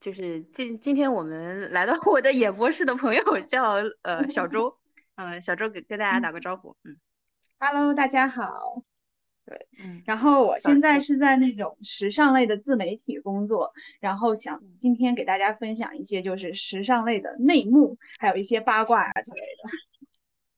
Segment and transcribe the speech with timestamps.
[0.00, 4.78] 就是今今天我们来到我的演播室的朋友叫呃小 周，
[5.16, 6.96] 嗯，小周给跟大家打个招呼，嗯
[7.58, 8.84] ，Hello，大家好，
[9.44, 19.40] 对，嗯，然后我现在是在那种时尚类的自媒体工作，然后想今天给大家分享一些就是时尚类的内幕，还有一些八卦啊之类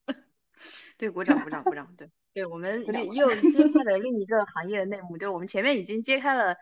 [0.05, 0.15] 的。
[0.99, 2.85] 对，鼓掌鼓掌鼓掌，对， 对我们
[3.15, 6.55] 又揭开了另一个行业的内幕，对我们前面已经揭开了，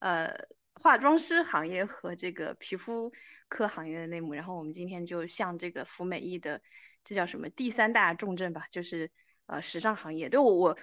[0.00, 0.46] 呃。
[0.78, 3.12] 化妆师行业和这个皮肤
[3.48, 6.62] 科行业的内幕，然后我们今天就向这个服美役的，
[7.04, 9.10] 这叫什么第三大重镇吧，就是
[9.46, 10.28] 呃时尚行业。
[10.28, 10.78] 对我我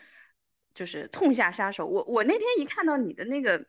[0.73, 1.87] 就是痛下杀手。
[1.87, 3.67] 我我那天一看到你的那个，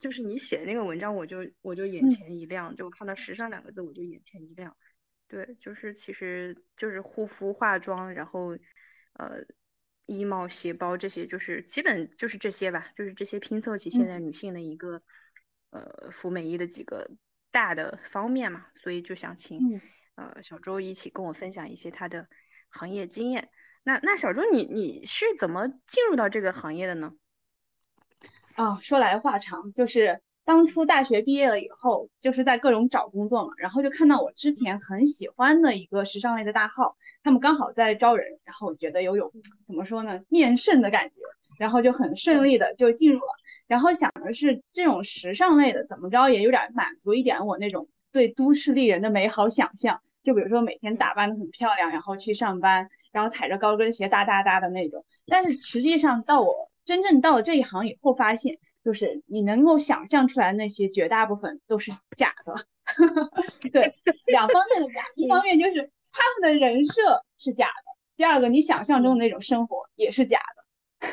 [0.00, 4.76] 就是你写的那个文章，我就我就眼前一亮，就看到时尚两个字，我就眼前一亮。
[5.28, 8.56] 对，就是其实就是护肤化妆，然后
[9.14, 9.44] 呃
[10.06, 15.02] 衣帽鞋包这些，就是基本就是这些吧，就是这些拼凑起现在女性的一个。
[15.70, 17.10] 呃，服美役的几个
[17.50, 19.60] 大的方面嘛，所以就想请
[20.14, 22.28] 呃小周一起跟我分享一些他的
[22.68, 23.48] 行业经验。
[23.82, 27.12] 那那小周，你你是怎么进入到这个行业的呢？
[28.54, 39.32] 啊，说来话长，就是当初大学毕业了以后，就是在各种找工作嘛，然后就看到我之前很喜欢的一个时尚类的大号，他们刚好在招人，然后我觉得有有
[39.66, 41.14] 怎么说呢，面圣的感觉，
[41.58, 43.34] 然后就很顺利的就进入了。
[43.66, 50.00] 然后想的是这种时尚类的，怎么着也有点满足一点我那种对都市丽人的美好想象。
[50.22, 55.04] 就比如说每天打扮的很漂亮，然后去上班，然后踩着高跟鞋哒哒哒的那种。
[55.28, 62.54] 但是实际上到我真正到了这一行以后，发现就是你能够想象出来那些绝大部分都是假的。
[63.72, 63.94] 对，
[64.26, 71.06] 两方面的假，一方面就是他们的人设是假的，第二个你想象中的那种生活也是假的。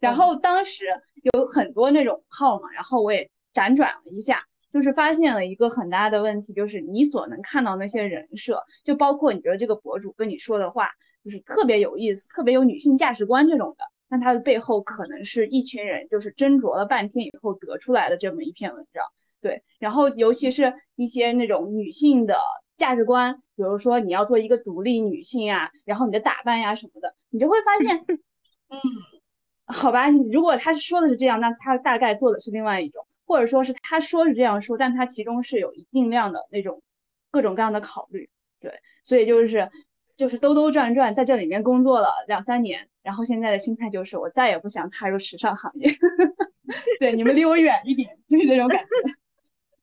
[0.00, 0.84] 然后当时
[1.34, 10.88] 有很多那种号嘛，然后我也辗转了一下，就是发现了一个很大的问题，就是你所能看到那些人设，就包括你觉得这个博主跟你说的话，
[11.22, 19.04] 就是特别有意思，特别有女性价值观这种的，那它的背后可能是一群人就是斟酌了半天以后得出来的这么一篇文章。
[19.42, 22.38] 对，然后尤其是一些那种女性的
[22.76, 28.04] 价值观，比如说你要做一个独立女性呀，然后你的打扮呀什么的，你就会发现，
[28.70, 28.78] 嗯。
[29.72, 36.82] 好吧，如果他说的是这样，那他大概做的是另外一种，或者说是他说是这样说，但他其中是有一定量的那种
[37.30, 38.28] 各种各样的考虑。
[38.60, 39.70] 对，所以就是
[40.16, 45.90] 就是兜兜转转在这里面工作了两三年，然后现在的心态就是我再也不想踏入时尚行业。
[47.00, 48.88] 对，你们离我远一点，就是这种感觉。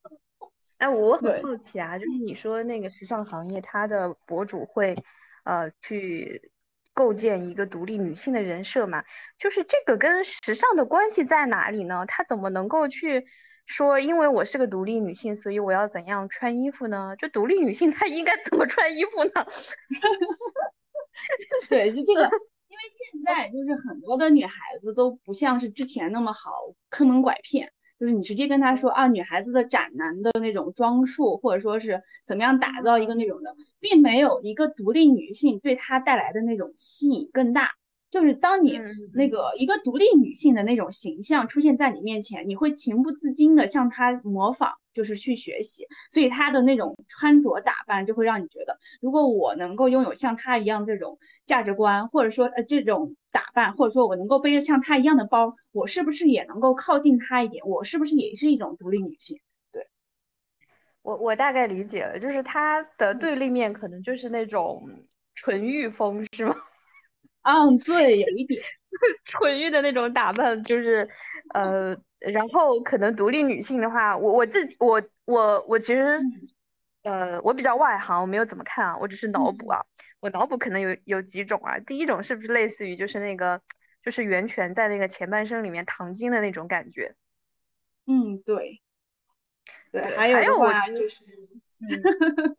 [0.79, 4.95] 哎，我很好奇啊，就是你说那个时尚行业，它的博主会
[5.43, 6.51] 呃去。
[6.97, 9.03] 构建一个独立女性的人设嘛，
[9.38, 12.08] 就是这个跟时尚的关系在哪里呢？
[12.08, 13.28] 她怎么能够去
[13.68, 17.16] 说，因为我是个独立女性，所以我要怎样穿衣服呢？
[17.19, 19.46] 就独立女性她应该怎么穿衣服呢？
[21.69, 22.24] 对，就这个，
[22.68, 27.72] 因为现在就是很多的女孩子都不像是之前那么好坑蒙拐骗。
[28.00, 37.72] 就是你直接跟他说啊，女孩子的斩男的那种装束，或者说是怎么样打造一个那种的，并没有一个独立女性对他带来的那种吸引更大。
[38.09, 38.79] 就是当你
[39.13, 45.85] 那个一个独立女性的那种形象出现在你面前，你会情不自禁的向她模仿，就是去学习。
[46.09, 57.66] 所以她的那种穿着打扮就会让你觉得，如果我能够拥有像她一样这种价值观，或者说呃这种打扮，或者说我能够背着像她一样的包，我是不是也能够靠近她一点？
[57.67, 59.38] 我是不是也是一种独立女性？
[59.73, 59.85] 对，
[61.01, 64.90] 我我大概理解了，就是她的对立面可能就是那种
[65.35, 66.56] 纯欲风，是吗？
[67.47, 68.62] 嗯，对，有一点。
[69.25, 71.08] 纯欲的那种打扮，就是，
[71.53, 76.19] 呃，然后可能独立女性的话，我我自己，我我我其实，
[77.03, 79.85] 呃，我比较外行，我没有怎么看啊，我只是脑补啊，
[80.19, 83.62] 我脑补可能有有几种啊，第一种是不是类似于就是那个，
[84.02, 87.16] 就是袁泉在那个前半生里面唐晶的那种感觉？
[88.08, 88.81] 嗯，对，
[89.91, 91.23] 对，还有的话就是，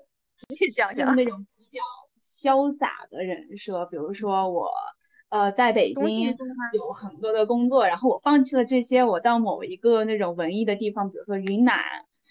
[0.48, 1.16] 你讲讲。
[1.16, 1.82] 那种比较。
[2.28, 4.70] 潇洒的人设，比如说我，
[5.30, 6.36] 呃，在北京
[6.74, 11.82] 有很多的工作，然后我放弃了这些，我到某一个那种文艺的地方，比如说云南，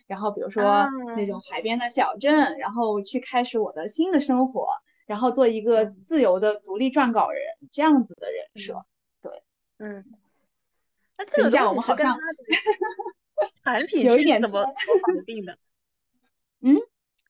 [0.05, 0.85] 然后比如说
[1.15, 4.67] 那种海边的小镇，然后去开始我的新的生活，
[5.07, 7.41] 然后做一个自由的独立撰稿人，
[7.71, 8.85] 这样子的人设。
[9.21, 9.31] 对，
[9.79, 10.05] 嗯，
[11.17, 12.15] 那这个价我们好像
[13.63, 15.57] 产品有一点怎么绑定的？
[16.61, 16.75] 嗯，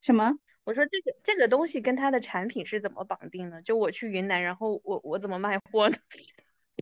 [0.02, 0.34] 什么？
[0.68, 3.62] 我说这个这个东西跟它的产品是怎么绑定的？
[3.62, 5.96] 就我去云南，然后我我怎么卖货呢？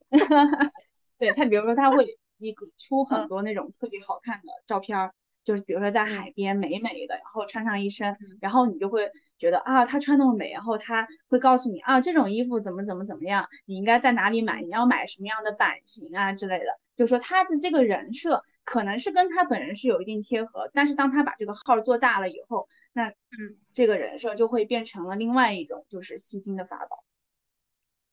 [1.19, 5.11] 对他，比如说他会 一个出很多那种特别好看的照片，
[5.43, 27.03] 就是比如说在海边美美的，然后穿上一身，然后你就会觉得啊，她穿那么美，然后他会告诉你啊，这种衣服怎么怎么怎么样，你应该在哪里买，你要买什么样的版型啊之类的，就说他的这个人设可能是跟他本人是有一定贴合，但是当他把这个号做大了以后，那嗯，这个人设就会变成了另外一种就是吸金的法宝。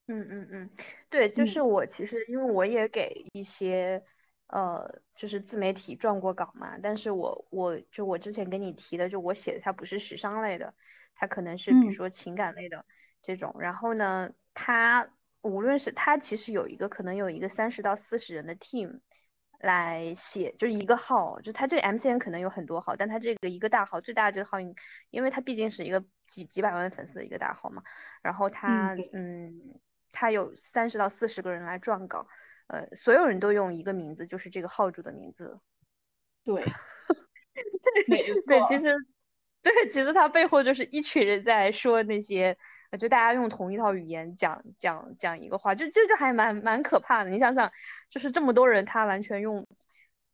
[0.06, 0.70] 嗯嗯嗯，
[1.08, 4.04] 对，就是我其实因为我也给一些。
[4.48, 10.74] 呃，就是自媒体撰过稿嘛，但是我我就我之前跟你提的，就我写的它不是时尚类的，
[11.14, 12.84] 它可能是比如说情感类的
[13.22, 13.56] 这种。
[13.60, 15.08] 然后呢，它
[15.40, 19.00] 无论是它其实有一个可能有一个三十到四十人的 team
[19.62, 24.58] 来写，就是一个号，就它这个 MCN 可能有很多号，但它这个一个大号最大的这个号，
[25.10, 27.82] 因为它毕竟是一个几几百万粉丝的一个大号嘛，
[28.22, 29.80] 然后它嗯，
[30.10, 32.26] 它有三十到四十个人来撰稿。
[32.68, 35.60] 呃，所有人都用一个名字，就是这个号主的名字。
[36.42, 36.64] 对，
[38.46, 38.94] 对，其实，
[39.62, 42.56] 对，其实他背后就是一群人在说那些，
[42.98, 47.30] 就大家用同一套语言讲讲讲一个话，就这就还蛮蛮可怕的。
[47.30, 47.70] 你想想，
[48.10, 49.66] 就是这么多人，他完全用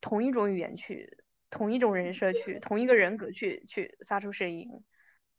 [0.01, 1.19] 同一种语言去，
[1.51, 4.67] 同一种人设去，同一个人格去去发出声音。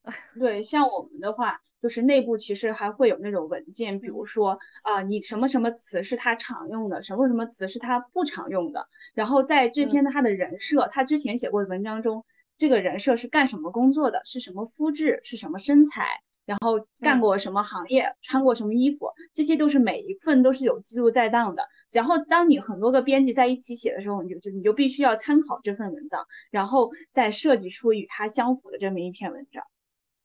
[0.40, 8.88] 对，像我们的话，就是内部其实还会有那种文件，比如说啊，你什么什么词是他常用的，什么什么词是他不常用的。
[9.16, 12.26] 然后在这篇他的人设，他之前写过的文章中，
[12.60, 21.68] 这个人设是干什么工作的，是什么肤质，是什么身材，然后干过什么行业，穿过什么衣服，这些都是每一份都是有记录在档的。
[21.92, 29.64] 然后当你很多个编辑在一起写的时候，你就就你就必须要参考这份文档，然后再设计出与它相符的这么一篇文章。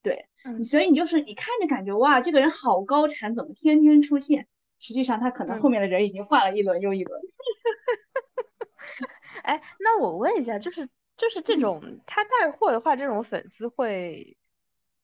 [0.02, 0.26] 对，
[0.62, 4.48] 所以你就是你看着感觉哇，这个人好高产，怎么天天出现？
[4.80, 7.20] 实际上他可能后面的人已经换了一轮又一轮。
[9.42, 14.36] 哎，那我问一下，就是就是这种他带货的话，这种粉丝会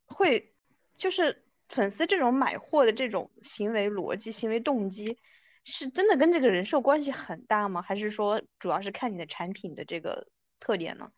[0.06, 0.54] 会
[0.96, 5.18] 就是粉丝这种买货的这种行为逻辑、行为动机，
[5.64, 7.80] 是真的跟这个人设关系很大吗？
[7.80, 10.26] 还是说主要是看你的产品的这个
[10.58, 11.10] 特点呢？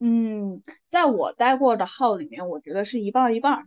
[0.00, 3.66] 嗯，在我待过的号里面，我觉得是一半一半。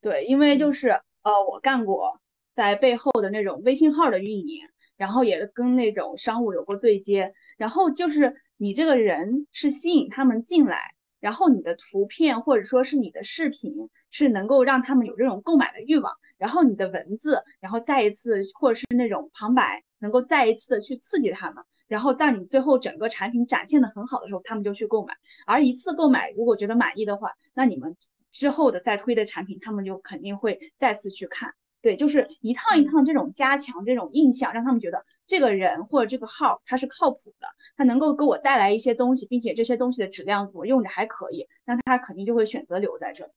[0.00, 0.88] 对，因为就是
[1.22, 2.20] 呃，我干过
[2.54, 4.66] 在背后的那种微信号的运营，
[4.96, 7.34] 然后也跟那种商务有过对接。
[7.58, 21.64] 然后就是你这个人是吸引他们进来，然后你的图片或者说是你的视频是能够让他们有这种购买的欲望，然后你的文字，然后再一次或者是那种旁白，能够再一次的去刺激他们。
[21.86, 25.14] 然后，当你最后整个产品展现的很好的时候，他们就去购买。
[25.46, 27.94] 而一次购买，如果觉得满意的话，那你们
[28.32, 31.52] 之后的再推的产品，他们就肯定会再次去看。
[31.82, 43.32] 对，就是一趟一趟这种加强这种印象，让他们觉得这个人或者这个号他是靠谱的，他能够给我带来一些东西，并且这些东西的质量我用着还可以，那他肯定就会选择留在这里。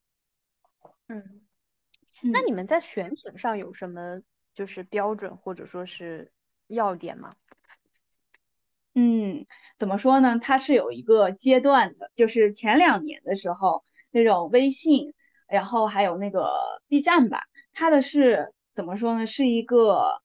[1.08, 1.42] 嗯，
[2.34, 4.22] 那你们在选品上有什么
[4.54, 6.32] 就是标准或者说是
[6.68, 7.36] 要点吗？
[8.96, 9.46] 嗯，
[9.78, 10.40] 怎么说呢？
[10.42, 15.14] 它是有一个阶段的，就是前两年的时候，那种微信，
[15.48, 19.28] 然后还有那个 B 站吧，它的是怎么说呢？
[19.28, 20.20] 是一个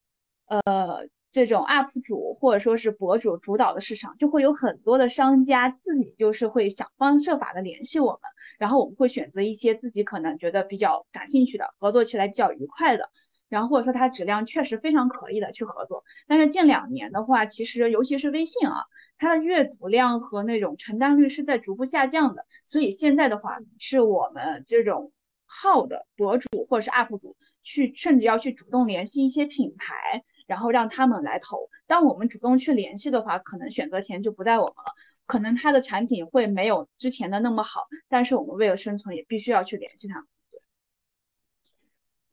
[0.47, 8.21] 呃，这种 UP 主或者说是博主主导的市场，就会有很多的商家自己就是会想方设法的联系我们，
[8.59, 13.11] 然后我们会选择一些自己可能觉得比较感兴趣的，合作起来比较愉快的。
[13.49, 18.85] 然后或者说它质量确实非常可以的去合作，但是近两年的话，其实尤其是微信啊，
[19.19, 25.13] 它的阅读量和那种成单率是在逐步下降的，所以现在的话，是我们这种
[25.45, 31.69] 号的博主或者是 UP 主去，甚至要去主动联系一些品牌，然后让他们来投。
[31.87, 34.93] 当我们主动去联系的话，可能选择权就不在我们了，
[35.27, 40.27] 可能他的产品会没有之前的那么好，但是我们为了生存，也必须要去联系他们。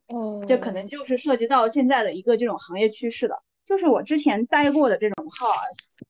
[0.08, 5.62] 哦，这可能就是涉及到现在的一个这种行业趋势的，就是我之前待过的这种号啊，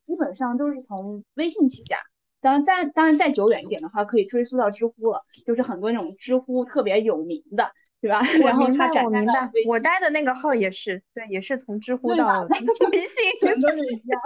[0.05, 1.97] 基本上都是从微信起家。
[2.41, 7.69] 当然，再当然再久远一点的话，可以追溯到知乎了，就是很多那种知乎特别有名的，
[8.01, 8.21] 对吧？
[8.41, 9.33] 然后他展开到
[9.67, 12.41] 我待的那个号也是，对，也是从知乎到
[12.91, 14.21] 微信， 全都是一样。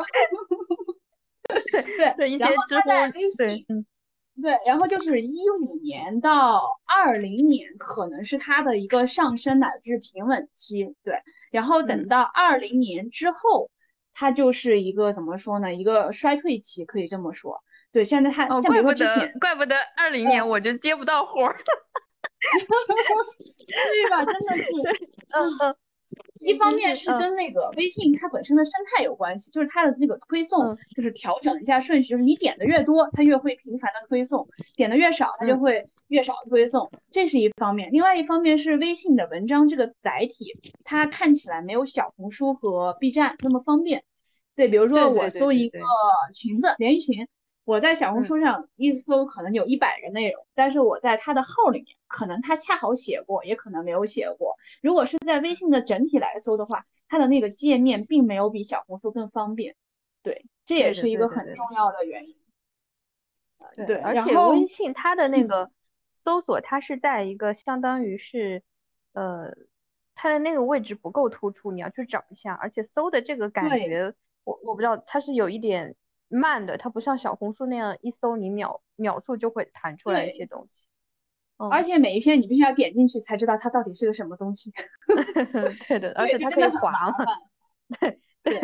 [1.97, 3.85] 对对，然后他在微信。
[4.41, 10.95] 对，然后就是一五年到二零年，可能是它的一个上升乃至平稳期。
[11.03, 13.69] 对，然后等到二零年之后，
[14.11, 15.71] 它就是一个怎么说呢？
[15.71, 17.63] 一个衰退期，可以这么说。
[17.91, 21.55] 对，现在它像比如说之前，怪不得二零年我就接不到活儿，
[23.67, 24.25] 对吧？
[24.25, 24.71] 真的是，
[25.29, 25.75] 嗯嗯，
[26.41, 34.45] 一方面是跟那个微信它本身的生态有关系，就是它的那个推送，就是调整一下顺序，就是你点的越多，它越会频繁的推送；
[34.75, 36.91] 点的越少，它就会越少推送。
[37.09, 37.89] 这是一方面。
[37.91, 44.03] 另外一方面是微信的文章这个载体，它看起来没有小红书和 B 站那么方便。
[44.55, 45.79] 对，比如说我搜一个
[46.33, 47.27] 裙子连衣裙。
[47.65, 54.58] 我在小红书上一搜，可能有一百个内容，但是我在他的号里面，可能他恰好写过，也可能没有写过。
[54.82, 59.77] 如果是在微信的整体来搜的话，它的那个界面并没有比小红书更方便。
[60.22, 62.36] 对，这也是一个很重要的原因。
[63.88, 65.72] 对，而且微信它的那个
[66.25, 68.62] 搜索，它是在一个相当于是，
[69.13, 69.55] 呃，
[70.15, 75.96] 它的那个位置不够突出，你要去找一下，而且搜的这个感觉，我我不知道，它是有一点。
[76.33, 80.85] 慢的，它不像小红书那样一搜你秒秒速就会弹出来一些东西，
[81.71, 84.71] 而且每一篇你必须要点进去才知道它到底是个什么东西。
[85.87, 87.11] 对的， 而且它可以滑。
[87.99, 88.59] 对对，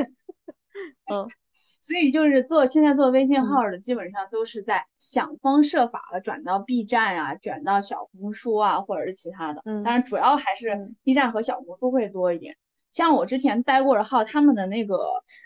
[1.12, 1.28] 嗯，
[1.82, 9.62] 所以就是做现在做微信号的，基本上都是在想方设法的转到 B 站啊，转到小红书啊，或者是其他的。
[9.66, 12.56] 嗯，当然主要还是 B 站和小红书会多一点。
[12.92, 14.98] 像我之前待过的号，他们的那个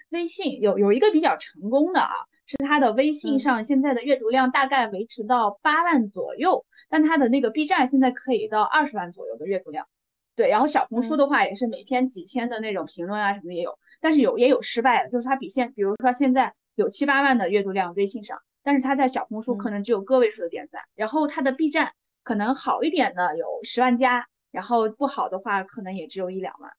[0.10, 2.14] 微信有有一个比较成功的啊，
[2.46, 9.88] 是他的微信上现在的阅读量大概维持到八万左右，但他的那个 B 站现在可以到二十万左右的阅读量。
[10.36, 26.72] 对，然后小红书的话也是每天几千的那种评论啊什么也有，但是有也有失败的，就是它比现，比如说现在有七八万的阅读量微信上，但是它在小红书可能只有个位数的点赞，然后它的 B 站可能好一点的有十万加，然后不好的话可能也只有一两万。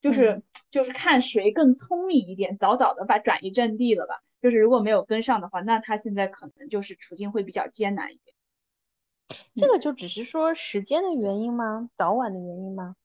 [0.00, 4.20] 就是就是看谁更聪明一点，早早的把转移阵地了吧。
[4.40, 8.34] 就是如果没有跟上的话，那他现在可能就是处境会比较艰难一点。
[9.54, 11.90] 这个就只是说时间的原因吗？
[11.98, 12.96] 早晚的原因吗？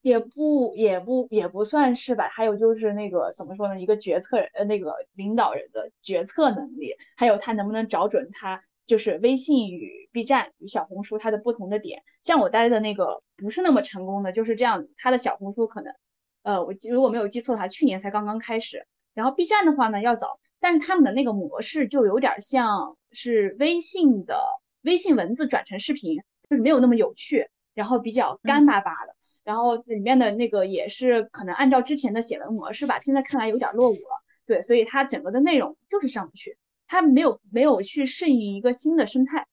[0.00, 2.28] 也不也不也不算是吧。
[2.28, 3.80] 还有就是那个怎么说呢？
[3.80, 12.02] 一个决策人呃那个领导人的决策能力，还有他能不能找准他就是微信与 B 站与小红书它的不同的点。
[12.24, 15.94] 像我待的那个不是那么成功的，就是这样，他的小红书可能。
[16.42, 18.86] 呃，我如果没有记错的话，去年才刚刚开始。
[19.14, 24.42] 然后 B 站的话呢，要早，但是他们的那个模式就有点像是微信的
[24.82, 26.16] 微信文字转成视频，
[26.48, 29.14] 就是没有那么有趣，然后比较干巴巴的。
[29.44, 34.22] 然后里面的那个也是可能按照之前的写文模式吧，现在看来有点落伍了。
[34.46, 36.56] 对，所以它整个的内容就是上不去，
[36.86, 39.46] 它没有没有去适应一个新的生态。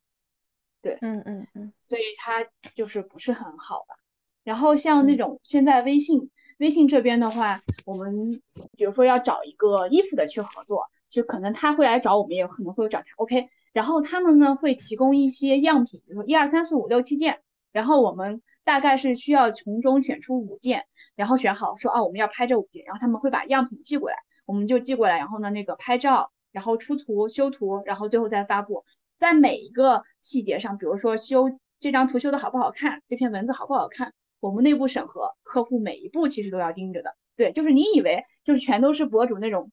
[0.81, 3.95] 对，嗯嗯嗯，所以它就是不是很好吧。
[4.43, 6.31] 然后像那种现在微信。
[6.59, 8.31] 微信这边的话，我们
[8.77, 13.05] 比如说要找一个衣服的去合作，就可能他会来找我们，也可能会找他。
[13.17, 17.39] OK，然后他们呢会提供一些样品，比如说一二三四五六七件，
[17.71, 20.85] 然后我们大概是需要从中选出五件，
[21.15, 28.83] 然后选好说啊我们要拍这五件，然后他们会把样品寄过来，我们就寄过来，然后呢那个拍照，然后出图修图，然后最后再发布，
[29.17, 31.49] 在每一个细节上，比如说修
[31.79, 34.13] 这张图修的好不好看，这篇文字好不好看。
[34.39, 39.71] 我们内部审核客户每一步其实都要盯着的，对，就是你以为就是全都是博主那种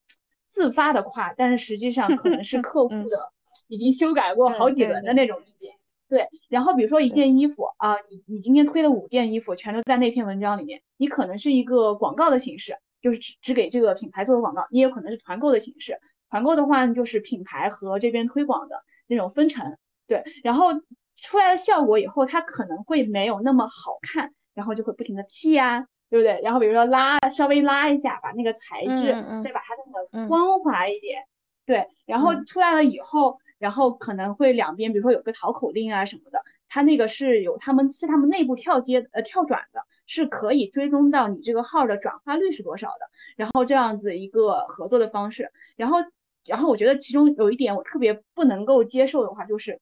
[0.49, 3.32] 自发的夸，但是实际上可能是 客户的
[3.68, 5.73] 已经修改过好几轮的那种意见，
[6.08, 6.28] 对。
[6.49, 15.99] 然后比如说一件衣服啊，你你今天推了五件衣服，全都在那篇文章里面，你可能是一个广告的形式，就是只只给这个品牌做的广告，你也可能是团购的形式，
[16.30, 20.25] 团购的话就是品牌和这边推广的那种分成，对。
[20.44, 20.73] 然后
[21.20, 24.32] 出来的效果以后，它可能会没有那么好看。
[24.56, 26.40] 然后就会不停的 P 呀，对不对？
[26.42, 29.12] 然后比如说拉，稍微拉一下，把那个材质
[29.44, 31.22] 再把它弄得光滑一点，
[31.66, 31.86] 对。
[32.06, 43.10] 然后出来了以后，然后可能会两边，比如说有个淘口令啊什么的，它那个是有他们是他们内部跳接呃跳转的，是可以追踪到你这个号的转化率是多少的。
[43.36, 45.98] 然后这样子一个合作的方式，然后
[46.46, 49.78] 然后我觉得其中有一点我特别不能够接受的话，就是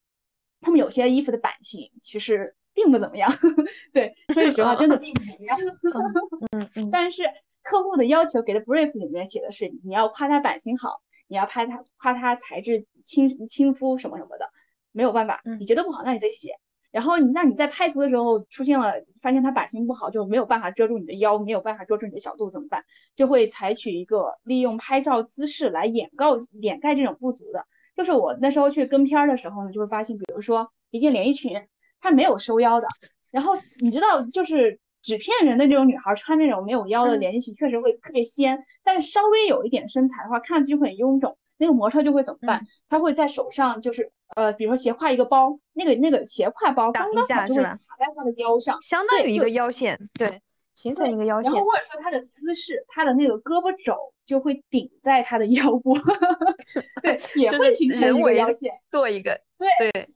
[0.60, 2.56] 他们有些衣服的版型其实。
[2.74, 3.30] 并不怎么样，
[3.94, 5.56] 对，说句实话，真的并不怎么样。
[6.52, 6.90] 嗯嗯。
[6.90, 7.22] 但是
[7.62, 14.50] 客户的要求给的 brief 里面写的是，你要夸他版型好，你要拍他夸他材质亲亲肤什么什么的，
[14.92, 16.58] 没有办法，你觉得不好，那你得写。
[16.90, 22.84] 然后你那你在拍图的时候出现了，发现它版型不好，就没有办法遮住你的腰，没有办法遮住你的小肚怎么办？
[23.16, 26.26] 就会采取一个利用拍照姿势来掩盖
[26.60, 27.66] 掩盖这种不足的。
[27.96, 31.66] 就是我那时候去跟片儿的时候呢，就会发现，比如说一件连衣裙。
[32.04, 32.86] 它没有收腰的，
[33.30, 38.62] 然后你知道，就是纸片人的这种女孩穿那种没有腰的连衣裙，确实会特别仙。
[38.82, 41.34] 但是稍微有一点身材的话，看上去会很臃肿。
[41.56, 42.60] 那个模特就会怎么办？
[42.90, 49.98] 他会在手上，就是呃，比如说斜挎一个包，那个那个斜挎包刚刚好就会卡在他的腰上，相当于一个腰线。
[50.12, 50.42] 对
[50.74, 51.50] 形成一个腰线。
[51.50, 53.96] 然后或者说他的姿势，他的那个胳膊肘
[54.26, 55.96] 就会顶在他的 腰部，
[57.02, 60.08] 对，也会形成一个腰线，做一个对对。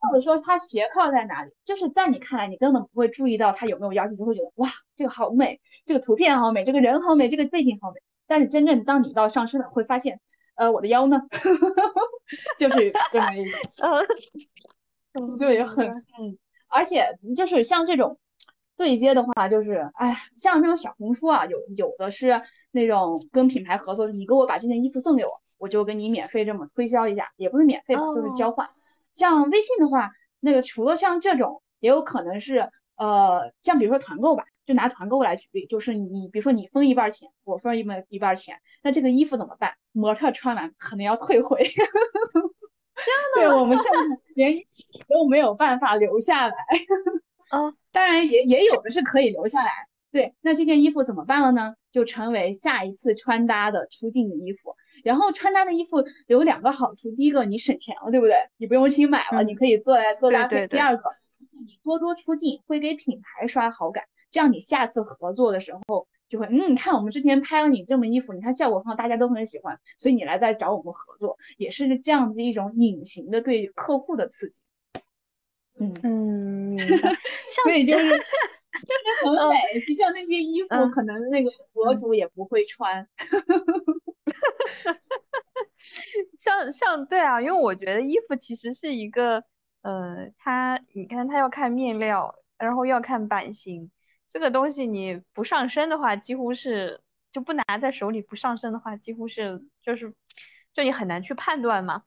[0.00, 8.00] 或者说它斜靠在哪里，就是在你看来，你根本不会注意到它有没有腰线，就会觉得哇，这个好美，这个图片好美，这个人好美，这个背景好美。
[8.26, 10.20] 但是真正当你到上身了，会发现，
[10.54, 11.22] 呃，我的腰呢，
[12.58, 13.58] 就是这么一个，
[15.38, 16.38] 对，很嗯，
[16.68, 18.18] 而且就是像这种
[18.76, 28.68] 对接的话，就是哎，像这种小红书啊，有有的是那种跟品牌合作，你给我把这件衣服送给我，我就给你免费这么推销一下，也不是免费吧，就是交换。
[29.18, 39.74] 像微信的话，那个除了像这种，也有可能是呃，像比如说团购吧，就拿团购来举例，就是你比如说你分一半钱，我分一半一半钱，那这个衣服怎么办？
[39.90, 41.90] 模特穿完可能要退回，这样
[43.34, 43.98] 的，对我们现在
[44.36, 44.54] 连
[45.08, 46.54] 都没有办法留下来。
[47.50, 49.72] 啊， 当然也也有的是可以留下来。
[50.12, 51.74] 对，那这件衣服怎么办了呢？
[51.92, 54.76] 就成为下一次穿搭的出镜的衣服。
[55.04, 58.34] 然后穿搭的衣服有两个好处，第一个你省钱了，对不对？
[58.56, 60.66] 你不用新买了，你可以做来做搭配。
[60.68, 61.02] 第二个
[61.38, 74.60] 就是你多多出镜，会给品牌刷好感，这样你下次合作的时候就会，嗯，你看我们之前拍了你这么衣服，你看效果好，大家都很喜欢，所以你来再找我们合作，也是这样子一种隐形的对客户的刺激。
[75.80, 76.76] 嗯嗯，
[77.62, 83.06] 所以就是就是很美，就像那些衣服，可能那个博主也不会穿。
[86.38, 89.44] 像像对啊，因为我觉得衣服其实是一个，
[89.82, 93.90] 呃，它你看它要看面料，然后要看版型，
[94.30, 97.00] 这个东西你不上身的话，几乎是
[97.32, 100.14] 就不拿在手里不上身的话，几乎是就是
[100.74, 102.04] 就你很难去判断嘛。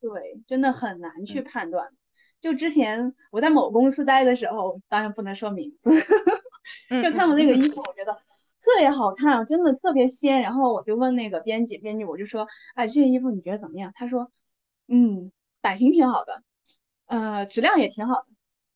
[0.00, 1.92] 对，真的很难去判断。
[2.40, 5.90] 就之前我在某公司待的时候，当然不能说名字，
[7.02, 8.18] 就他们那个衣服，我觉得。
[8.60, 10.40] 特别好看，真的特别仙。
[10.42, 13.90] 然后我就问那个编辑，编辑我就说，哎，这件衣服你觉得怎么样？
[13.94, 14.30] 他说，
[14.88, 16.42] 嗯，版型挺好的，
[17.06, 18.26] 呃，质量也挺好的，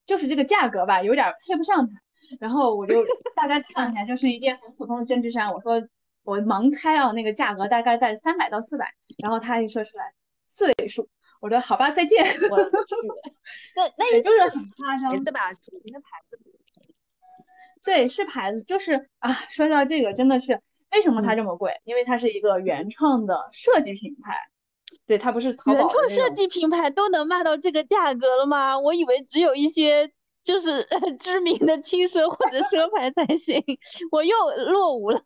[0.06, 1.94] 就是这个价格吧，有点配不上它。
[2.40, 2.94] 然后我就
[3.36, 5.52] 大概看了一下，就是一件很普通的针织衫。
[5.52, 5.82] 我说
[6.22, 8.88] 我盲猜啊，那个价格大概在三百到四百。
[9.18, 10.12] 然后他一说出来
[10.46, 11.08] 四位数，
[11.40, 12.24] 我说好吧，再见。
[12.50, 12.96] 我去，
[13.76, 15.52] 那那 也就是很夸张，对吧？
[15.52, 16.38] 什么牌子？
[17.84, 20.58] 对，是牌子，就是啊，说到这个，真的是
[20.92, 21.72] 为什么它这么贵？
[21.84, 24.34] 因为它是一个原创的设计品牌，
[25.06, 28.78] 对，它不是淘宝原创设计品牌都能卖到这个价格了吗？
[28.78, 30.10] 我以为只有一些
[30.42, 30.88] 就是
[31.20, 33.62] 知名的轻奢或者奢 牌才行，
[34.10, 34.34] 我又
[34.70, 35.20] 落伍了。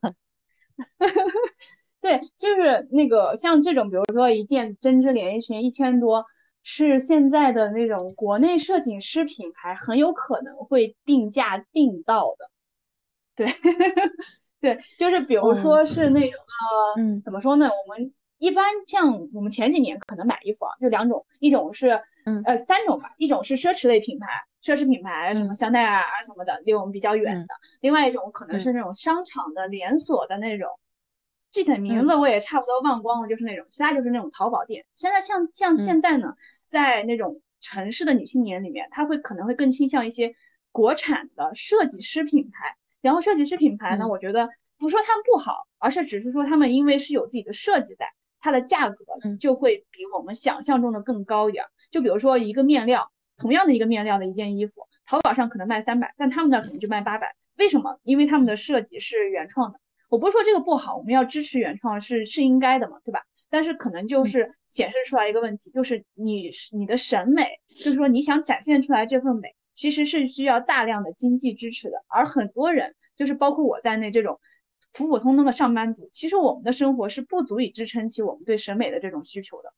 [2.00, 6.26] 对，就是那个像这种，比如说一件针织连衣裙一千多。
[6.70, 12.50] 是现在的那种国内设计师品牌很有可能会定价定到的，
[13.34, 13.46] 对
[14.60, 17.70] 对，就是比如说是那种呃，嗯，怎么说呢？
[17.70, 22.02] 我们一般像我们前几年可能买衣服啊，就两种，一种是
[22.44, 24.26] 呃三种吧，一种是奢侈类品牌，
[24.62, 30.68] 奢侈品牌什么香奈儿啊什么的，离我们比较远的；另外一种可能是那种商场的连锁的那种。
[31.50, 34.84] 具体名字我也差不多忘光了，就是那种，其他就是那种淘宝店。
[34.92, 36.34] 现在像像现在呢，
[36.68, 40.34] 在那种城市的女青年里面，她会可能会更倾向一些
[40.70, 42.76] 国产的设计师品牌。
[43.00, 48.06] 然后设计师品牌呢，我觉得不说他们不好，而是只是说他们因为是有自己的设计在，
[48.40, 48.96] 它的价格
[49.40, 51.64] 就会比我们想象中的更高一点。
[51.90, 57.34] 就比如说一个面料，同样的一个面料的一件衣服，淘宝上可能卖三百，但他们那可能就卖八百。
[57.56, 57.98] 为什么？
[58.02, 59.80] 因为他们的设计是原创的。
[60.08, 63.22] 我不是说这个不好，我们要支持原创是是应该的嘛，对吧？
[63.50, 72.04] 但是可能就是显示出来一个问题，就是你你的审美，就是说你想展现出来这份美，其实是需要大量的经济支持的。
[72.08, 74.40] 而很多人，就是包括我在内这种
[74.92, 79.72] 普普通通的上班族，其实我们的生活是不足以支撑起我们对审美的这种需求的。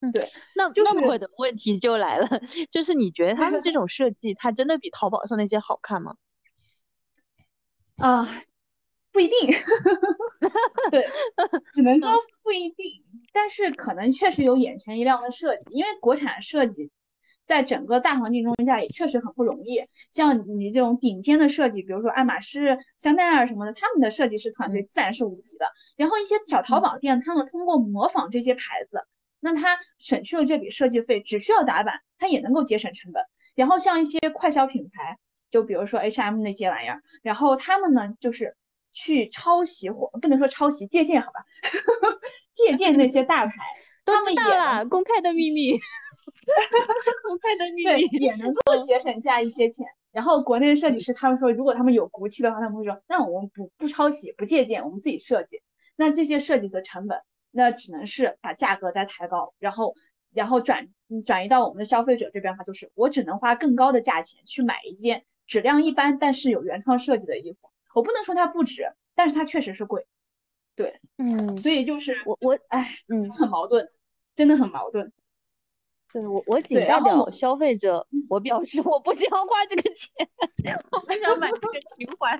[0.00, 0.30] 嗯，对。
[0.54, 2.28] 那那么的问题就来了，
[2.70, 6.16] 就是你觉得他们这种设计，它真的比淘宝上那些好看吗？
[7.96, 8.28] 啊。
[9.10, 9.36] 不一定，
[10.92, 11.04] 对，
[11.74, 12.10] 只能说
[12.42, 16.90] 不一定，但是可能确实有眼前一亮的设计，因为国产设计
[17.44, 19.82] 在整个大环境中下也确实很不容易。
[20.12, 25.66] 像你这种顶尖的设计，比如说爱马仕、香奈儿什么的，他们的设计师团队自然是无敌的。
[25.96, 29.02] 然后一些小淘宝店，他们通过模仿这些牌子，
[29.40, 33.22] 那他省去了这笔设计费，只需要打版，他也能够节省成本。
[33.56, 35.18] 然后像一些快消品牌，
[35.50, 38.54] 就比如说 H&M 那些玩意儿，然后他们呢就是。
[38.92, 41.44] 去抄袭或不能说抄袭，借鉴好吧，
[42.52, 43.52] 借鉴那些大牌，
[44.04, 45.72] 他们也公开的秘密，
[47.22, 49.86] 公开的秘密， 对，也能够节省下一些钱。
[50.10, 55.60] 然后国内设计师他们说，如果他们有骨气的话，他们会说，那我们不不抄袭，不借鉴，我们自己设计。
[55.96, 57.20] 那这些设计的成本，
[57.50, 59.94] 那只能是把价格再抬高，然后
[60.32, 60.88] 然后转
[61.26, 67.70] 转移到我们的消费者这边的话，就是我只能花更高的价钱去买一件质量一般但是有原创设计的衣服。
[67.98, 70.06] 我不能说它不值，但是它确实是贵。
[70.76, 73.90] 对，嗯，所以就是我我哎，嗯，很矛盾，
[74.36, 75.12] 真的很矛盾。
[76.12, 80.28] 对我，我仅代表消费者，我表示我不想花这个钱，
[80.92, 82.30] 我不想买这个情怀。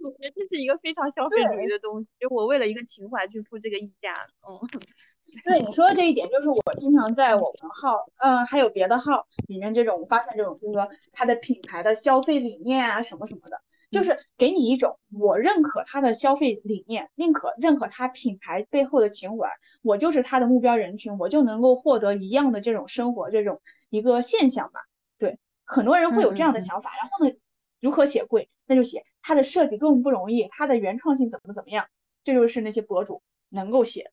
[0.00, 4.14] 我觉得这是一个非常消费主义的东西，就我为了一个情怀去付这个溢价。
[4.46, 4.60] 嗯，
[5.42, 13.62] 对你说的这一点，就是我经常在我们号，嗯，还有别的号里面这种发现这种，就是说它的品牌的消费理念啊，什么什么的。
[13.96, 19.48] 就是给你一种我认可他的消费理念，宁可认可他品牌背后的情怀，
[19.82, 24.80] 我就是他的目标人群，我就能够获得一样的这种生活这种一个现象吧。
[25.18, 26.90] 对，很多人会有这样的想法。
[27.00, 27.34] 然后呢，
[27.80, 31.86] 如何写贵，那就写它的设计更不容易，它的原创性怎么怎么样，
[32.22, 34.10] 这就是那些博主能够写的。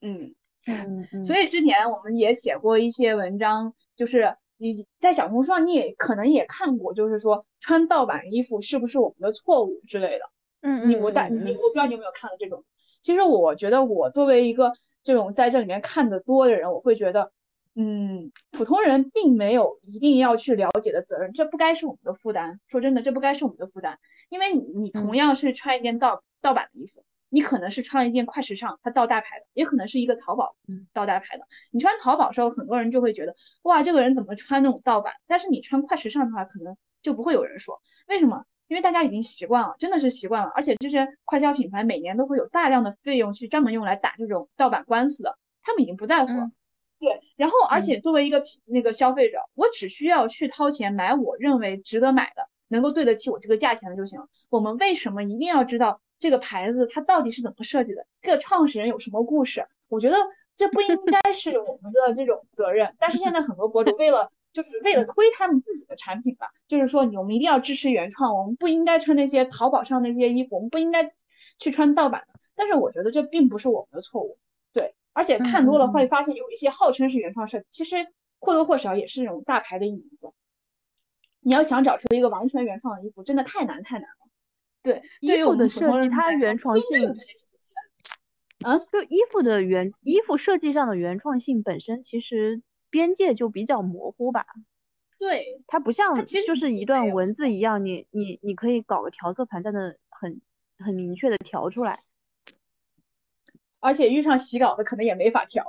[0.00, 0.34] 嗯
[0.66, 4.36] 嗯， 所以之前我们也写过一些文章，就是。
[4.56, 10.30] 你在小红书上，你也可能也看过，就是说穿盗版衣服是不是我们的错误之类的。
[10.62, 12.64] 嗯你我但你我不知道你有没有看到这种。
[13.02, 17.32] 其实我觉得我作为一个这种在这里面看的多的人，我会觉得，
[17.74, 22.60] 嗯，普通人并没有一定要去了解的责任，这不该是我们的负担。
[22.66, 23.98] 说真的，这不该是我们的负担，
[24.30, 27.04] 因为你同样是穿一件盗盗版的衣服。
[27.34, 30.54] 你可能是穿了一件快时尚，它到大牌的，也可能是一个淘宝
[30.92, 31.44] 到大牌的。
[31.72, 35.12] 你穿淘宝的时候，很多人就会觉得，哇，这个人怎么穿那种盗版？
[35.26, 37.82] 但是你穿快时尚的话，可能就不会有人说。
[38.06, 38.44] 为什么？
[38.68, 40.52] 因为大家已经习惯了，真的是习惯了。
[40.54, 46.52] 而且这些快消品牌每年都会有大量的费用去专门用来打这种盗版官司的，他们已经不在乎了。
[47.00, 54.28] 对，然后而且作为一个那个消费者，我只需要去掏钱买我认为值得买的，能够对得起我这个价钱的就行了。
[54.50, 56.00] 我们为什么一定要知道？
[56.24, 58.06] 这个牌子它到底是怎么设计的？
[58.22, 59.66] 这个创始人有什么故事？
[59.88, 60.16] 我觉得
[60.56, 62.96] 这不应该是我们的这种责任。
[62.98, 71.12] 但是现在很多博主为了就是为了推他们自己的产品吧，就是说你我们一定要支持原创，我们不应该穿那些淘宝上那些衣服，我们不应该
[71.58, 72.40] 去穿盗版的。
[72.54, 74.38] 但是我觉得这并不是我们的错误，
[74.72, 74.94] 对。
[75.12, 77.96] 而且看多了会发现有一些号称是原创设计，其实
[78.40, 80.32] 或多或少也是那种大牌的影子。
[81.40, 84.23] 你要想找出一个完全原创的衣服，真的太难太难了。
[84.84, 87.10] 对衣服的设计，它原创性，
[88.62, 94.46] 啊，就衣服的原衣服设计上的原创性本身，其实边界就比较模糊吧。
[95.18, 100.40] 对，它不像就是一段文字一样，你你你可以搞个调色盘在那很
[100.78, 102.02] 很明确的调出来。
[103.84, 105.62] 而且遇上洗稿的可能也没法调，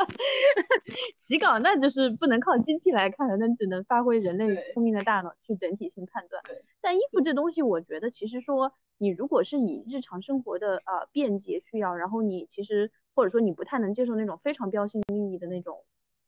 [1.16, 6.42] 洗稿那就是不能靠机器来看的，那只能发挥人类聪明的大脑去整体性判断。
[6.82, 15.82] 但衣服这东西，我觉得其实说你如果是以日常生活的呃便捷需要，然后你其实或者说你不太能接受那种非常标新立异的那种，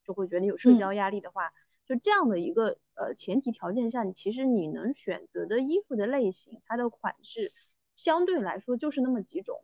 [0.07, 1.53] 就会觉得有社交压力的话，
[1.87, 7.53] 就这样的一个呃前提条件下，你其实你能选择的衣服的类型，它的款式
[7.97, 9.63] 相对来说就是那么几种。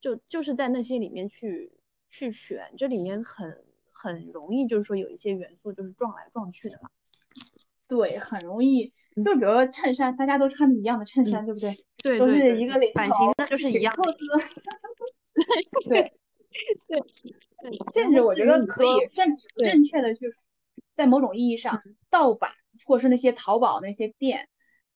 [0.00, 1.72] 就就是在那些里面去
[2.08, 6.90] 去选，这里面很很容易，就是说有一些元素就是撞来撞去的嘛。
[7.86, 8.92] 对，很容易，
[9.24, 11.84] 就比如说衬衫，大家都穿的一样的衬衫，对不对？
[11.98, 13.92] 对，都是一个领版型，那就是一样。
[15.88, 16.10] 对
[16.86, 17.00] 对
[17.62, 19.34] 对，甚至我觉得可以正
[19.64, 20.32] 正确的去，
[20.94, 22.52] 在某种意义上，盗版
[22.86, 24.48] 或是那些淘宝那些店，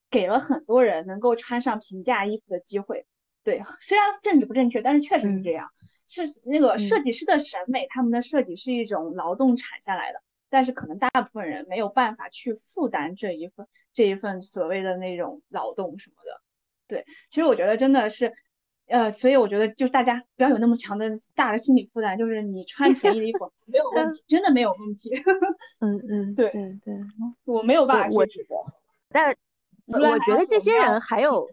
[0.09, 3.07] 给了很多人能够穿上平价衣服的机会。
[3.45, 5.71] 对，虽然政治不正确，但是确实是这样。
[6.07, 16.41] 是那个设计师的审美，他们的设计是一种劳动产下来的，但是可能大部分人没有办法去负担这一份这一份所谓的那种劳动什么的。
[16.87, 18.33] 对，其实我觉得真的是，
[18.87, 25.11] 呃，所以我觉得就是大家不要有那么强的大的心理负担，就是你穿便宜的衣服没有问题， 真的没有问题。
[25.81, 26.95] 嗯 嗯，对对对，
[27.45, 28.55] 我没有办法去指责。
[29.09, 29.35] 但
[29.87, 31.51] 我觉得这些人还有。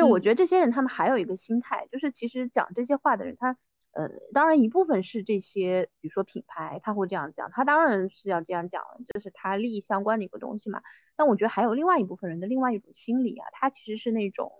[0.00, 3.56] 对，我觉得这些人他们还有一个心态，就是其实讲这些话的人，他
[3.92, 10.82] 呃，当然一部分是这些，比如说品牌，他会这样讲，他当然是要这样讲，这是他利益相关的一个东西嘛。
[11.16, 14.52] 但我觉得还有另外一部分人的另外一种心理啊，他其实是那种，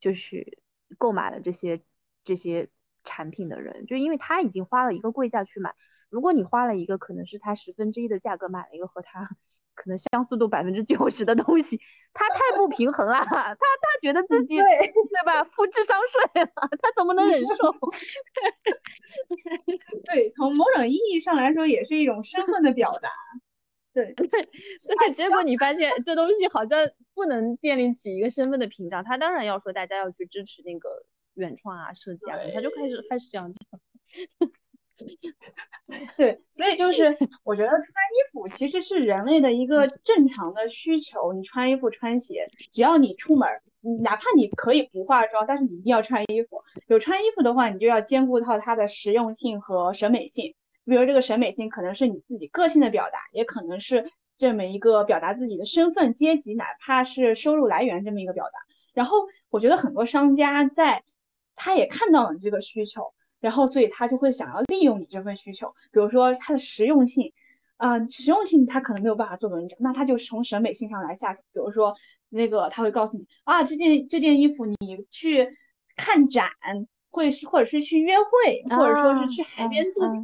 [0.00, 0.58] 就是
[0.98, 1.82] 购买了这些
[2.24, 2.68] 这些
[3.04, 5.74] 产品的人，就因为他已经花了一个贵价去买，
[6.08, 9.28] 如果你花了一个可能是他十分之一的价格买了一个和他。
[9.74, 11.80] 可能相似度百分之九十的东西，
[12.12, 13.60] 他太不平衡了，他他
[14.00, 15.44] 觉得自己对对吧？
[15.44, 17.72] 付智商税了，他怎么能忍受？
[20.04, 23.08] 对，从某种意义上来说，也是一种身份的表达。
[23.94, 26.78] 对对，对，结果你发现这东西好像
[27.14, 31.04] 不能建立起一个身份的屏障，他当然要说大家要去支持那个
[31.34, 33.80] 原创啊、设计啊，他就开始开始这样讲。
[36.16, 41.32] 对，所以就是 我觉得穿衣服其实是人类的一个正常的需求。
[41.32, 43.48] 你穿衣服、穿鞋，只要你出门，
[44.02, 46.62] 哪怕你可以不化妆，但是你一定要穿衣服。
[46.86, 50.54] 有穿衣服的话，你就要兼顾到它的实用性和审美性。
[50.84, 58.52] 比如这个审美性可能是你自己个性的表达，也可能是这么一个表达自己的身份、阶级，哪怕是收入来源这么一个表达。
[58.94, 59.18] 然后
[59.50, 61.04] 我觉得很多商家在，
[61.54, 63.12] 他也看到了你这个需求。
[63.42, 67.32] 然后，所以他就会想要利用你这份需求，比如说它的实用性，
[67.76, 71.40] 啊，实用性他可能没有办法做文章，那他就从审美性上来下手。
[71.52, 71.92] 比如说
[72.28, 74.76] 那个他会告诉你啊，这件这件衣服你
[75.10, 75.48] 去
[75.96, 76.50] 看展
[77.10, 80.16] 会，或者是去约会，或者说是去海边度假，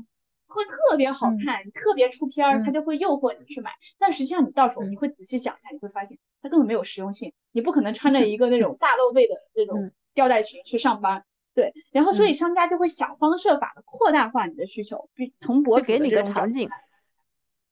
[0.47, 3.73] 会特别好看，特别出片儿，他就会诱惑你去买。
[3.99, 11.25] 但实际上你到时候你会仔细想一下，你会发现它根本没有实用性，你不可能穿着 一个那种大露背的那种吊带裙去上班。
[11.59, 16.71] 对，然后所以商家就会想方设法的扩大化你的需求，比从博主给你个场景。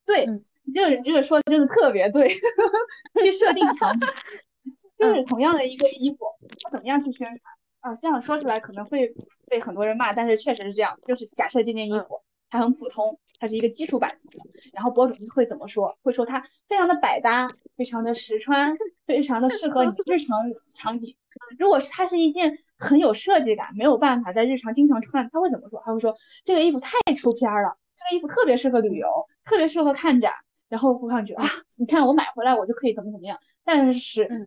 [0.04, 0.26] 对，
[0.64, 2.28] 你这个你这个说的真的特别对，
[3.22, 4.08] 去设定场景，
[4.98, 6.24] 就是同样的一个衣服，
[6.64, 7.38] 他怎么样去宣传
[7.78, 7.94] 啊？
[7.94, 9.14] 这样说出来可能会
[9.46, 10.98] 被很多人骂，但是确实是这样。
[11.06, 12.20] 就是假设这件衣服
[12.50, 14.38] 它很普通，它是一个基础版型的，
[14.72, 15.96] 然后博主会怎么说？
[16.02, 21.14] 会说它非常的百搭，非常的实穿，非常的适合你日常场景。
[21.56, 22.58] 如果是它是一件。
[22.78, 25.28] 很有设计感，没有办法在日常经常穿。
[25.32, 25.82] 他会怎么说？
[25.84, 29.08] 他会说这个衣服太出片了，这个衣服特别适合旅游，
[29.44, 30.32] 特别适合看展。
[30.68, 33.38] 然后会让你觉得啊，你看我买回来我就可以怎么怎么样。
[33.64, 34.00] 但是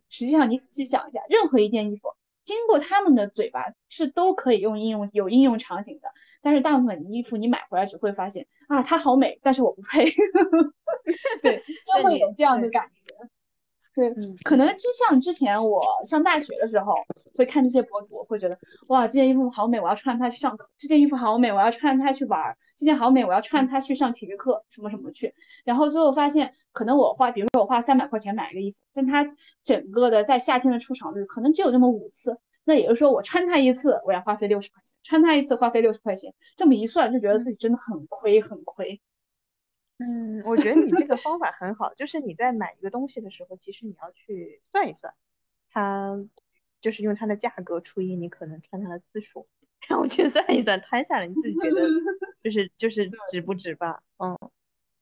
[0.09, 2.09] 实际上你仔细想一下，任何一件衣服
[2.43, 6.09] 经过他们的嘴巴是都可以用应用有应用场景的。
[6.41, 10.11] 但是大部分衣服你买回来只会发现啊，它好美，但是我不配。
[11.41, 12.98] 对，就会有这样的感觉。
[13.95, 16.93] 对，可能就像之前我上大学的时候，
[17.35, 25.33] 会看这些博主，会觉得哇，这件衣服好美，我要穿它去上课；这件衣服好美，我要穿它去玩；这件好美，我要穿它去上体育课，什么什么去。
[25.65, 32.37] 然后最后发现，可能我花，比如说我花三百块钱买一个衣服，但它整个的在夏天的出场率可能只有那么五次。
[32.65, 36.31] 那也就是说，我穿它一次，我要花费六十块钱；穿它一次，花费六十块钱。
[36.55, 39.01] 这么一算，就觉得自己真的很亏，很亏。
[39.99, 45.13] 嗯，我觉得你这个方法很好，就是你在买一个东西的时候，其实你要去算一算，
[45.69, 46.17] 它
[46.81, 49.47] 就是用它的价格除以你可能穿它的次数，
[49.87, 51.85] 然后去算一算摊下来，你自己觉得
[52.41, 54.01] 就是就是值不值吧？
[54.19, 54.37] 嗯，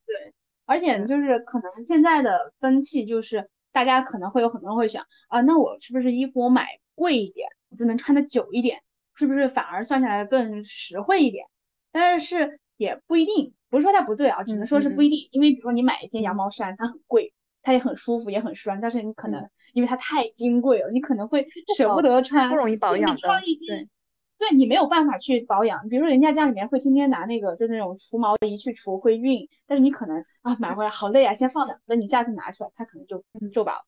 [0.08, 0.34] 对，
[0.66, 8.82] 而且就是可能现在的风气就是大家可能会有很多人会想啊，那我是不是衣服我买贵一点，我就能穿的久一点，
[9.14, 11.46] 是不是反而算下来更实惠一点？
[11.92, 13.54] 但是也不一定。
[13.70, 15.28] 不是说它不对啊，只能说是不一定。
[15.32, 23.12] 因为比如说你买一件羊毛衫，它很贵，它也很舒服，也很舒但是你可能因为它太金贵了，你可能会舍不得穿，不容易保养。
[23.12, 23.90] 你穿一件，
[24.38, 25.90] 对你没有办法去保养。
[25.90, 29.50] 比如说人家家里面会天天拿那个就是那种除毛仪去除，会熨。
[29.66, 33.82] 但是你可能啊买回来好累啊，先放那，等你下次拿出来，它可能就皱巴了。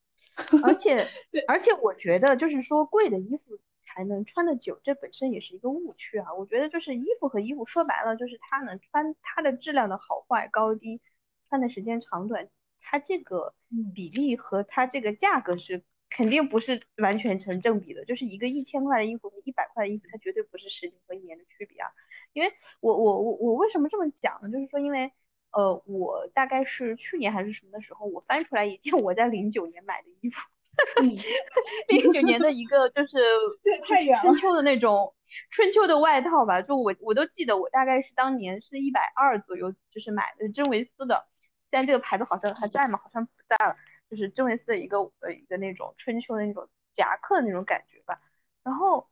[0.62, 3.58] 而且， 对，而且我觉得就是说贵的衣服。
[4.00, 6.34] 才能穿得久，这本身也是一个误区啊！
[6.34, 11.02] 我觉得就是衣服和衣服说白了，就是它能穿它的质量的好坏高低，
[11.50, 12.48] 穿的时间长短，
[12.80, 13.54] 它这个
[13.94, 18.06] 比例和它这个价格是肯定不是完全成正比的。
[18.06, 21.92] 就是一个一千块的衣服和一百块的衣服，它绝对不是十年和一年的区别啊！
[22.32, 24.50] 因为我我我我为什么这么讲呢？
[24.50, 25.12] 就是说，因为
[25.52, 30.40] 呃，我大概是去年还是什么的时候，我翻出来一件我在零九年买的衣服。
[31.90, 33.18] 零九年的一个就是
[34.22, 35.14] 春秋的那种
[35.52, 41.28] 春秋的外套吧，就我我都记得，我大概是当年是一百二左右，就是买的真维斯的，
[41.70, 43.00] 现在这个牌子好像还在吗？
[43.04, 43.76] 好像不在了，
[44.10, 48.20] 就是真维斯的一个呃一个那种春秋的那种夹克的那种感觉吧。
[48.64, 49.10] 然后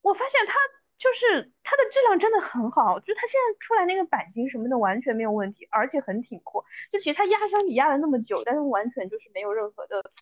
[0.00, 0.54] 我发现它
[0.98, 6.64] 就是它的质量真的很好，就它现在出来那个版型什么的完全没有问题，而且很挺阔。
[6.92, 10.12] 就其实它压箱底压了那么久，但是完全就是没有任何的。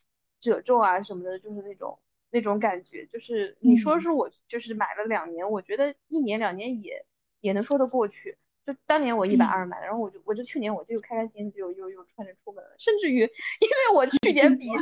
[0.42, 1.98] 褶皱啊什么的，就是那种
[2.30, 7.06] 那种感觉，就是你说是我就是买了两年，我觉得一年两年也
[7.40, 8.36] 也能说得过去。
[8.64, 14.68] 就当年我一百二买的，然后我就我就去年我就开开心心就又又穿着出门了，甚至于因为我去年比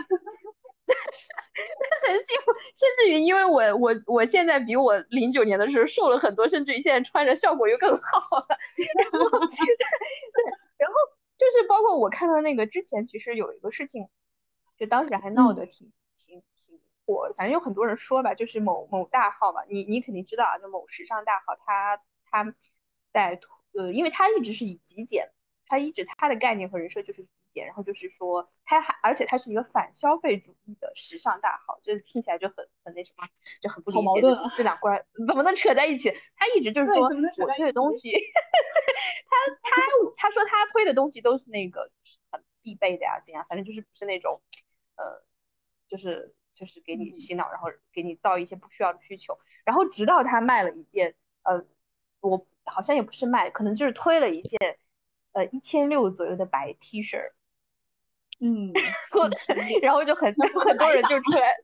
[2.07, 8.47] 很幸福，甚至于因为我我我现在比我零九年的时候瘦了很多，甚至于现在穿着效果又更好了。
[8.99, 9.57] 然后 对，
[10.77, 10.95] 然后
[11.39, 14.09] 就是包括我看到那个之前其实有一个事情。
[14.81, 22.55] 就当时还闹得挺挺挺火，反正有很多人说吧，就是某某大号吧，你你肯定知道啊，就某时尚大号，他他
[23.13, 23.39] 在
[23.75, 25.31] 呃，因为他一直是以极简，
[25.67, 33.29] 他一直他的概念和人设就是极简，然后就是说他还而且他是一个反消费主义的时尚大号，这听起来就很很那什么，
[33.61, 34.23] 就很不理解
[34.57, 36.11] 这两关怎么能扯在一起？
[36.37, 38.11] 他一直就是说我推的东西，
[39.29, 39.83] 他他
[40.17, 41.91] 他说他推的东西都是那个
[42.31, 44.41] 很必备的呀，怎样，反正就是不是那种
[45.01, 45.25] 呃，
[45.89, 51.65] 就是就是给你洗脑，然后给你造一些不需要的需求，然后直到他卖了一件呃，
[52.21, 54.79] 我好像也不是卖，可能就是推了一件。
[55.33, 57.31] 呃，一千六左右的白 T 恤，
[58.41, 58.73] 嗯，
[59.81, 61.55] 然后就很很多人就出来，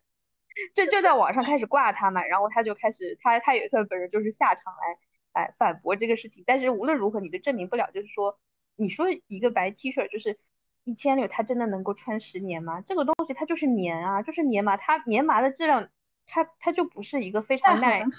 [0.73, 8.39] 就就在网上开始挂他嘛，然后他就开始他他也算本人就是下场来来反驳这个事情，但是无论如何你都证明不了，就是说
[8.77, 10.39] 你说一个白 T 恤就是
[10.87, 12.81] 一千六，它真的能够穿十年吗？
[12.81, 15.91] 这个东西它就是棉啊，就是棉麻，它棉麻的质量，
[16.27, 18.05] 它它就不是一个非常耐。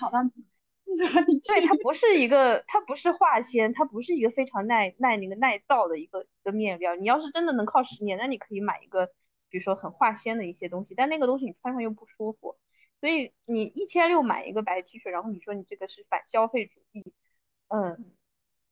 [0.88, 6.95] 对，它不是一个，它不是化纤，它不是一个非常耐耐那个耐造的一个一个面料。
[6.95, 9.08] 你要是真的能靠十年，那你可以买一个，
[9.49, 12.58] 比如说很化纤的一些东西，但那个东西你穿上又不舒服。
[12.99, 17.13] 所以你一千六买一个白 T 恤，然后你说你这个是反消费主义，
[17.67, 18.12] 嗯，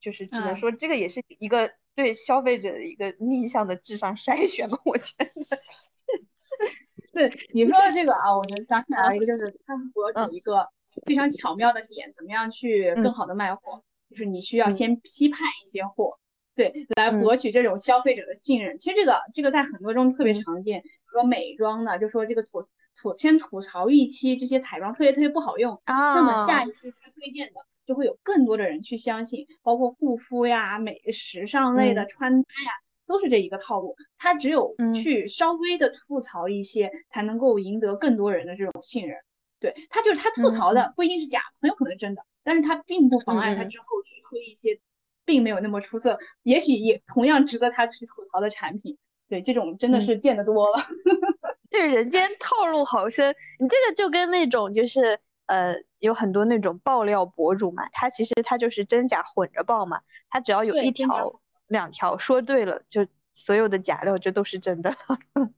[0.00, 5.26] 就是只能说这个也是一个对消费者的一个逆向的智商筛选吧， 我觉得。
[7.12, 10.68] 对你说的这个啊，我就想起来了一个，就是他们博主一个。
[11.04, 13.82] 非常巧妙的点，怎么样去更好的卖货？
[14.08, 16.18] 就是你需要先批判一些货，
[16.54, 18.78] 对，来博取这种消费者的信任。
[18.78, 20.82] 其实这个这个在很多中特别常见，
[21.12, 22.62] 说美妆的，就说这个吐
[22.98, 32.72] 吐先吐槽一期这些彩妆特别特别不好用，那么下一期他推荐的就会有更多的人去相信，包括护肤呀、美时尚类的穿搭呀，
[33.06, 33.96] 都是这一个套路。
[34.18, 39.16] 他只有去稍微的吐槽一些，才能够赢得更多人的这种信任。
[39.58, 44.78] 对他就是他吐槽的不一定是假的，很有可能是真的，但是他并不妨碍他之后去推一些
[45.24, 48.98] 并没有那么出色，也许也同样值得他去吐槽的产品。
[49.28, 50.76] 对，这种真的是见得多了。
[51.68, 64.94] 这人间套路好深，你这个就跟那种就是呃有很多那种爆料博主嘛，他其实他就是真假混着爆嘛，他只要有一条两条说对了，就所有的假料就都是真的。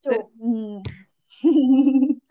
[0.00, 0.10] 就
[0.42, 0.82] 嗯。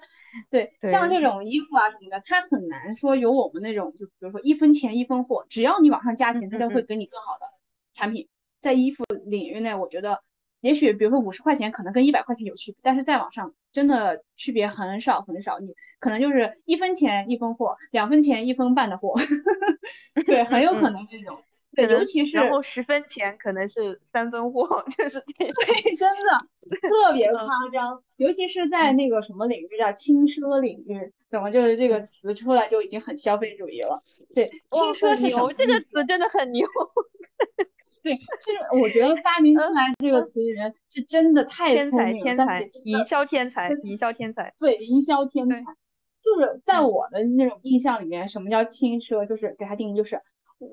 [0.49, 7.45] 对，像这种衣服啊什么的，它很难说有我们那种，就比如说一分钱一分货，只要你往上加钱，它都会给你更好的
[7.91, 8.29] 产品。
[8.61, 10.23] 在衣服领域内，我觉得
[10.61, 19.13] 也许比如说五十块钱可能跟一百块钱有区别，但是再往上真的区别很少很少，你可能就是一分钱一分货，两分钱一分半的货，
[20.25, 21.37] 对，很有可能这种。
[21.73, 25.47] 对，尤其是然后十分钱可能是三分货， 就是对，
[25.95, 26.45] 真的
[26.81, 28.03] 特别夸张。
[28.17, 34.03] 尤其是在那个什么领域叫轻奢领域，怎么就是这个词出来就已经很消费主义了？
[34.35, 36.67] 对，轻奢是牛，这个词真的很牛。
[38.03, 44.53] 对，其实我觉得发明出来这个词的人是真的太聪明，天才，营销天才，营销天才。
[44.57, 45.61] 对，营销天才，
[46.23, 49.25] 就是在我的那种印象里面，什么叫轻奢？
[49.27, 50.19] 就是给他定义就是。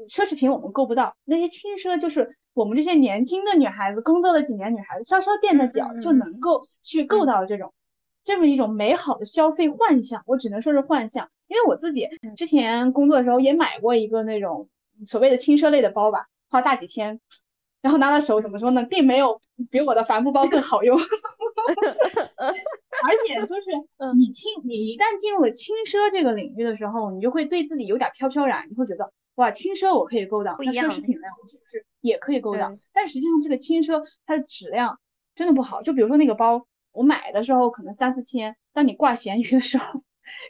[0.06, 7.72] 奢侈品我们够不到，那些轻奢就是我们这些年轻的女孩子，工作了几年女孩子，稍稍垫着脚就能够去够到的这种，
[8.22, 10.22] 这么一种美好的消费幻象。
[10.26, 14.68] 我只能说是幻象，因为我自己之前工作的时候也买过一个那种
[15.06, 17.20] 所谓的轻奢类的包吧，花大几千，
[17.82, 20.98] 然后拿到手怎么说呢，并没有比我的帆布包更好用。
[23.04, 23.70] 而且就是
[24.16, 29.12] 你轻，你一旦进入了轻奢这个领域的时候，你就会对自己有点飘飘然，你会觉得。
[29.36, 34.98] 哇，轻奢我可以勾到，那奢侈品类我其实也可以勾到，但实际上这个轻奢它的质量
[35.36, 35.80] 真的不好。
[35.80, 40.02] 就比如说那个包，我买的时候可能三四千，当你挂闲鱼的时候，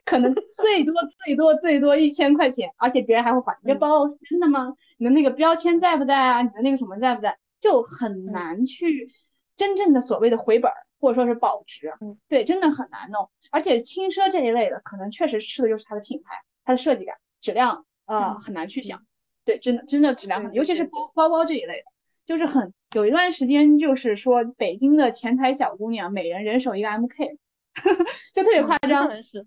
[0.04, 4.74] 可能最多最多最多一千块钱，而且别人还会怀疑这包真的吗？
[4.96, 6.42] 你的那个标签在不在啊？
[6.42, 7.38] 你的那个什么在不在？
[7.60, 9.12] 就很难去
[9.56, 11.92] 真正的所谓的回本或者说是保值。
[12.28, 13.28] 对，真的很难弄。
[13.50, 17.84] 而且轻奢这一类的，可能确实吃的就是它的品牌、它的设计感、质量。
[18.06, 19.02] 呃，很难去想，
[19.44, 21.84] 对，真的真的质量很，尤其是包包包这一类的，
[22.24, 27.36] 就是很有一段时间，就是说北京的前台小姑娘，每人人手一个 MK，
[28.34, 29.46] 就特别夸张，就是，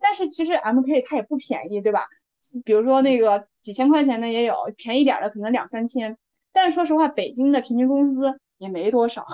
[0.00, 2.06] 但是其实 MK 它也不便宜，对吧？
[2.64, 6.16] 比如说那个几千块钱的也有，便宜点的可能两三千，
[6.52, 9.26] 但是说实话，北京的平均工资也没多少，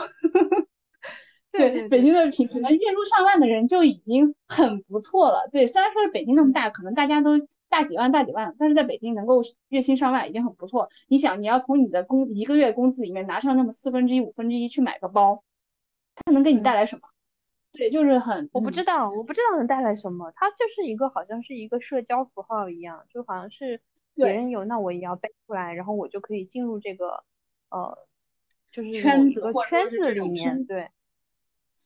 [1.52, 7.32] 对，北京的平可能月入上万的人就已经很不错了，对，虽然说是北京那么大，可能大家都。
[7.66, 10.88] 大几万，大几万，但是在北京能够月薪上万已经很不错。
[11.08, 15.42] 你想，你要从你的工一个月工资里面拿上那么四分之一、五分之一去买个包，
[16.14, 17.08] 它能给你带来什么？
[17.74, 20.32] 对，就是很，我不知道，我不知道能带来什么。
[20.36, 23.80] 它就是一个好像是一个社交符号一样，就好像是
[24.14, 27.24] 别人有，那我也要背出来，然后我就可以进入这个
[27.70, 27.98] 呃
[28.70, 30.88] 就是圈子或圈子里面，对。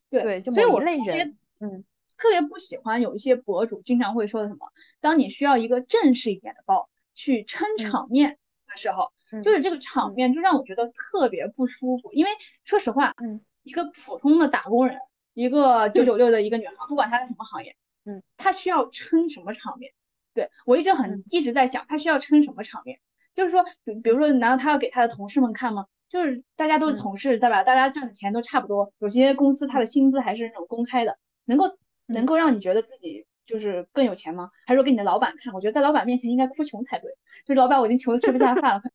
[0.09, 1.83] 对，所以我特别嗯。
[2.21, 4.67] 特别不喜欢有一些博主经常会说的什么，
[4.99, 8.37] 当你需要一个正式一点的包去撑场面
[8.67, 12.11] 的时候，就是这个场面就让我觉得特别不舒服。
[12.11, 12.31] 因为
[12.65, 14.99] 说实话，嗯，一个普通的打工人，
[15.39, 17.73] 一个九九六的一个女孩，不管她在什么行业，
[18.03, 19.89] 嗯，她需要撑什么场面？
[20.33, 22.99] 对我一直很一直在想，她需要撑什么场面？
[23.33, 25.85] 就是说，比比如说，难道她要给她的同事们看吗？
[26.09, 27.63] 就是大家都是同事，对吧？
[27.63, 28.91] 大家挣的钱都差不多。
[28.99, 31.73] 有些公司它的薪资还是那种公开的，能够
[32.07, 34.51] 能够让你觉得自己就是更有钱吗？
[34.65, 35.53] 还是说给你的老板看？
[35.53, 37.09] 我觉得在老板面前应该哭穷才对。
[37.45, 38.81] 就是老板，我已经穷的吃不下饭了。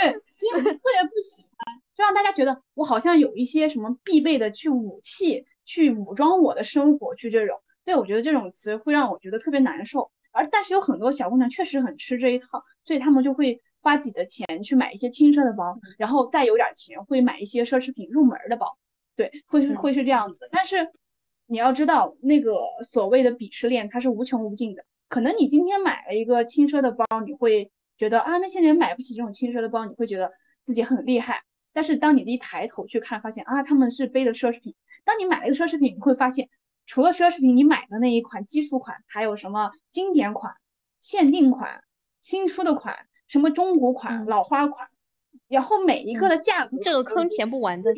[0.00, 7.60] 对，所以我就特别不喜欢，就让大家觉得我好像有一些什么必备的去武器，去武装我的生活，去这种。
[7.84, 10.10] 对，我觉得这种词会让我觉得特别难受。
[10.32, 13.60] 而但是有很多小姑娘确实很吃这一套，所以她们就会。
[13.84, 18.78] 花自己的钱去买一些轻奢的包，然后再有点钱会买一些奢侈品入门的包，
[19.14, 20.48] 对，会是会是这样子。
[20.50, 20.90] 但是
[21.44, 24.82] 你要知道，那个所谓的鄙视链它是无穷无尽的。
[25.10, 30.32] 可能你今天买了一个轻奢的包，你会觉得啊，那些人买不起这种轻奢的包，你会觉得
[30.64, 31.42] 自己很厉害。
[31.74, 34.74] 但是当你一抬头去看，发现啊，他们是背的奢侈品。
[35.04, 36.48] 当你买了一个奢侈品，你会发现，
[36.86, 40.54] 除了奢侈品，你买的那一款基础款，还有什么经典款、
[41.00, 41.84] 限定款、
[42.22, 42.96] 新出的款。
[43.26, 44.88] 什么中古款、老花款，
[45.48, 47.90] 然后每一个的价格，这个坑填不完的，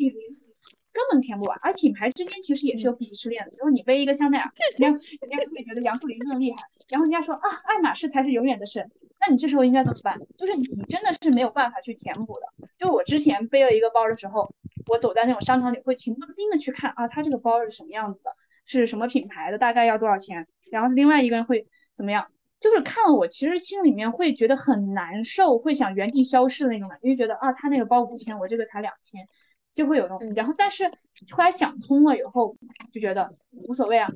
[0.97, 1.59] 根本填不完。
[1.61, 8.89] 而品牌之间其实也是有鄙视链的，就是你背一个香奈儿，人家人家会觉得杨树林更厉害，然后人家说啊，爱马仕才是永远的神。
[9.21, 10.17] 那你这时候应该怎么办？
[10.35, 12.67] 就是你真的是没有办法去填补的。
[12.79, 14.51] 就我之前背了一个包的时候，
[14.87, 18.31] 我走在那种商场里，会情不自禁的去看啊，它这个包是什么样子的，
[18.65, 20.47] 是什么品牌的，大概要多少钱。
[20.71, 22.27] 然后另外一个人会怎么样？
[22.59, 29.27] 就是看了我，其实心里面会觉得很难受，会想原地消失的那种感觉，就觉得啊，他那个包五千，我这个才两千，
[29.77, 30.33] 就会有那种。
[30.35, 30.85] 然后，但是
[31.31, 32.57] 后来想通了以后，
[32.91, 34.09] 就觉得无所谓啊。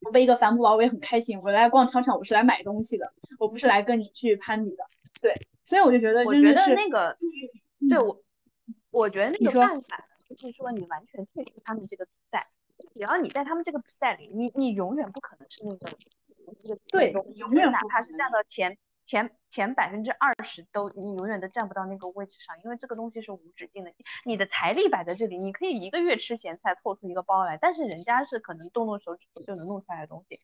[0.00, 1.40] 我背一个帆布包，我也很开心。
[1.40, 4.84] 我来逛商场，我是来买东西的，我不是来跟你去攀比的。
[5.22, 5.32] 对，
[5.64, 7.16] 所以我就觉得，我觉得那个，
[7.88, 8.20] 对我，
[8.90, 12.48] 我觉得那个办法就是说，你完全退出他们这个比赛，
[12.92, 15.96] 只要你在他们这个比赛里，你你永远不可能是那个。
[16.88, 18.76] 对，永远哪怕是站到前
[19.12, 23.92] 前前百分之二十，都你永远都站不到那个位置上，因为这个东西是无止境的。
[24.24, 30.40] 你的财力摆在这里，你可以一个月吃咸菜凑出一个包来，但是人家是可能动动手指头就能弄出来的东西。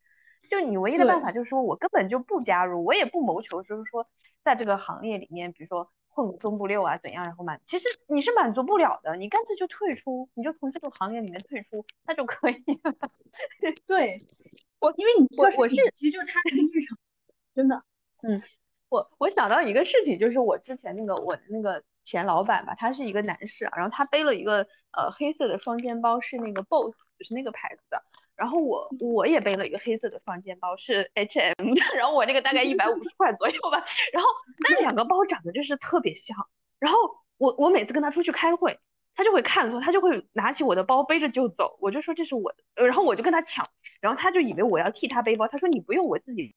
[0.51, 4.07] 就你唯一的办法就是说我根本就不加入，我也不谋求就是说
[4.45, 12.95] 在这个行业里面，比如说混个中部六啊怎样，然后满，其实你是满足不了的，你干脆就退出，你就从这个行业里面退出，那就可以了。
[13.87, 14.27] 对。
[14.81, 16.97] 我因为你我我是其实就是他的日常，
[17.53, 17.83] 真的，
[18.23, 18.41] 嗯，
[18.89, 28.03] 我我想到一个事情，就是我之前那个我那个前老板吧，他是一个男士啊，然后他背了一个呃黑色的双肩包，是那个 BOSS，就是那个牌子的，
[28.35, 34.29] 然后我我也背了一个黑色的双肩包，是 H&M 的，然后我那个大概一百五十块左右吧，然后
[34.59, 36.37] 那两个包长得就是特别像，
[36.79, 36.99] 然后
[37.37, 38.79] 我我每次跟他出去开会，
[39.15, 43.69] 他就会看的时候，他就会拿起我的包背着就走，我就说这是我的，然后我就跟他抢。
[44.01, 46.55] 然后他就以为我要替他背包，他说你不用我自己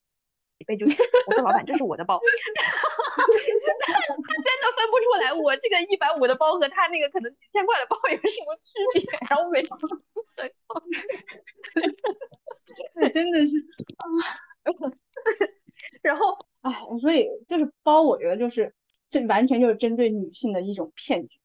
[0.63, 0.97] 背就行。
[1.27, 9.03] 我说老板这是我的包，他真的分不出来我这个一百五的包和他那个可能几千块的包有什么区别。
[9.29, 9.87] 然后每次都
[12.95, 13.53] 对，真的是
[13.97, 14.05] 啊。
[16.01, 18.73] 然后啊，所以就是包，我觉得就是
[19.09, 21.39] 这完全就是针对女性的一种骗局。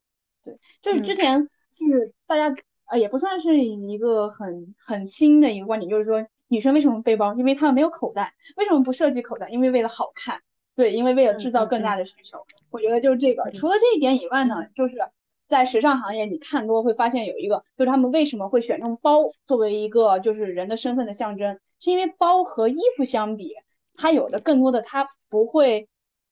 [0.45, 2.55] 对，就是之前就是大家。
[2.87, 7.35] 啊，也不算是一个很很新的一个观点，就是说女生为什么背包？
[7.35, 8.35] 因为她们没有口袋。
[8.57, 9.49] 为什么不设计口袋？
[9.49, 10.41] 因为为了好看。
[10.75, 12.45] 对，因为为了制造更大的需求。
[12.71, 13.51] 我觉得就是这个。
[13.53, 14.99] 除了这一点以外呢，就是
[15.47, 21.59] 在时尚行业，你看多会发现有一个，就是他们为什么会选用包作为一个就是人的身份的象征？
[21.81, 23.55] 是因为包和衣服相比，
[23.95, 25.89] 它有的更多的，它不会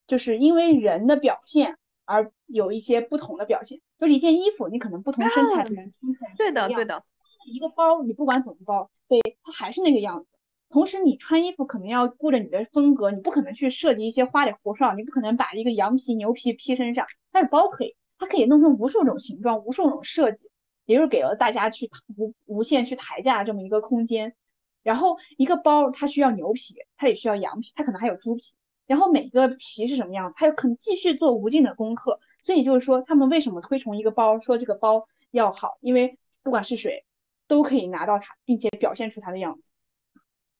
[0.06, 3.80] 就是因为人的表现而有一些不同的表现。
[3.98, 7.02] 就是一件衣服，你可能不同身材的人穿起来对的，对的。
[7.46, 10.26] 一个包，你不管怎么包，对，它还是那个样子。
[10.70, 17.06] 同时，你穿衣服可能要顾着你的风格，你不可能去设计一些花里胡哨，你不可能把一个羊皮、牛皮披身上。
[17.30, 20.50] 但是包可以，它可以弄成无数种形状、无数种设计，
[20.84, 24.34] 也就是给了大家去无无限去抬价这么一个空间。
[24.82, 28.42] 然后，一个包它需要牛皮，它也需要羊皮，它可能还有猪皮。
[28.86, 32.18] 然后每个皮是什么样，它有可能继续做无尽的功课。
[32.42, 37.04] 所以就是说，他们为什么推崇一个包，说这个包要好，因为不管是谁，
[37.46, 39.72] 都可以拿到它，并且表现出它的样子。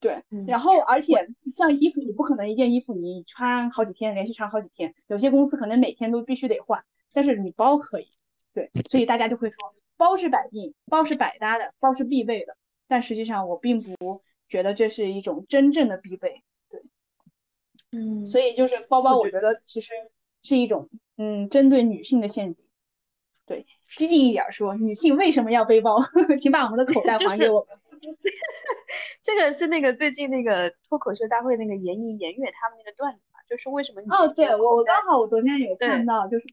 [0.01, 4.95] 对，然后而且像衣服，你不可能一件衣服你穿好几天，连续穿好几天。
[5.07, 8.13] 有些公司可能每天都必须得换，但是你包可以，
[8.53, 12.57] 对，所以大家就会说包是百病，包是百搭的，包是必备的。
[12.87, 16.83] 但实际上我并不觉得这是一种真正的必备，对，
[17.93, 19.95] 嗯，所以就是包包，我觉得其实
[20.43, 22.63] 是一种嗯针对女性的陷阱。
[23.47, 23.67] 对，
[23.97, 25.99] 激进一点说，女性为什么要背包？
[26.39, 27.79] 请把我们的口袋 还给我们。
[29.23, 34.03] 这个是那个最近那个脱口秀大会那个严艺严月他们那个段子嘛，就是为什么？
[34.11, 36.47] 哦，对我我刚好我昨天有看到，就是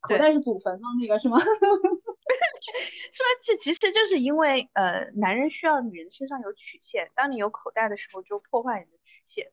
[0.00, 0.88] 口袋是祖坟吗？
[1.00, 1.38] 那个是吗？
[1.38, 9.52] 说这其实就是因为呃，男人需要女人身上有曲线，当你有口袋的时候，就破坏你的曲线。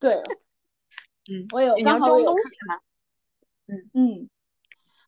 [0.00, 0.14] 对，
[1.30, 2.80] 嗯，我有刚好装东西嘛。
[3.68, 4.30] 嗯嗯，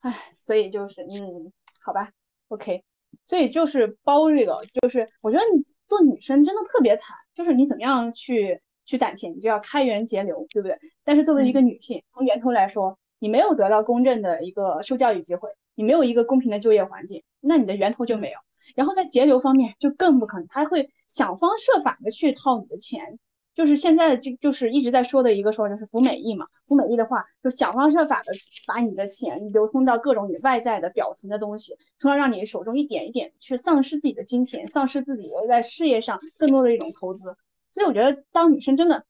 [0.00, 2.10] 哎，所以就是嗯，好吧
[2.48, 2.84] ，OK。
[3.24, 10.78] 所以就是包这个，就是我觉得你做女生真的特别惨，就是你怎么样去去攒钱，你就要开源节流，对不对？
[11.04, 18.38] 但是作为一个女性，从源头来说，你没有得到公正的一个受教育机会，你没有一个公平的就业环境，那你的源头就没有。
[18.76, 23.18] 然后在节流方面就更不可能，他会想方设法的去套你的钱。
[23.58, 28.32] 就是现在就就是一直在说的一个说就是服美役嘛，服美役的话就想方设法的
[28.68, 37.36] 把你的钱流通到各种你外在的表层的东西，从而让你手中一点一点去丧失自己的金钱，丧失自己在事业上更多的一种投资。
[37.68, 39.04] 所以我觉得当女生真的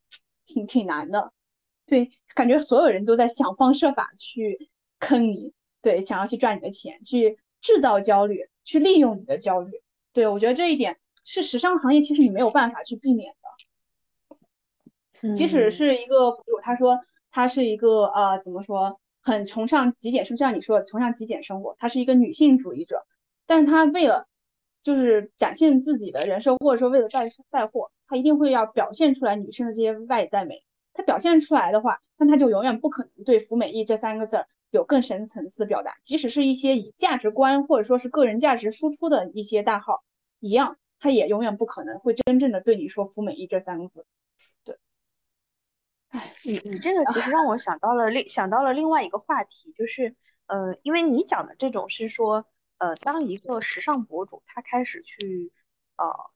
[0.47, 1.31] 挺挺难的，
[1.85, 9.83] 对，感觉所有人都在想方设法去坑你，对，想要去赚你的钱，去制造焦虑，去利用你的焦虑。
[10.15, 13.48] 对我觉得这一点是时尚行业其实你没有办法去避免的。
[15.37, 17.01] 即使是一个博主，他说
[17.31, 23.05] 他是一个呃，怎么说，很崇尚极简生，就像你说的崇尚极简生活，他是一个女性主义者，
[23.47, 24.27] 但他为了
[24.83, 30.63] 就是展现自己的人生，或者说为了带带货，他一定会要表现出来女性的这些外在美。
[30.95, 35.95] 他表现出来的话，那他就永远不可能对“服美役”这三个字有更深层次的表达。
[36.03, 40.03] 即使是一些以价值观或者说是个人价值输出的一些大号，
[40.41, 44.07] 一样，他也永远不可能会真正的对你说“服美役”这三个字。
[46.09, 52.47] 哎，你你这个其实让我想到了另想到了另外一个话题，就是呃，因为你讲的这种是说，
[52.79, 55.53] 呃，当一个时尚博主他开始去
[55.97, 56.31] 呃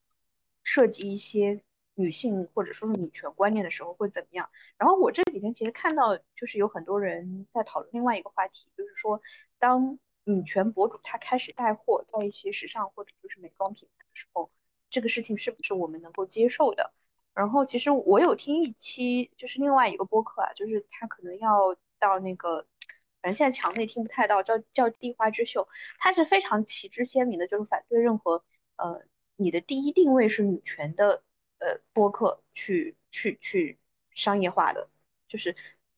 [0.62, 1.62] 涉及一些
[1.94, 4.50] 女性或者说是女权观念的时候会怎么样？
[4.76, 9.22] 然后我这几天其实看到就是有很多人在讨论另外一个话题，就是说
[9.58, 14.50] 当女权博主他开始带货在一些时尚或者就是美妆品牌的时候，
[14.90, 16.92] 这个事情是不是我们能够接受的？
[17.34, 22.66] 然后其实我有听一期，就是另外一个播客啊，就是他可能要到那个，
[23.22, 25.66] 反正现在墙内听不太到，叫叫地花之秀，
[25.98, 28.44] 他是非常旗帜鲜明的，就是反对任何
[28.76, 29.02] 呃
[29.36, 31.22] 你的第一定位是女权的
[31.58, 33.78] 呃播客去去去
[34.14, 34.90] 商业化的，
[35.28, 35.56] 就是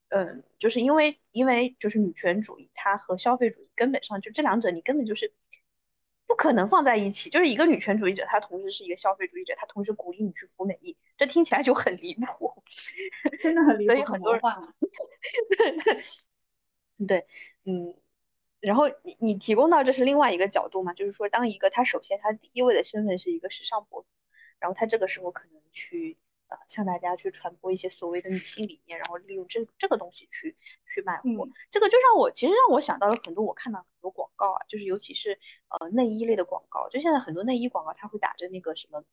[0.08, 5.32] 嗯就是因为因为就是女权主义它和消费主义根本上就这两者你根本就是。
[6.26, 12.62] 不可能放在一起，就是一个女权主义者，她同时是一个消费主义者，她同时鼓励你去服美役，这听起来就很离谱，
[13.42, 14.42] 真的很离谱，所以很多人，
[17.06, 17.26] 对，
[17.64, 17.94] 嗯，
[18.60, 24.08] 然后你你提供到这是另外一个角度嘛，就是说当一个他首先他第一位的身份是一个时尚博主，
[24.58, 26.18] 然后他这个时候可能去。
[26.68, 30.56] 向大家去传播一些所谓的女性理念，然后利用这这个东西去
[30.92, 35.38] 去卖货，这个就让我其实让我想到了很多我看到很多广告啊，就是尤其是
[35.68, 39.04] 呃内衣类的广告，就现在很多内衣广告它会打着那个什么，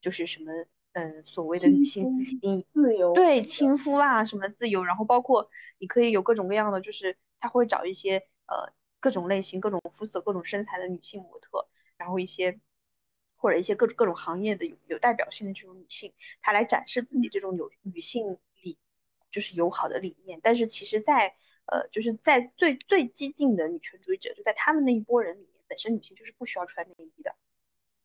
[0.00, 0.52] 就是什么
[0.92, 12.60] 嗯所谓的女性自信自由对亲肤啊什么自由，然后包括你可以有各种各样的，就是他会找一些呃各种类型、各种肤色、各种身材的女性模特，然后一些。
[13.42, 18.78] 或者一些各种各种行业的有有代表性的这种女性，她来展示自己这种有女性理，
[19.32, 20.38] 就是友好的理念。
[20.44, 21.34] 但是其实，在
[21.66, 27.34] 呃，就是在最最激进的女权主义者，就在他们那一波人里面，本身女性就是不需要穿内衣的，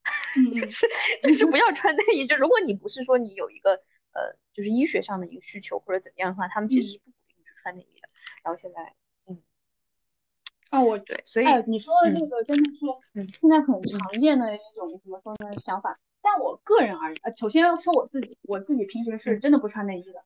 [0.59, 0.87] 就是
[1.21, 2.25] 就是不要穿内衣。
[2.25, 3.75] 就如果你不是说你有一个
[4.13, 8.09] 呃，就是医学上的一个需求或者怎么样的话，他们其实是不鼓励你去穿内衣的。
[8.41, 8.95] 然后现在。
[10.69, 12.85] 啊，我对，所以哎，你说的这个真的是
[13.33, 15.97] 现在很常见的一种怎么说呢想法。
[16.21, 20.21] 但我个人而言，呃，首先要说我自己，我自己平时是真的不穿内衣的，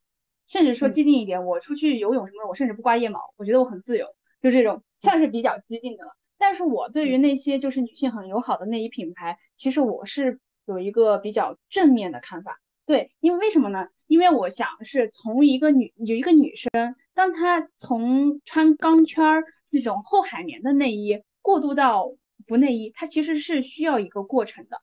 [0.48, 4.08] 甚至说激进一点，我出去游泳什么的，我甚至不刮腋毛，我觉得我很自由，
[4.42, 6.16] 就这种算是比较激进的了。
[6.40, 12.60] 但是我对于那些就是女性很友好的内衣品牌，其实我是有一个比较正面的看法。
[12.88, 13.90] 对，因为为什么呢？
[14.08, 19.44] 因为我想是从一个女有一个女生，当她从穿钢圈儿。
[19.72, 22.14] 那种厚海绵的内衣过渡到
[22.46, 24.82] 不内衣，它其实是需要一个过程的。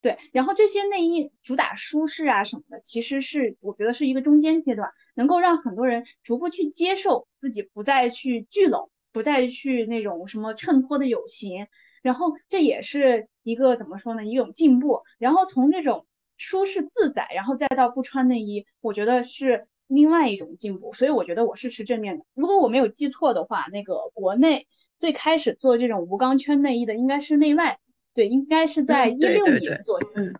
[0.00, 11.66] 对，然后这些内衣主打舒适啊什么的，其实是我觉得是一个中间阶段，能够让很多人逐步去接受自己不再去聚拢，不再去那种什么衬托的有型，
[12.00, 15.02] 然后这也是一个怎么说呢，一种进步。
[15.18, 16.06] 然后从这种
[16.36, 20.92] 舒适自在，然后再到不穿内衣，我觉得是另外一种进步。
[20.92, 22.24] 所以我觉得我是持正面的。
[22.34, 24.68] 如果我没有记错的话，那个国内
[24.98, 27.80] 最开始做这种无钢圈内衣的应该是内外。
[28.14, 30.34] 对，应该是在一六年左右，自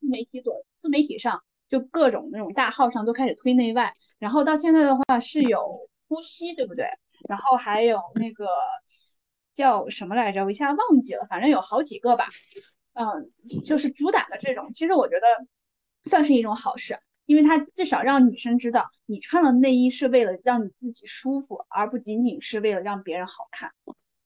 [0.00, 6.86] 媒体左自媒体上，就各种那种大号上都开始推内外，然后到现在的话是有呼吸，对不对？
[7.28, 8.48] 然后还有那个
[9.54, 12.28] 叫什么来着，我一下忘记了，反正有好几个吧。
[12.94, 13.30] 嗯，
[13.62, 15.26] 就是主打的这种，其实我觉得
[16.06, 23.70] 算是一种好事，因为它至少让女生知道，你穿的内衣是为了让你自己舒服，而不仅仅是为了让别人好看。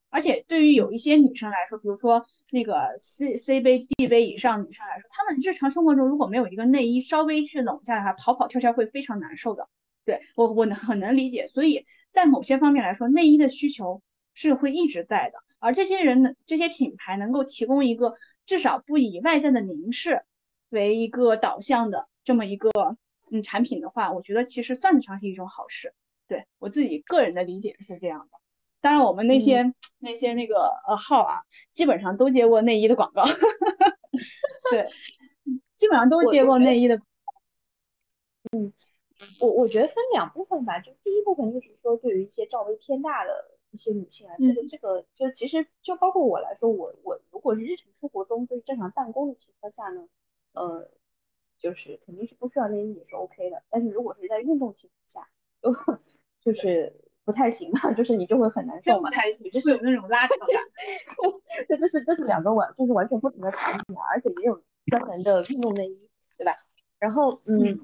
[0.09, 9.69] 而且对于有一些女生来说，比如说那个 C C 杯 D 杯以上女生来说，她们日常生活中如果没有一个内衣稍微去拢下的话，跑跑跳跳会非常难受的。
[10.05, 14.01] 对我我能很能理解，所以在某些方面来说，内衣的需求
[14.35, 15.39] 是会一直在的。
[15.59, 18.15] 而这些人的这些品牌能够提供一个
[18.47, 20.23] 至少不以外在的凝视
[20.69, 22.71] 为一个导向的这么一个
[23.31, 25.95] 嗯产品的话，我觉得其实算得上是一种好事。
[26.27, 28.39] 对我自己个人的理解是这样的。
[28.81, 33.23] 当然，我们那些那些那个呃号啊，基本上都接过内衣的广告，
[34.71, 34.91] 对，
[35.77, 37.01] 基本上都接过内衣的。
[38.53, 38.73] 嗯，
[39.41, 50.09] 我我觉得分两部分吧，就第一部分就是说，对于一些罩杯偏大的一些女性啊，这个这个就其实就包括我来说，我我如果是日常生活中就是正常办公的情况下呢，
[50.53, 50.91] 呃，
[51.59, 55.29] 就是肯定是不需要内衣也是 OK 的，但是如果是在运动情况下，
[56.43, 57.01] 就就是。
[57.27, 60.63] 不太行嘛，就是你就会很难受嘛，不太行，就是有那种拉扯感。
[61.69, 66.55] 这这是这是两个完，就是完全不同的产品，而且也有专门的运动内衣，对吧？
[67.01, 67.81] 然后嗯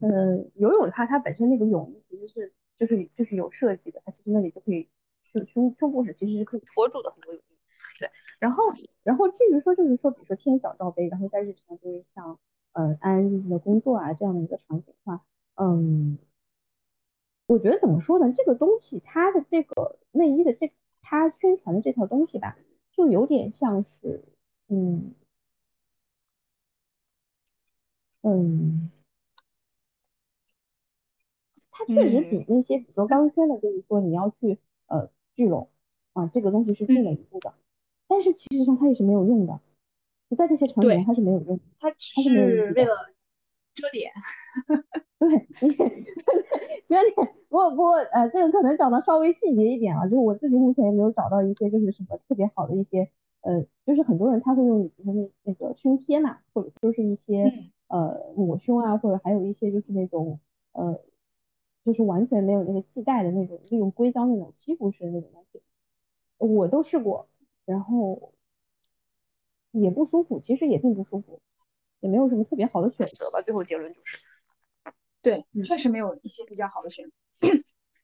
[0.00, 4.88] 嗯，游泳的话，它本身那个泳衣其实是就是就是有设计的，它其实那里就可以
[5.30, 7.56] 胸胸胸部是其实是可以托住的很多泳衣。
[8.00, 8.08] 对，
[8.38, 8.64] 然后
[9.02, 12.38] 然后至于说就是说，比如说偏小罩杯，然后在日常就是像
[12.72, 15.24] 嗯安安静静的工作啊这样的一个场景的话，
[15.56, 16.18] 嗯。
[17.46, 18.30] 我觉得怎么说呢？
[18.36, 22.58] 这个东西它的这个内衣的这它宣传的这套东西吧，
[22.92, 24.22] 就有点像是，
[24.68, 25.14] 嗯
[28.20, 28.90] 嗯，
[31.70, 35.70] 它确实比那些比如说刚宣的，就是说你要去呃聚拢
[36.12, 37.54] 啊，这个东西是进了一步的，
[38.08, 39.58] 但是其实上它也是没有用的，
[40.28, 42.94] 就在这些场景它是没有用，它只是为了
[43.74, 44.12] 遮脸，
[45.18, 45.46] 对，
[46.86, 47.14] 遮脸。
[47.48, 53.10] 不过不过呃，这个可能讲的稍微细节一点啊，就是我自己目前也没有找到一些就是什么特别好的一些
[53.40, 55.12] 呃，就是很多人他会用那
[55.44, 57.52] 那个胸贴嘛，或者说是一些
[57.86, 60.40] 呃抹胸啊，或者还有一些就是那种
[60.72, 61.00] 呃，
[61.84, 65.62] 就是完全没有那个系带的那种，利用硅胶那种吸附式的那种东西，
[66.36, 67.28] 我都试过，
[67.64, 68.32] 然后
[69.80, 71.40] 也不舒服，其实也并不舒服，
[72.00, 74.18] 也没有什么特别好的选择吧，最后结论就是，
[75.22, 77.12] 对，确实没有一些比较好的选择。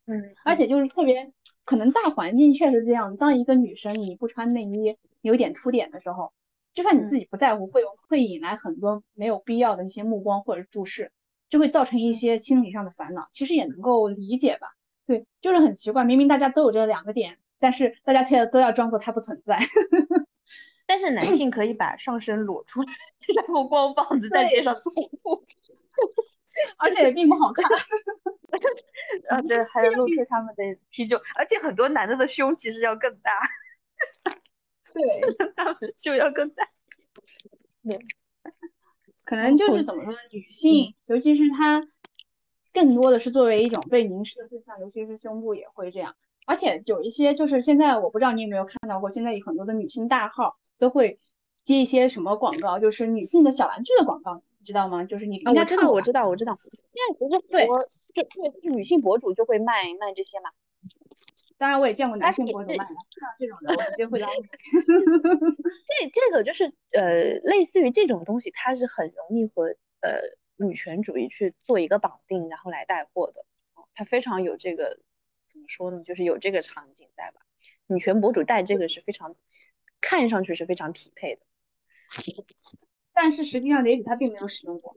[0.06, 1.32] 嗯，而且就是特别
[1.64, 3.16] 可能大环境确实这样。
[3.16, 6.32] 当一个女生你不穿内衣有点凸点的时候，
[6.74, 11.10] 就算你自己不在乎，会有会引来很多没有必要的一些目光或者注视，
[11.48, 13.28] 就会造成一些心理上的烦恼。
[13.32, 14.68] 其实也能够理解吧？
[15.06, 19.58] 对，就是很奇怪，明明大家都有这两个点，但是大家却都要装作它不存在。
[20.86, 22.92] 但是男性可以把上身裸出来，
[23.36, 24.82] 然后光膀子在街上走
[25.22, 25.44] 路。
[26.78, 27.68] 而且也并不好看，
[29.28, 33.32] 啊对，还有露出他们的啤酒，而且很多男的的胸其实要更大，
[34.22, 35.02] 对，
[35.56, 36.68] 他们胸要更大，
[37.82, 37.98] 对，
[39.24, 40.18] 可能就是怎么说呢？
[40.30, 41.82] 女性，尤其是她，
[42.72, 46.14] 更多的是作为一种被凝视的对象，尤其是胸部也会这样。
[46.46, 51.18] 而且有一些就是现在我不知道你有没有看到过，现在有很多的女性大号都会
[51.62, 54.42] 接一些什么广告，就是女性的小玩具的广告。
[54.64, 55.04] 知道吗？
[55.04, 56.58] 就是你应该看过，我知道，我知道。
[56.64, 57.66] 现在不是对，
[58.14, 60.48] 就对，女性博主就会卖卖这些嘛。
[61.58, 64.26] 当然，我也见过男性博主卖的，看到这种的，我直接会拉。
[64.32, 69.64] 这这个就是呃，类似于这种东西，它是很容易和
[70.00, 70.18] 呃
[70.56, 73.44] 女权主义去做一个绑定，然后来带货的。
[73.94, 74.98] 它非常有这个
[75.52, 76.02] 怎么说呢？
[76.02, 77.42] 就是有这个场景在吧？
[77.86, 79.36] 女权博主带这个是非常
[80.04, 81.40] 看上去是非常匹配的。
[83.14, 84.96] 但是实际上，也许他并没有使用过。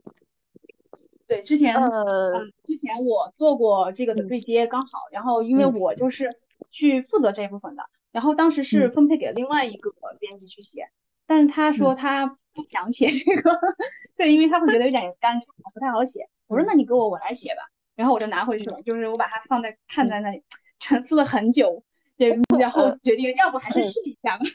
[1.27, 6.35] 对，之前呃，之前我做过这个的对接，刚好，然后因为我就是
[6.71, 10.89] 去负责这一部分的，然后当时是分配给另外一个编辑去写，
[11.25, 13.59] 但是他说他不想写这个，
[14.17, 16.27] 对，因为他会觉得有点尴尬，不太好写。
[16.47, 17.61] 我说那你给我，我来写吧。
[17.95, 20.43] 然后我就拿回去了，就是我把它放在看在那里，
[20.79, 21.83] 沉思了很久，
[22.15, 24.45] 对，然后决定要不还是试一下吧。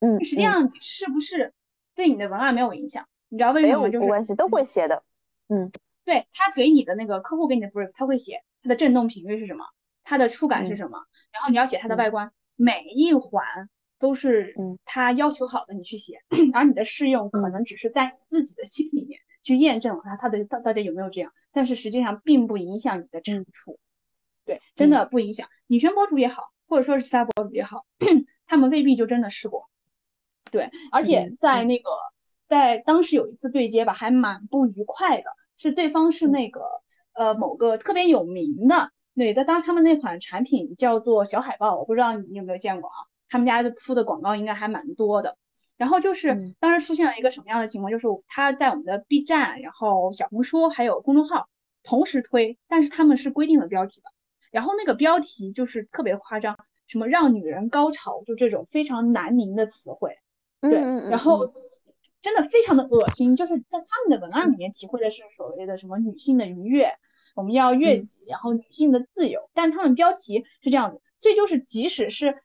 [0.00, 1.54] 嗯，实际上是不是
[1.94, 3.06] 对你的文案没有影响？
[3.28, 3.88] 你知道为什么？
[3.88, 5.04] 就是关系都会写的。
[5.48, 5.70] 嗯，
[6.04, 9.64] 对他给你的那个客户给你的 brief，他会写它的震动频率是什么，
[10.04, 10.98] 它的触感是什么，
[11.32, 16.22] 然后你要写它的外观，每一环都是他要求好的，你去写，
[16.52, 19.20] 而你的试用可能只是在你自己的心里面。
[19.42, 23.78] 去验证它，它的到到底有没有这样，但是实际上并不影响你的产出，
[24.44, 25.48] 对，真的不影响。
[25.66, 27.86] 女权博主也好，或者说是其他博主也好，
[28.46, 29.69] 他们未必就真的试过，
[30.50, 30.70] 对。
[30.90, 31.90] 而且在那个
[32.48, 36.62] 在当时有一次对接吧，还蛮不愉快的，是对方是那个
[37.14, 42.96] 呃某个特别有名的，对，在当时他们那款产品叫做小海豹，我不知道你有没有见过啊？
[43.28, 45.36] 他们家的铺的广告应该还蛮多的。
[45.76, 51.48] 然后就是当时出现了一个什么样的情况，就是他在我们的 B 站、然后小红书还有公众号
[51.82, 54.10] 同时推，但是他们是规定了标题的，
[54.50, 60.18] 然后那个标题就是特别夸张，什么让女人高潮，就这种非常难明的词汇，
[60.60, 60.72] 对，
[61.08, 61.52] 然后
[62.22, 66.92] 真的非常的恶心，就是在他们的文案里面体会的是所谓的什么女性的愉悦，
[67.34, 72.42] 我们要悦己，然后女性的自由，但他们标题是这样子，所以就是即使是。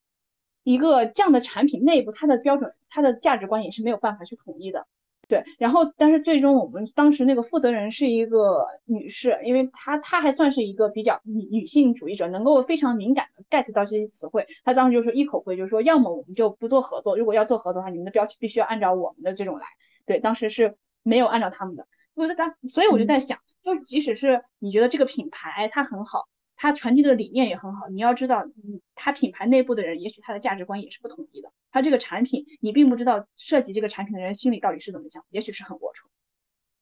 [0.68, 4.88] 一个这样的产品内部，它的标准、它的价值观也是没有办法去统一的，
[5.28, 5.44] 对。
[5.58, 14.48] 然后，但是最终我们当时那个负责人是一个女士，因为她她还算是一个比较女女性主义者，能够非常敏感的 get 到这些词汇。
[14.64, 19.66] 她当时就说一口回，就是说要么我们就不做合作，如果要做合作的话，你们的标题必须要按照我们的这种来。
[20.06, 21.88] 对，当时是没有按照他们的。
[22.14, 26.26] 我觉得，所以我就在想，就即使是你觉得这个品牌它很好。
[26.56, 31.52] 它传递的理念也很好，你要知道，嗯，它品牌内部的人，也许他的价值观也是不统一的。
[31.72, 36.06] 他这个产品，你并不知道设计这个产品的人心里到底是怎么想，也许是很龌龊。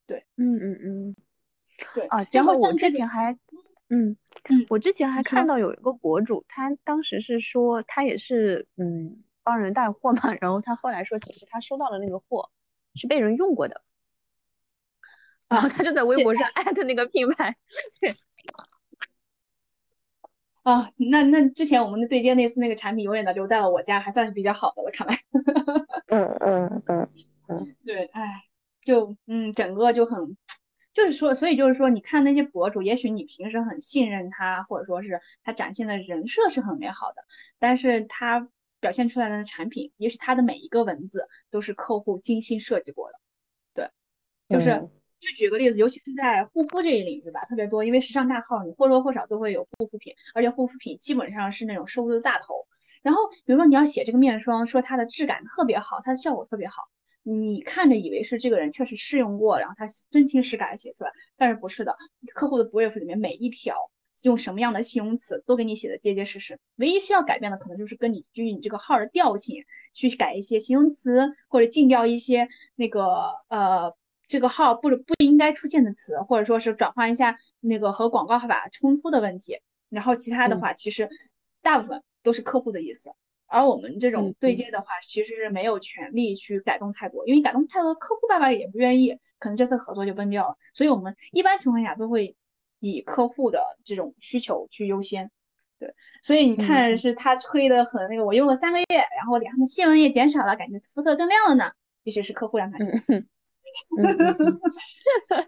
[0.05, 1.15] 对，嗯嗯嗯，
[1.95, 2.24] 对啊。
[2.32, 3.34] 然后我之前还，
[3.89, 4.15] 嗯
[4.49, 12.51] 嗯，我之前还看到有一个博主，他当时是说他也是嗯帮人带货嘛， 然后他后来说其实他收到的那个货
[12.93, 13.82] 是被人用过的，
[15.49, 17.55] 然后他就在微博上艾特那个品牌，
[17.99, 18.13] 对。
[20.64, 25.18] 啊，那那之前我们的对接那次那个产品永远的留在了我家，还算是比较好的了，看来。
[26.07, 27.09] 嗯嗯嗯
[27.49, 28.41] 嗯，对，哎，
[28.84, 30.38] 就嗯，整个就很，
[30.93, 37.24] 就是说，所以就是说，你看那些博主，也许你平时很信任他，或者说是他展现的人设是很美好的，
[37.59, 38.47] 但是他
[38.80, 43.20] 表现出来的产品，也许他的每一个文字都是客户精心设计过的，
[44.47, 44.89] 对，就是。
[45.24, 52.67] 就举个例子，尤其是在护肤这一领域吧，特别多，因为时尚大号你或多或少都会有护肤品，而且护肤品基本上是那种收入的大头。
[53.01, 56.84] 然后比如说你要写这个面霜，说它的质感特别好，它的效果特别好，
[57.24, 61.95] 你看着以为是这个人确实试用过，然后他真情实感写出来，但是不是的，
[62.34, 63.76] 客户的 brief 里面每一条
[64.21, 69.63] 用什么样的形容词都给你写的结结实实，唯一需要改变的可能就是跟你基于你这个号的调性
[69.93, 73.93] 去改一些形容词，或者禁掉一些那个呃。
[74.28, 79.59] 这个号不不应该出现的词，或者说是转换一下那个和广告号法冲突的问题，
[79.89, 81.09] 然后其他的话其实
[81.61, 83.11] 大部分都是客户的意思，
[83.47, 90.57] 而我们这种对接的话，其实是没有权利去改动太多，因为改动太多，客户爸爸也不愿意，可能这次合作就崩掉了。
[90.74, 92.36] 所以我们一般情况下都会
[92.80, 95.30] 以客户的这种需求去优先。
[95.80, 101.71] 对，所以你看是他吹的很那个，我用了三个月，然后脸上的细纹也减少了，感觉肤色更亮了呢，
[102.03, 103.03] 也许是客户让他写。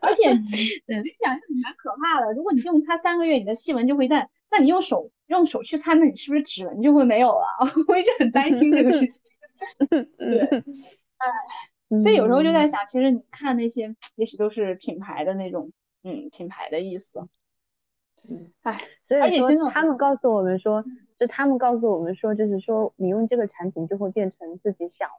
[0.01, 2.33] 而且， 我讲是蛮可怕的。
[2.33, 7.45] 如果你用它三个月，你的细纹就会淡，那你用手用手去擦，那你是不是指纹就会没有了？
[7.87, 9.21] 我一直很担心这个事情。
[10.17, 10.39] 对，
[11.17, 15.71] 哎，所以有时候就在想，其实你看那些，也许都是品牌的那种，
[16.03, 17.27] 嗯，品牌的意思。
[18.27, 20.83] 嗯，哎，所以说他们告诉我们说，
[21.19, 25.09] 就他们告诉我们说，就是说你用这个产品就会变成自己想。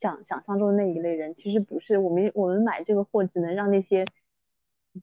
[0.00, 4.04] 想想象中的那一类人，其实不是我们，我们买这个货只能让那些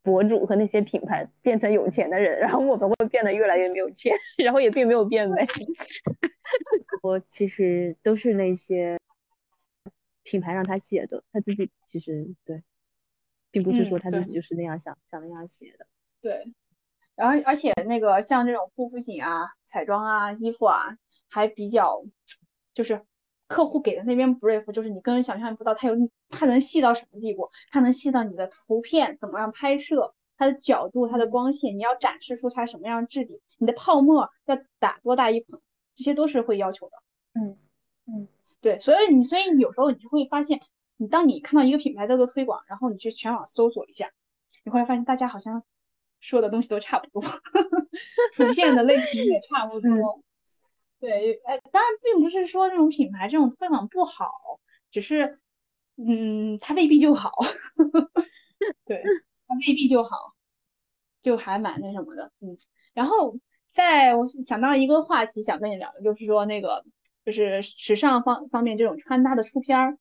[0.03, 5.45] 博主和那些品牌变成有钱的人，然后我们会变得越来越没有钱， 然后也并没有变美。
[7.03, 8.97] 我其实都是那些
[10.23, 12.63] 品牌让他写的，他自己其实对，
[13.51, 15.85] 并不是说他自己就是那样想想那样写的。
[16.21, 16.53] 对，
[17.15, 20.97] 然后而且那个像这种护肤品啊、彩妆啊、衣服啊，
[21.29, 22.03] 还比较
[22.73, 23.01] 就是。
[23.47, 25.95] 客户给的那边 brief 就是你根本想象不到，它有
[26.29, 35.61] 它能细到什么地步，它能细到你的图片怎么样拍摄，它的角度、它的光线，你要展示出它什么样质地，你的泡沫要打多大一捧，
[35.95, 36.93] 这些都是会要求的。
[37.33, 37.57] 嗯
[38.07, 38.27] 嗯，
[38.61, 40.61] 对，所以你所以你有时候你就会发现，
[40.97, 44.11] 你当你看到一个品牌在做推广，然后你去全网搜索一下，
[44.63, 45.63] 你会发现大家好像
[46.19, 47.21] 说的东西都差不多，
[48.35, 50.21] 图片的类型也差不多。
[51.05, 54.31] 对，哎，当然并不是说这种品牌这种推广不好，
[54.89, 55.39] 只是，
[55.97, 57.31] 嗯，它未必就好。
[58.85, 59.03] 对，
[59.47, 60.33] 它未必就好，
[61.21, 62.57] 就还蛮那什么的，嗯。
[62.93, 63.37] 然后，
[63.73, 66.83] 在我想到一个话题想跟你聊的，就是说那个。
[67.25, 69.97] 就是时尚方方面这种穿搭的出片儿，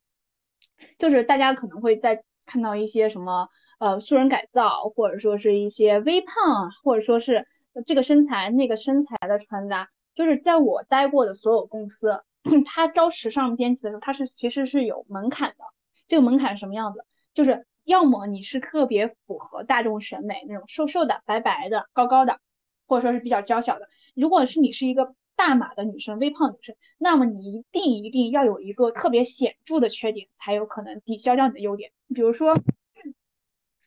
[0.98, 3.48] 就是大家可能会在看到一些什么
[3.78, 7.46] 呃素人改造，或者说是一些微胖，或者说是
[7.86, 9.88] 这个身材那个身材的穿搭。
[10.14, 12.22] 就是在我待过的所有公司，
[12.66, 15.64] 他招时尚编辑的时候，他是其实是有门槛的。
[16.06, 17.04] 这个门槛是什么样子？
[17.32, 22.38] 就是要么你是特别符合大众审美那种瘦瘦的、白白的、高高的，
[22.86, 23.88] 或者说是比较娇小的。
[24.14, 25.14] 如果是你是一个。
[25.36, 31.90] 大码的女生，微胖女生，那么你一定一定要有一个特别显著的缺点，才有可能抵消掉你的优点。
[32.14, 32.56] 比如说，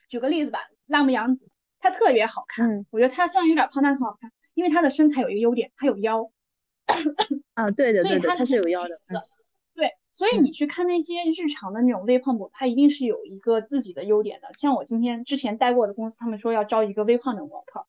[0.09, 1.49] 举个例子吧，辣目洋子，
[1.79, 6.31] 她特别好看，我觉得她虽然有点胖，但是很好看，因为她的身材有一个优点，她有腰。
[7.53, 8.99] 啊，对的，对的，她是有腰的。
[9.75, 14.49] 对，所以你去看那些日常的那种微胖博，她一定是有一个自己的优点的。
[14.55, 17.85] 像我今天之前待过的公司，他们说要招一个微胖的模特，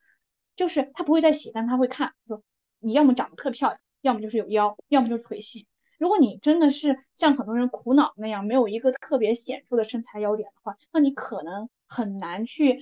[0.54, 2.42] 就是他不会再写，但他会看说。
[2.80, 5.66] 你要么长得特漂亮，要么就是有腰，要么就是腿细。
[5.98, 12.78] 如果你真的是像很多人苦恼那样，没有一个特别显著的身材优点的话，那你可能很难去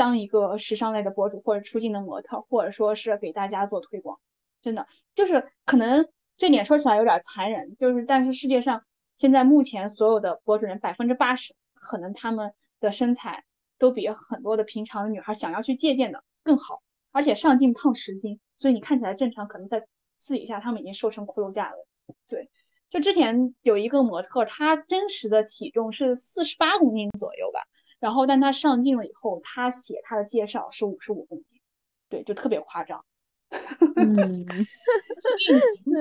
[0.00, 4.18] 当一个时尚类的博主，或者出镜的模特，或者说是给大家做推广。
[4.62, 8.82] 真的就是可能这点说起来有点残忍，就是但是世界上
[9.14, 13.44] 现在目前所有的博主人百分之八十，可能他们的身材
[13.78, 16.80] 都比很多的平常的女孩想要去借鉴的更好。
[17.12, 19.86] 而且上镜胖十斤，所以你看起来正常，可能在
[20.16, 21.86] 私底下他们已经瘦成骷髅架了。
[22.26, 22.48] 对，
[22.88, 27.60] 就之前有一个模特，她真实的体重是四十八公斤左右吧，
[28.00, 31.60] 然后但他上镜了以后，他写他的介绍是五十五公斤，
[32.08, 33.04] 对，就特别夸张。
[33.96, 34.56] 嗯，所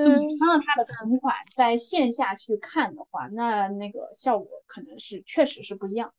[0.05, 6.13] 以你穿了他的同款，在线下去看的话，那那个效果可能是确实是不一样。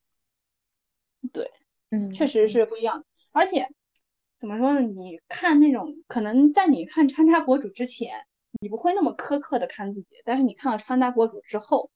[1.33, 1.51] 对，
[1.91, 3.69] 嗯，确实是不一样，而且。
[4.39, 4.81] 怎么说呢？
[4.81, 8.25] 你看那种可能在你看穿搭博主之前，
[8.59, 11.91] 你不会那么苛刻的看自己，但是你看了穿搭博主之后，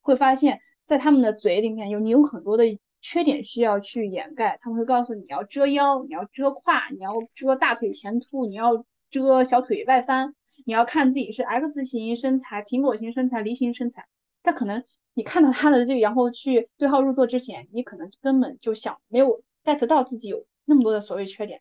[0.00, 2.66] 会发现，在他们的嘴里面有你有很多的
[3.00, 4.58] 缺点需要去掩盖。
[4.60, 10.34] 他们会告诉你要遮腰，你要遮胯，你要遮大腿前凸，你要遮小腿外翻，
[10.64, 14.06] 你要看自己是 X 型身材、苹果型身材、梨形身材。
[14.42, 14.82] 他可能
[15.14, 21.60] 你看到他的这个，然后去对号入座之前，你可能根本就想没有 get 到自己有那么多的所谓缺点。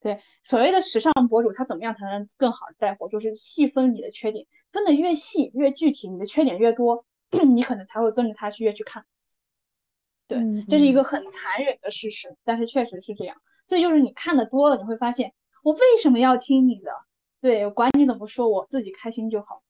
[0.00, 3.08] 对，所谓的时尚博主，他怎么样才能更好的带货？
[3.08, 7.04] 就是细分你的缺点，分的越细越具体，你的缺点越多，
[7.54, 9.04] 你可能才会跟着他去越去看。
[10.28, 13.36] 对，这是一个很残忍的事实，但是确实是这样。
[13.66, 16.90] 所以就是你看的多了，你会发现我为什么要听你的？
[17.40, 19.62] 对，管你怎么说，我自己开心就好。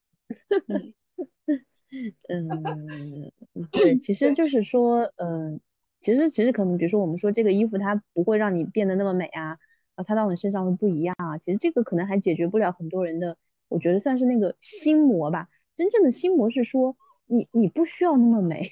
[2.27, 3.33] 嗯，
[3.71, 5.59] 对，其实就是说，嗯，
[6.01, 9.57] 其实其实可能，比如说我们说这个衣服它不会让你变得那么美啊。
[9.95, 11.37] 啊，它到你身上会不一样啊。
[11.37, 13.37] 其实这个可能还解决不了很多人的，
[13.69, 15.49] 我觉得算是那个心魔吧。
[15.77, 16.97] 真正的心魔是说，
[17.27, 18.71] 你你不需要那么美，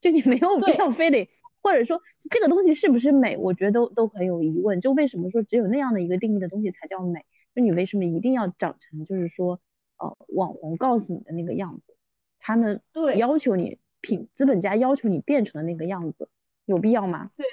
[0.00, 1.28] 就你没有 必要非得，
[1.62, 4.80] 或者说这个东西是不是美，我觉得都都很有疑问。
[4.80, 7.24] 就为什么说只有那样的一个定义的东西才叫美？
[7.54, 9.60] 就你为什么一定要长成就是说，
[9.98, 11.96] 呃，网红告诉你的那个样子，
[12.38, 16.28] 他们对要求你品资本家要求你变成的那个样子，
[16.64, 17.30] 有必要吗？
[17.36, 17.46] 对，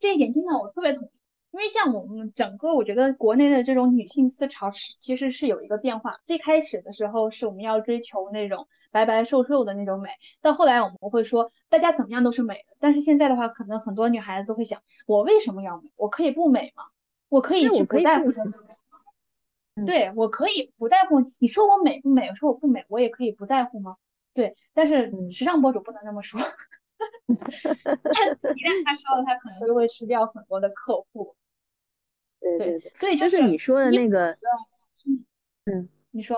[0.00, 1.10] 这一点真的我特别同意。
[1.52, 6.16] 因为像我们整个，我觉得国内的这种女性思潮是其实是有一个变化。
[6.24, 10.08] 最开始的时候是我们要追求那种白白瘦瘦的那种美，
[10.40, 12.76] 到后来我们会说大家怎么样都是美的。
[12.78, 15.90] 但是现在的话，可能很多女孩子都会想，我为什么要美？
[15.96, 16.84] 我可以不美吗？
[17.28, 19.84] 我可以去不在乎这个美吗？
[19.84, 21.20] 对我可以不在乎。
[21.40, 22.28] 你说我美不美？
[22.28, 23.96] 我说我不美，我也可以不在乎吗？
[24.32, 26.40] 对，但是时尚博主不能那么说，
[27.26, 31.34] 一旦他说了，他可能就会失掉很多的客户。
[32.38, 34.36] 对对对，所以就是你说的那个，
[35.64, 36.36] 嗯，你说，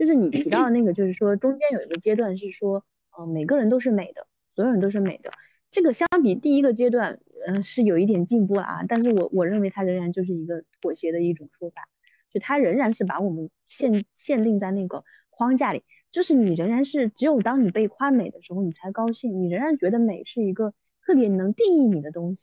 [0.00, 2.82] 就是你提到的那个，就是说中间有一个阶段是说，
[3.14, 5.30] 呃，每个人都是美的，所有人都是美的。
[5.70, 11.86] 这个相比第一个阶段，嗯，是有一点进步了啊，但是我我认为它仍然就是一个妥协的一种说法，
[12.32, 20.72] 就它仍然是把我们限限定在那个框架里，就是你仍然是只有当你被夸美的时候，你才高兴，你仍然觉得美是一个
[21.04, 22.42] 特别能定义你的东西。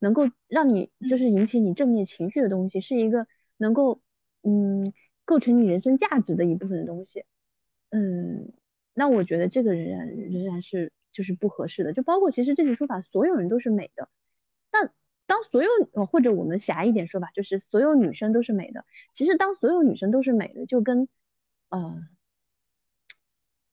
[0.00, 4.00] 能够让你就是引起你正面情绪的东西，是一个能够
[4.44, 4.92] 嗯
[5.28, 7.26] 构成你人生价值的一部分的东西。
[7.90, 8.50] 嗯，
[8.94, 11.92] 那我觉得这个仍然仍然是就是不合适的。
[11.92, 14.08] 就包括其实这句说法，所有人都是美的。
[14.70, 14.90] 但
[15.26, 15.68] 当所有
[16.06, 18.86] 或者我们狭义一点说吧，就是所有女生都是美的。
[19.12, 21.08] 其实当所有女生都是美的，就跟
[21.68, 22.02] 呃，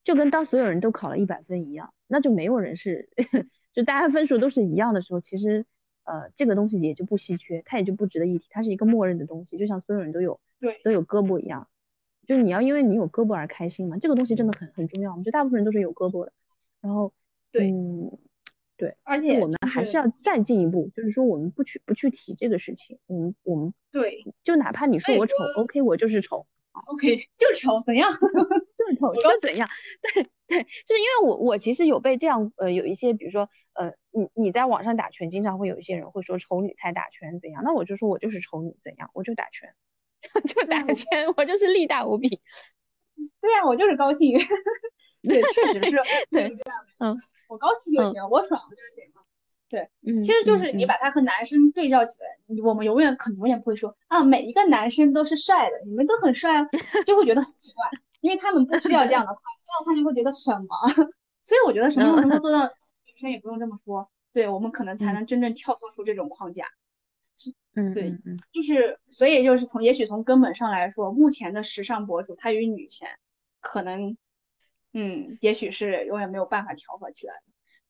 [0.04, 3.08] 就跟当所有人都考了一百分一样，那就没有人是，
[3.72, 5.64] 就大家分数都是一样的时候，其实
[6.06, 11.68] 呃这个东西也就不稀缺，它也就不值得一提，它是一个默认的东西，就像所有人都有对都有胳膊一样。
[12.26, 15.12] 就是你要因为你有胳膊而开心嘛，这个东西真的很很重要。
[15.12, 16.32] 我们觉得大部分人都是有胳膊的，
[16.80, 17.12] 然后
[17.52, 18.18] 对，嗯，
[18.76, 26.46] 对，而且我们还是要再进一步，就是说我们不去不去提这个事情，我们我们对，就哪怕你说我丑，OK，我就是丑
[26.86, 28.10] ，OK， 就丑，怎样？
[28.78, 29.68] 就是丑，就怎样？
[30.02, 37.62] 对对，就是因为我我其实有被这样呃有一些，比如说呃你你在网上打拳，经常会有一些人会说丑女才打拳怎样？
[37.64, 39.10] 那我就说我就是丑女怎样？
[39.14, 39.74] 我就打拳。
[40.46, 42.40] 就打拳，我就是力大无比。
[43.40, 44.36] 对呀，我就是高兴。
[45.22, 45.96] 对，确实是，
[46.30, 46.86] 对这样。
[46.98, 47.16] 嗯，
[47.48, 49.22] 我高兴就行，我爽了就行了。
[49.68, 56.68] 对，嗯，其实就是你把他和男生对照起来，我们永远可能永远不会说啊，每一个男生都是帅的，你们都很帅啊，
[57.04, 57.84] 就会觉得很奇怪，
[58.20, 60.68] 因为他们不需要这样的 夸，这样他就会觉得什么？
[61.42, 66.66] 所以我觉得什么能够做到，女生也不用这么说，对我们可能才能真正跳脱出这种框架。
[67.74, 73.08] 嗯，对，嗯，就是所以就是从也许从根本上来说，目前的时尚博主他与女权
[73.60, 74.16] 可能，
[74.94, 77.42] 嗯，也许是永远没有办法调和起来的。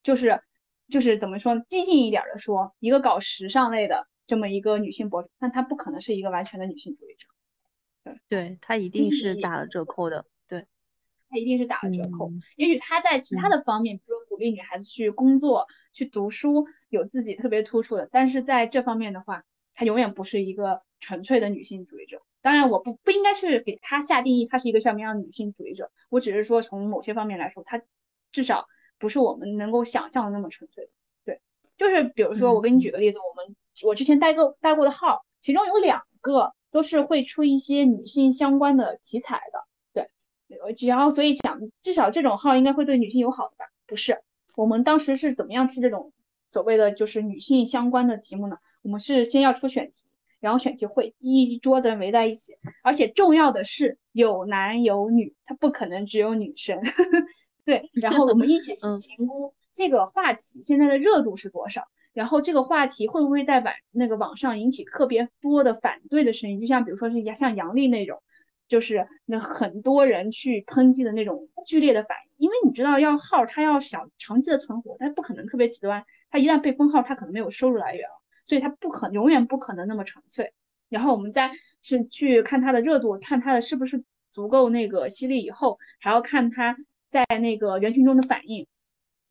[0.03, 0.41] 就是
[0.89, 7.27] 就是怎么说，激进一点的说，一个搞时尚类的这么一个女性博主，但她不可能是一个完全的女性主义者。
[8.05, 10.25] 对，对她一定是打了折扣的。
[10.49, 10.67] 对，
[11.29, 12.31] 她一定是打了折扣。
[12.57, 19.45] 也许她在其他的方面，比如鼓励女孩子去工作、去读书，有自己特别突出的，但是在这方面的话。
[19.79, 22.23] 她永远不是一个纯粹的女性主义者。
[22.41, 25.93] 当然，我不不应该去给她下定义，她是一个什么样的女性主义者。
[26.09, 27.83] 我只是说，从某些方面来说，她
[28.33, 28.67] 至少
[28.99, 30.89] 不是我们能够想象的那么纯粹。
[31.25, 31.41] 对，
[31.77, 39.65] 就是比如说，我给你举个例子，我们我之前带过带过的号，其中有两个都是会出一些女性相关的题材的。
[39.93, 43.67] 对，只要所以想，至少这种号应该会对女性友好的吧？
[43.87, 44.23] 不是，
[44.55, 46.13] 我们当时是怎么样出这种
[46.51, 48.57] 所谓的就是女性相关的题目呢？
[48.83, 50.05] 我们是先要出选题，
[50.41, 56.81] 然后选题会一桌子人围在一起，而且重要的是有男有女，他不可能只有女生。
[57.67, 58.87] 对，然后我们一起去
[59.17, 68.23] 评估这个话题现在的热度是多少，然后这个话题会不会在网那个网上引起特别多的反对的声音，就像比如说是像杨笠那种，
[68.69, 78.23] 就是那很多人去抨击的那种剧烈的反应，因为你知道要号它要想长期的存活，它不可能特别极端，它一旦被封号，它可能没有收入来源了。
[78.49, 80.53] 所以它不可永远不可能那么纯粹，
[80.89, 81.51] 然后我们再
[81.83, 86.77] 去去看它的热度，看它的是不是足够那个犀利，以后还要看它
[87.17, 88.67] 在那个人群中的反应，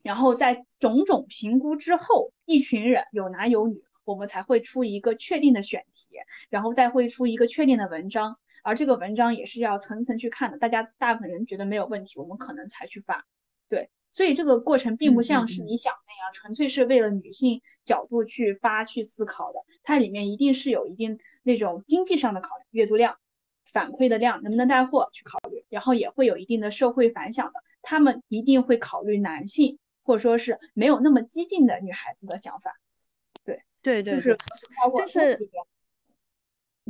[0.02, 6.16] 然后在种种评估之后，一群人有男有女，我们才会出一个确定的选题，
[6.50, 13.24] 然后再会出一个确定的文章，而这个文章也是要层层去看的，大家大部分人觉得没有问题，我们可能才去发，
[13.68, 13.88] 对。
[14.10, 19.60] 所以这个过程并不像是你想那样，纯粹是为了女性角度去发去思考的。
[19.84, 23.16] 它里面一定是有一定那种经济上的考虑，阅读量、
[23.72, 27.52] 反馈的量能不能带货去考虑，然后也会有一定的社会反响的。
[27.86, 32.78] 他们一定会考虑男性或者说是没有那么激进的女孩子的想法。
[33.44, 34.36] 对对对，就是
[34.98, 35.50] 就是。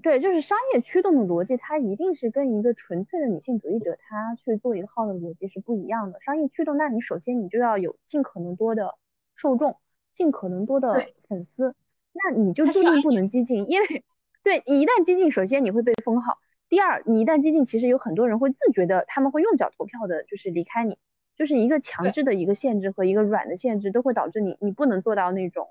[0.02, 6.20] 对，就是商业驱动的逻辑，它一定是跟一个纯粹的女性主义者他去做一个号的逻辑是不一样的。
[6.20, 8.94] 商业驱动，那你首先你就要有尽可能多的
[9.36, 9.78] 受众，
[10.14, 11.74] 尽可能多的粉丝，
[12.12, 14.04] 那你就注定不能激进，因为
[14.42, 16.38] 对你一旦激进，首先你会被封号，
[16.68, 20.98] 第二你一旦激进，其实有很多人会自觉的，他们会用脚投票的，就是离开你，
[21.36, 25.68] 就是一个强制的一个限制和一个软的限制，都会导致你你不能做到那种，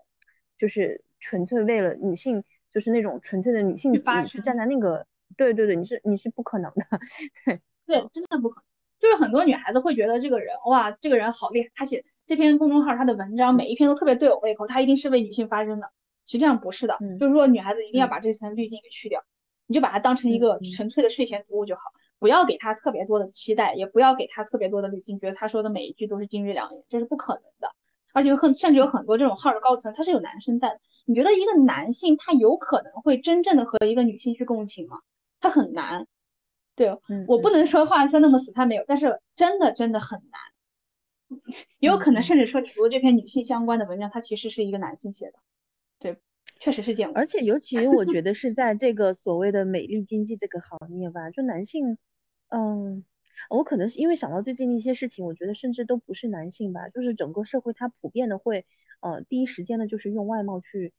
[0.58, 2.44] 就是纯粹为了女性。
[2.74, 6.86] 就是那种纯粹的女性主义，去站在那个，对对对，你是你是不可能的，
[7.88, 8.66] 对对，真的不可能。
[9.00, 15.90] 就是很多女孩子会觉得这个人，哇，这个人好厉害，他写这篇公众号，他的文章每一篇都特别对我胃口，他一定是为女性发声的。
[16.26, 19.24] 实际上不是的，就是说女孩子一定要把这层滤镜给去掉，
[19.68, 21.82] 你就把它当成一个纯粹的睡前读物就好，
[22.20, 27.72] 不要给他特别多的期待，也不要给他特别多的滤镜，觉得他说的每一句都是金玉良言，这是不可能的。
[28.14, 30.80] 而且很甚至有很多这种号的高层，他是有男生在的。
[31.06, 35.00] 你觉得一个男性他有可能会真正的和一个女性去共情吗？
[35.42, 36.08] 他很难。
[36.76, 36.98] 对
[37.28, 41.42] 我不能说话说那么死，他没有，但是真的真的很难。
[41.80, 45.34] 也有可能甚至说你读这篇女性相关的文章，它其实是一个男性写的。
[46.60, 47.12] 确实是这样。
[47.14, 51.98] 而且尤其我觉得是在这个所谓的美丽经济这个行业吧，就男性，
[52.50, 53.04] 嗯，
[53.50, 58.66] 我可能是因为想到最近的一些事情，我觉得甚至都不是男性吧，就是整个社会它普遍的会，
[59.02, 60.94] 呃，第一时间的就是用外貌去，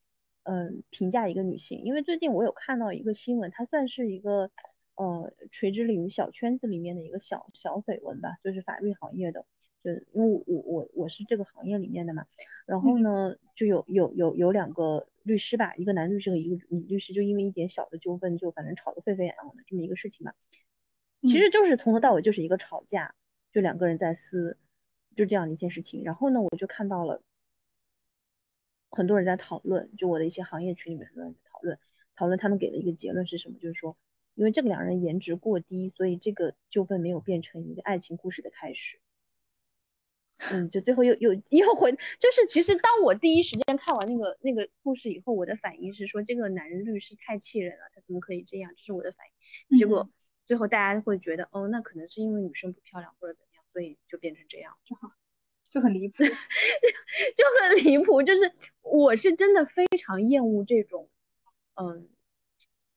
[0.44, 1.82] 嗯，评价一个女性。
[1.82, 4.50] 因为最近我有看到一个新闻，它算是一个，
[4.96, 9.44] 呃，垂直领域小圈子里面的一个小小绯闻吧，就是法律行业的，
[9.86, 12.26] 就因为我我我是这个行业里面的嘛，
[12.66, 20.32] 然后呢，就有有有有两个律师吧，一个男律师和一个女律师，就因为一点小的纠纷，就反正吵得沸沸扬扬的这么一个事情嘛。
[21.22, 23.14] 其实就是从头到尾就是一个吵架，
[23.52, 24.58] 就两个人在撕，
[25.14, 26.02] 就这样的一件事情。
[26.02, 27.22] 然后呢，我就看到了
[28.90, 31.78] 很多人在讨论，就我的一些行业群里面很多人在讨论，
[32.16, 33.58] 讨论他们给的一个结论是什么？
[33.60, 33.96] 就是说，
[34.34, 38.98] 因为这个两人颜值过低，所以这个纠纷没有变成一个爱情故事的开始。
[40.50, 48.72] 嗯，就最后又又又回，就是其实当我第一时间看完那个那个故事以后，我的反应是说，这个男律师太气人了，他怎么可以这样？
[48.76, 49.26] 这是我的反
[49.70, 49.78] 应。
[49.78, 50.08] 结果。
[50.46, 55.10] 最后大家会觉得，哦，那可能是因为女生不漂亮或者怎么样，所以就变成这样，就好，
[55.72, 58.22] 就很离谱， 就很离谱。
[58.22, 61.08] 就是我是真的非常厌恶这种，
[61.74, 62.08] 嗯，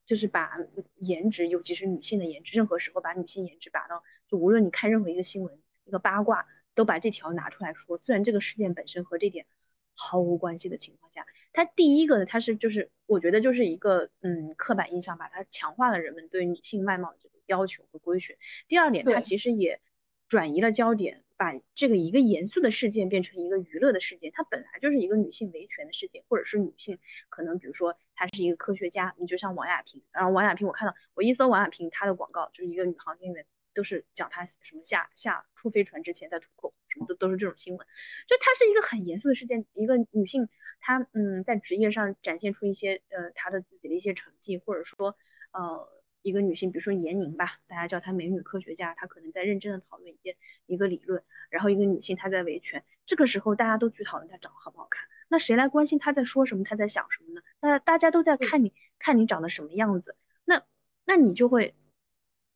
[0.05, 0.59] 就是把
[0.97, 6.45] 颜值，尤其是女性的颜值，任何时候把女性颜值拔到，就无论你看任何一个新闻、一个八卦，
[6.75, 7.97] 都把这条拿出来说。
[7.97, 9.45] 虽然这个事件本身和这点
[9.93, 11.25] 毫无关系的情况下。
[11.51, 18.37] 它第一个呢，它是就是我觉得就是一个嗯刻板印象，吧它强化了人们对女性外貌的这个要求和规训。
[18.67, 19.81] 第二点，它其实也
[20.27, 24.31] 转移了焦点，把这个一个严肃的事件变成一个娱乐的事件。
[24.31, 26.99] 它本来就是一个女性维权的事件，或者是女性
[27.29, 33.45] 可能比如说她是一个科学家，你就像王亚平，然后王亚平我看到我一搜王亚平她的广告，就是一个女航天员。
[33.79, 37.87] 都是讲她什么下下出飞船之前在涂口红什么的，都是这种新闻。
[38.27, 40.49] 就它是一个很严肃的事件，一个女性
[40.81, 45.15] 她嗯在职业上展现出一些呃她的自己的一些成绩，或者说
[45.53, 45.87] 呃
[46.21, 51.23] 一个女性，比如说闫宁吧，大家叫她美女科学家，她可能在认真的讨论一些一个理论。
[51.49, 57.41] 然后一个女性她在维权，这个时候大家都去讨论她长得好不好看，那谁来关心她在说什么，她在想什么呢？
[57.61, 60.65] 那大家都在看你看你长得什么样子，那
[61.05, 61.75] 那你就会。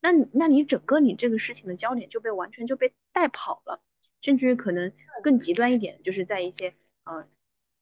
[0.03, 3.81] 那那你整个你这个事情的焦点就被完全就被带跑了，
[4.21, 4.91] 甚至于可能
[5.23, 6.75] 更极端一点，就是在一些
[7.05, 7.25] 呃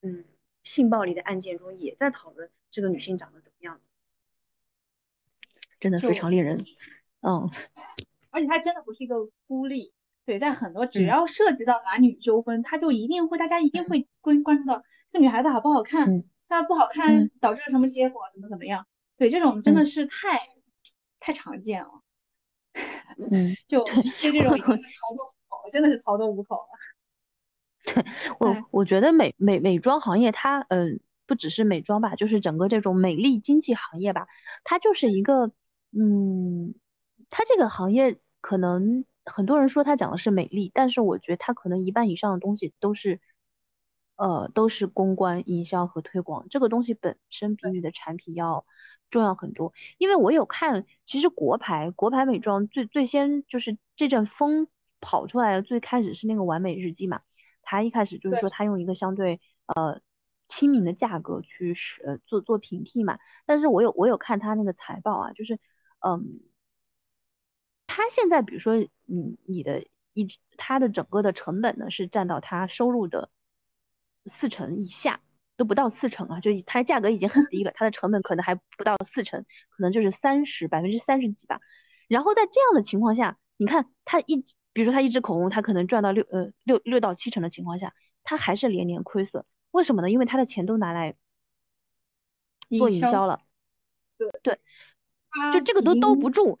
[0.02, 0.24] 嗯
[0.62, 3.80] 性暴力的案件中也在讨论这个女性长得怎么样，
[5.80, 6.64] 真的非常令人
[7.22, 7.50] 嗯，
[8.30, 9.92] 而且它真的不是一个孤立，
[10.24, 16.06] 对，在很多只要涉及到男女纠纷，他就一定会大家一定会关关注到这个女孩子好不好看，
[16.48, 20.48] 她不好看导致了什么结果，怎么怎么样，对，这种真的是太
[21.18, 22.01] 太常见了。
[23.30, 23.84] 嗯， 就
[24.20, 26.68] 就这种操作无口，真的是操作无口了。
[28.38, 34.28] 我我觉得美美美妆行业，它嗯不只是美妆吧，就是整个这种美丽经济行业吧，
[34.64, 35.50] 它就是一个
[35.90, 36.74] 嗯，
[37.28, 43.20] 它这个行业可能很多人说它讲的是美丽，但是我觉得它可能一半以上的东西都是
[44.16, 48.64] 呃都是公关、营销和推广，这个东西本身比你的产品要。
[49.10, 54.68] 重要很多，因为我有看，其实国牌国牌美妆最最先就是这阵风
[55.02, 57.20] 跑出来的，最开始是那个完美日记嘛，
[57.60, 60.00] 它一开始就是说它用一个相对呃
[60.48, 65.58] 亲民的价格去呃做做平替嘛，但是我有我有看它那个财报啊，就是
[66.00, 66.40] 嗯，
[67.86, 69.84] 它现在比如说你你的
[70.14, 73.28] 一它的整个的成本呢是占到它收入的
[74.26, 75.20] 四成以下。
[75.54, 81.60] 都不到四成啊，就它价格已经很 低了，它的成本可能还不到四成，可能就是三十百分之三十几吧。
[82.08, 87.94] 然后在这样的情况下，你看它一，比如说它一支口红，它可能赚到六呃六六到七成的情况下，
[88.24, 89.44] 它还是连年亏损。
[89.70, 90.10] 为什么呢？
[90.10, 91.14] 因为它的钱都拿来
[92.70, 93.40] 做营销了。
[94.16, 94.58] 对对，
[95.52, 96.58] 就这个都兜不住。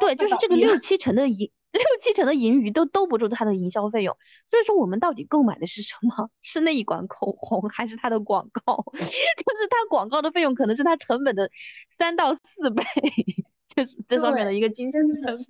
[0.00, 1.52] 对，就是这个六七成的盈。
[1.78, 4.16] 六七成的盈余都兜不住它的营销费用，
[4.50, 6.30] 所以说我们到底购买的是什么？
[6.42, 8.84] 是那一管口红，还是它的广告？
[8.92, 11.50] 就是它广告的费用可能是它成本的
[11.98, 12.84] 三到四倍，
[13.74, 15.46] 就是这上面的一个精神成本。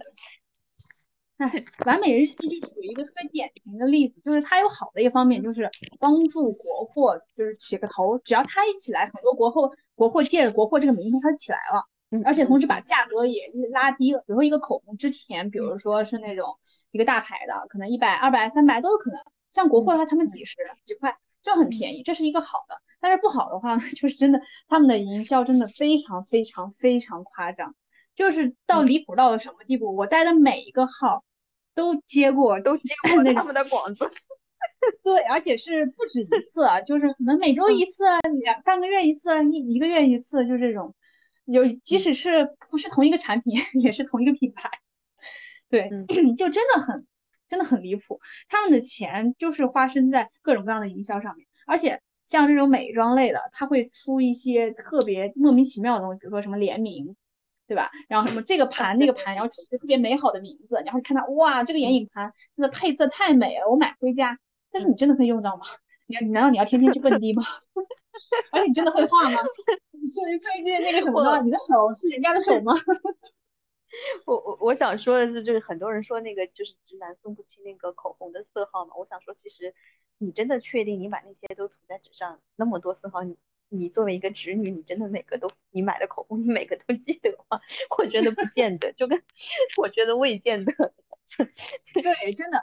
[1.38, 5.68] 哎，完美日记就属于一个特别典型的例子，就是它有好的一方面，就是
[5.98, 11.88] 帮助国货就是起个头，只要它一起来，很多国货国货借着国货这个名声，它就起来了。
[12.24, 16.58] 而且同时把价格也拉低了，比如说一个口红之前，比如说是那种
[16.90, 19.18] 一个大牌的，可能一百、二百、三百都有可能。
[19.50, 22.74] 像国货的话，他们几十几块就很便宜，这是一个好的。
[23.00, 27.74] 但是不好的话， 就是真的他们的营销真的非常非常非常夸张，
[28.14, 29.94] 就是到离谱到了什么地步？
[29.94, 31.24] 我带的每一个号
[31.74, 34.10] 都接过，都接过他们的广子。
[35.02, 38.04] 对，而且是不止一次啊，就是可能每周一次，
[38.42, 40.94] 两半个月一次，一一个月一次，就这种。
[41.44, 44.70] 有，即使是不是同一个产品， 也是同一个品牌，
[45.68, 45.90] 对，
[46.36, 47.06] 就真的很
[47.48, 48.20] 真的很离谱。
[48.48, 57.16] 他们的钱就是花生在各种各样的营销上面，而且像这种美妆类的，他会出一些特别莫名其妙的东西，比如说什么联名，
[57.66, 57.90] 对吧？
[58.08, 64.38] 然后什么这个盘那个盘，然后起一个特别美好的名字，然后看到哇，这个眼影盘它的配色太美了，我买回家。
[64.70, 65.64] 但是你真的可以用到吗？
[66.06, 67.42] 你你难道你要天天去蹦迪吗？
[68.52, 69.38] 而且你真的会画吗？
[70.02, 72.72] 你说一说一句那个什么的，你的手是人家的手吗？
[74.26, 78.94] 我我我想说的是，就是很多人说那个就是直男分不清那个口红的色号嘛。
[78.96, 79.72] 我想说，其实
[80.18, 83.36] 你真的确定你把那些都涂在纸上，那么多色号，你
[83.68, 87.60] 你作为一个直女，你真的每个都你买的口红，你每个都记得吗？
[87.96, 89.22] 我觉得不见得，就跟
[89.78, 90.72] 我觉得未见得。
[91.94, 92.58] 对，真的。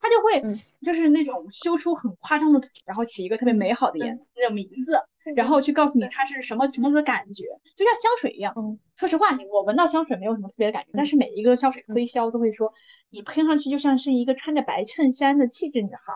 [0.00, 4.18] 他就会就是那种修出很夸张的图，然后起一个特别美好的颜。
[4.36, 4.96] 那种名字，
[5.34, 7.44] 然后去告诉你它是什么什么的感觉，
[7.74, 8.54] 就像香水一样。
[8.96, 12.72] 说实话，你我闻到香水没有什么特别的感觉，但是每一个香水推销都会说，
[13.10, 16.12] 你喷上去就像是一个穿着白衬衫的气质女孩，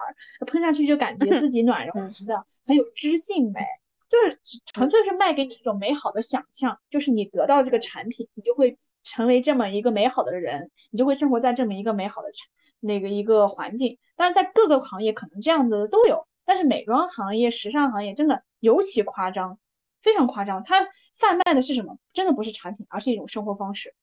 [0.47, 2.03] 喷上去就感觉自己暖融。
[2.03, 3.61] 融的，很有知性美，
[4.09, 4.39] 就是
[4.73, 12.49] 纯粹是卖给你一种美好的想象，就是你得到这个产品，你就会成为这么一个美好的人，你就会生活在这么一个美好的产。
[12.83, 19.59] 那个一个环境，但是在各个行业可能这样的都有，但是美妆行业、时尚行业真的尤其夸张，
[20.03, 20.65] 非常夸张。
[20.65, 21.97] 它贩卖的是什么？
[22.13, 23.95] 真的不是产品，而是一种生活方式。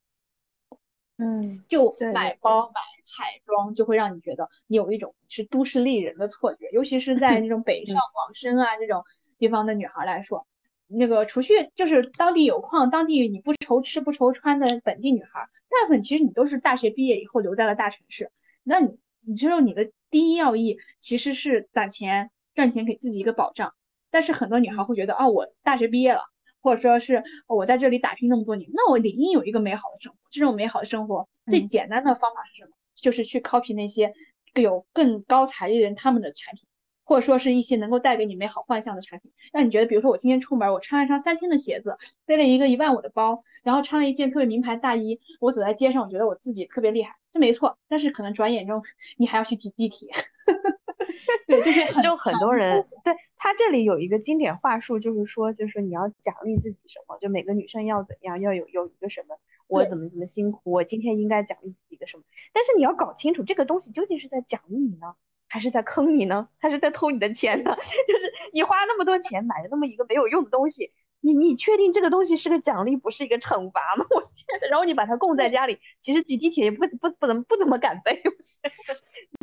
[1.18, 6.70] 嗯，就买包、买彩妆，就会让你觉得你有一种是都市丽人的错觉。
[6.72, 9.04] 尤其是 在那种北上广深啊这种
[9.38, 10.48] 地方的女孩来说，
[10.88, 18.32] 那个除去就是当地有矿、当地你不愁吃不愁穿的本地女孩，大部分其实你都是大学毕业以后留在了大城市。
[18.70, 23.74] 那你，你知道你的第一要义其实是攒钱赚钱，给自己一个保障。
[24.12, 26.22] 但是很多女孩会觉得，哦，我大学毕业了，
[26.62, 30.20] 或者说是我在这里打拼那么多年，那我理应有一个美好的生活。
[30.30, 32.72] 这种美好的生活最简单的方法是什么？
[32.96, 34.14] 就是去 copy 那些
[34.54, 36.68] 有更高财力的人他们的产品。
[37.04, 41.98] 或者说是一些能够带给你美好幻象的产品，让你觉得，比如说我今天出门，我穿了一双三千的鞋子，
[42.28, 47.78] 背了一个一万五的包，然后穿了一件特别名牌大衣，我走在街上，我觉得我自己特别厉害，这没错。
[47.88, 48.84] 但是可能转眼中
[49.18, 50.10] 你还要去挤地铁，
[51.48, 59.38] 对，就是就很多人，对他这里有一个经典话术，就是说，就是你要奖励自己什么，就每个女生要怎样，要有有一个什么，
[59.68, 62.24] 我怎么怎么辛苦，我今天应该奖励自己一个什么。
[62.54, 65.16] 但是你要搞清楚这个东西究竟是在奖励你呢？
[65.52, 66.48] 还是在坑你呢？
[66.60, 67.72] 还是在偷你的钱呢？
[68.08, 74.06] 就是你花那么多钱买了那么一个没有用的东西，你你确定这个东西是个奖励，不是一个惩罚吗？
[74.16, 74.70] 我天！
[74.70, 78.22] 然后你把它供在家里，其实挤地铁也不不不怎不怎么敢背。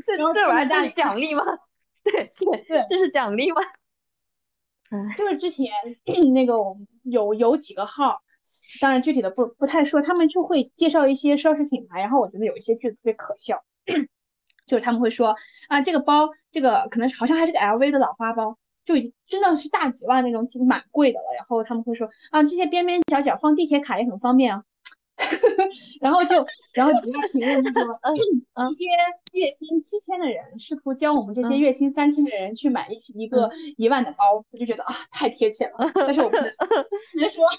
[0.04, 1.42] 这这玩意儿是奖励吗？
[2.04, 3.60] 对对对，这是奖励吗？
[5.16, 5.66] 就是之前
[6.32, 8.22] 那个我们有有几个号，
[8.80, 13.64] 当然具体的不不太说，他们就会介绍一些奢侈品牌，然后我觉得有一些句子特别可笑。
[14.66, 15.36] 就是他们会说
[15.68, 21.26] 啊，这个包，这个可能好像还是个 LV 的老花包，就已经真的是大几万那种，挺蛮贵的了。
[21.36, 24.64] 然后他们会说啊，这些边边角角放地铁卡也很方便啊。
[26.00, 27.82] 然后就，然后底下评论就说，
[28.68, 28.84] 这些
[29.32, 35.90] 月薪七千的人试图教我们这些月薪三千的人去买一起一个一万的包，我就觉得啊，太贴切了。
[35.94, 36.44] 但是我不能
[37.18, 37.44] 别说。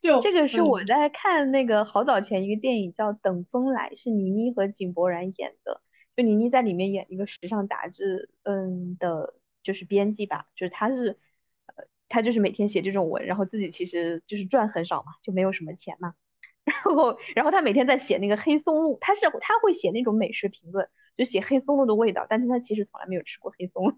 [0.00, 5.80] 就这个是我在看那个好早前一个电影叫《等风来》，是倪妮和井柏然演的。
[6.16, 9.34] 就倪妮在里面演一个时尚杂志，嗯的，
[9.66, 10.46] 就是编辑吧。
[10.54, 11.18] 就是他是，
[11.66, 16.14] 呃，他就是每天写这种文，然后自己其实就是赚很少嘛，就没有什么钱嘛。
[16.64, 23.94] 然后，然后他每天在写那个黑松露，他是他会写那种美食评论，就写黑松露的味道，但是他其实从来没有吃过黑松露。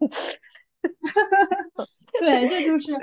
[2.18, 2.92] 对，这就是。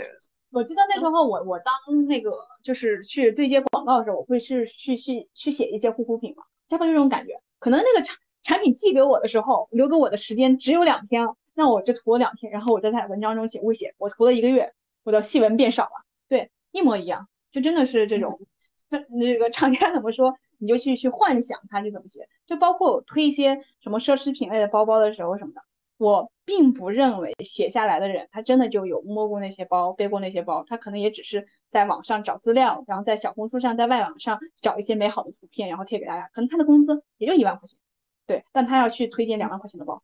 [0.51, 1.73] 我记得那时候我我当
[2.07, 2.31] 那个
[2.63, 14.73] 就是去对接广告的时候，我会是去去去写一些护肤品嘛，加上这种感觉，可能那个产产品寄给我的时候，留给我的时间只有两天，那我就涂了两天，然后我再在文章中写，我写我涂了一个月，
[15.03, 18.39] 我的细纹变少了，对，一模一样，就真的是这种，
[18.89, 25.61] 这那个厂家怎么说，你就去去幻想它是怎么写，就包括我推一些什么奢侈品类的包包的时候什么的。
[25.97, 36.27] 我并不认为写下来的人，他真的就有摸过那些包，背过那些包，他可能也只是在网上找资料，然后在小红书上，在外网上找一些美好的图片，然后贴给大家。
[36.33, 37.79] 可能他的工资也就一万块钱，
[38.27, 40.03] 对，但他要去推荐两万块钱的包，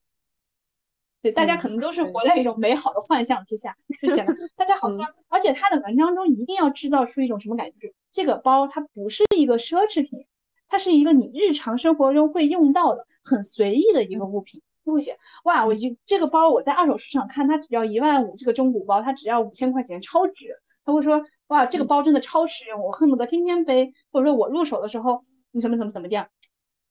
[1.22, 10.26] 对，大家可能都是活在一种美好的幻象之下，就显得大家好像，而且他的文章中一定要制造出一种什么感觉，就是这个包它不是一个奢侈品，
[10.68, 14.62] 它是一个你日常生活中会用到的很随意的一个物品。
[14.84, 20.60] 不会写哇，我一这个包我在二手市场看它只要一万五，这个中古包它只要五千块钱，超值。
[20.84, 26.28] 他会说哇，这个包真的超实用，我恨不得天天背，或者说我入手的时候你怎么怎么怎么样，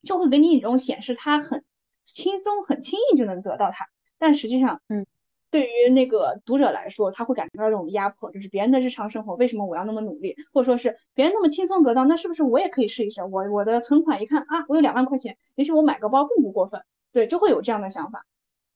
[0.04, 1.64] 就会给你一种显示它很
[2.04, 3.86] 轻松、很轻易就能得到它，
[4.20, 5.04] 但实际上，嗯。
[5.52, 13.20] 对于那个读者来说，他会感觉到这种压迫，就是别人的日常生活，为什么我要那么努力，或者说是别人那么轻松得到，那是不是我也可以试一试？
[13.24, 16.80] 我我的存款一看啊，我有两万块钱，也许我买个包并不过分，
[17.10, 18.24] 对，就会有这样的想法。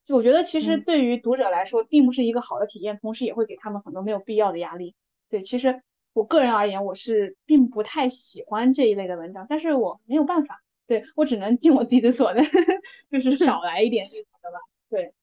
[0.04, 4.96] 就我觉得其实对于读者来说，并不是一个好的体验，同时也会给他们很多没有必要的压力。
[5.30, 5.80] 对，其实
[6.12, 12.44] 我个人而言，我是并不太喜欢这一类的文章，但是我没有办法，对我只能尽我自己的所能，
[13.12, 14.58] 就是少来一点就好的吧。
[14.90, 15.14] 对。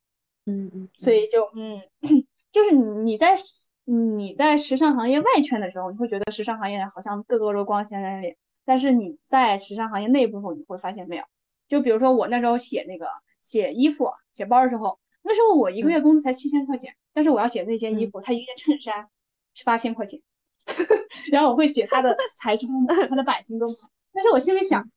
[0.45, 1.81] 嗯嗯，所以就嗯，
[2.51, 3.37] 就是你在
[3.85, 8.35] 你在时尚行业外圈的时候，你会觉得时尚行业好像个个都光鲜亮丽，
[8.65, 11.23] 但是你在时尚行业内部后，你会发现没有？
[11.67, 13.07] 就比如说我那时候写那个
[13.41, 19.07] 写衣服、写包的时候，那时候我一个月工资才七千块钱，但是我要写那件衣服，它一件衬衫
[19.53, 20.19] 是八千块钱，
[21.31, 24.89] 然后我会写它的 材质它的版型多好，但是我心里想，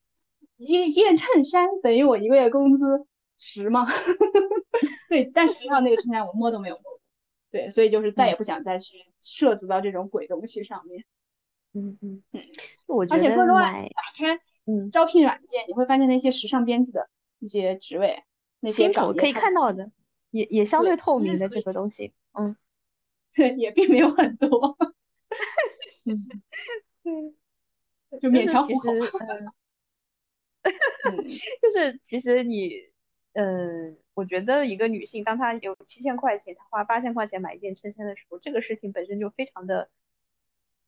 [0.57, 3.07] 一件衬衫等于我一个月工资。
[3.45, 3.87] 十吗？
[5.11, 7.01] 对，但实际上那个衬衫我摸都没有摸过。
[7.51, 11.05] 对，所以就是再也不想再去涉足到这种鬼东西上面。
[11.75, 12.43] 嗯嗯嗯，
[12.87, 18.25] 我而且说实话，打开嗯招聘软件，你会发现那些时尚编辑的一些职位，
[18.61, 19.91] 那些岗可以看到的，
[20.31, 22.15] 也也相对透明的这个东西。
[22.33, 22.57] 嗯，
[23.35, 24.77] 对， 也并没有很多。
[27.05, 27.35] 嗯，
[28.11, 28.91] 对，就勉强糊口。
[31.61, 32.71] 就是其实你，
[33.35, 39.89] 嗯，我觉得一个女性，当她有七千块钱，她花八千块钱买一件衬衫的时候，这个事情本身就非常的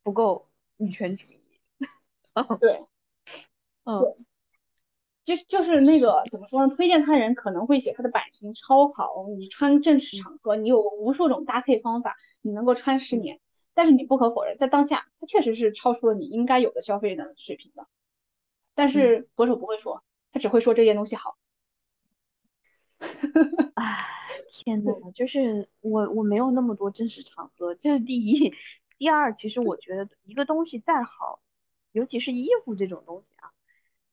[0.03, 1.41] 不够女权主义。
[2.61, 2.85] 对，
[3.85, 4.15] 嗯，
[5.25, 6.75] 就是就是那个怎么说呢？
[6.77, 13.41] 推荐他人可能会写它的版型超好，你穿正式场合，你有无数种搭配方法，你能够穿十年。
[13.75, 17.87] 但是你不可否认，在当下，它确实是超出了你应该有的消费的水平的。
[18.75, 20.03] 但是博主不会说，
[20.33, 21.37] 他只会说这件东西好。
[23.77, 24.07] 唉，
[24.53, 28.55] 天呐，就是我我没有那么多真实场合，这是第一。
[28.99, 31.41] 第二，其实我觉得一个东西再好，
[31.93, 33.53] 尤其是衣服这种东西啊，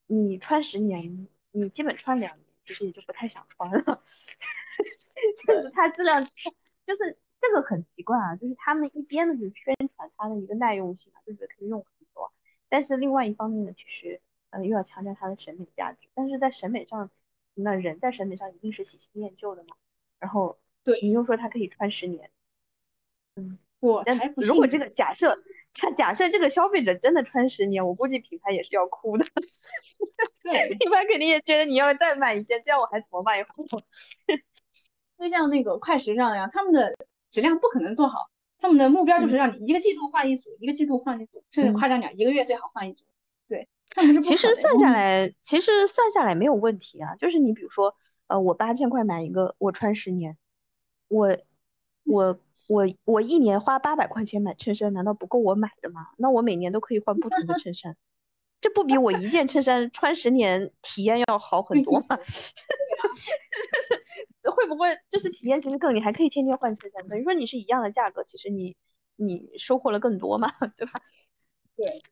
[0.06, 3.82] 你穿十年，你基本穿两年，其实也就不太想穿了。
[5.46, 12.32] 就是它质量，就是这个很奇怪啊，就是他们一边呢就宣传它的一个耐用性啊，就觉得可以用很多，
[12.68, 14.20] 但是另外一方面呢，其实。
[14.50, 17.10] 呃，又要强调它的审美价值，但是在审美上，
[17.54, 19.76] 那人在审美上一定是喜新厌旧的嘛。
[20.20, 22.30] 然后，对你又说它可以穿十年，
[23.36, 25.36] 嗯，我才不如果这个假设，
[25.74, 29.26] 假假设这个消费者真的穿十年，我估计品牌也是要哭的。
[30.42, 33.64] 对， 品牌肯定也觉得你要再买一件，这样我还怎么卖货？
[35.18, 36.96] 就像那个快时尚一样，他们的
[37.30, 43.04] 质量不可能做好，他们的目标就是让你一个季度换一组，一个季度换一组，甚至夸张点，一个月最好换一组。
[43.46, 43.68] 对。
[43.94, 47.14] 其实算下来，其实算下来没有问题啊。
[47.16, 47.94] 就是你比如说，
[48.26, 50.36] 呃，我八千块买一个，我穿十年，
[51.08, 51.36] 我
[52.04, 56.08] 我我我一年花八百块钱买衬衫，难道不够我买的吗？
[56.18, 57.96] 那我每年都可以换不同的衬衫，
[58.60, 62.18] 这不比我一件衬衫穿十年体验要好很多吗？
[64.54, 65.94] 会不会就是体验其实更？
[65.94, 68.76] 你还可以天天换衬衫，等于说你是一样的价格，其实你
[69.16, 71.00] 你收获了更多嘛，对吧？
[71.76, 72.02] 对。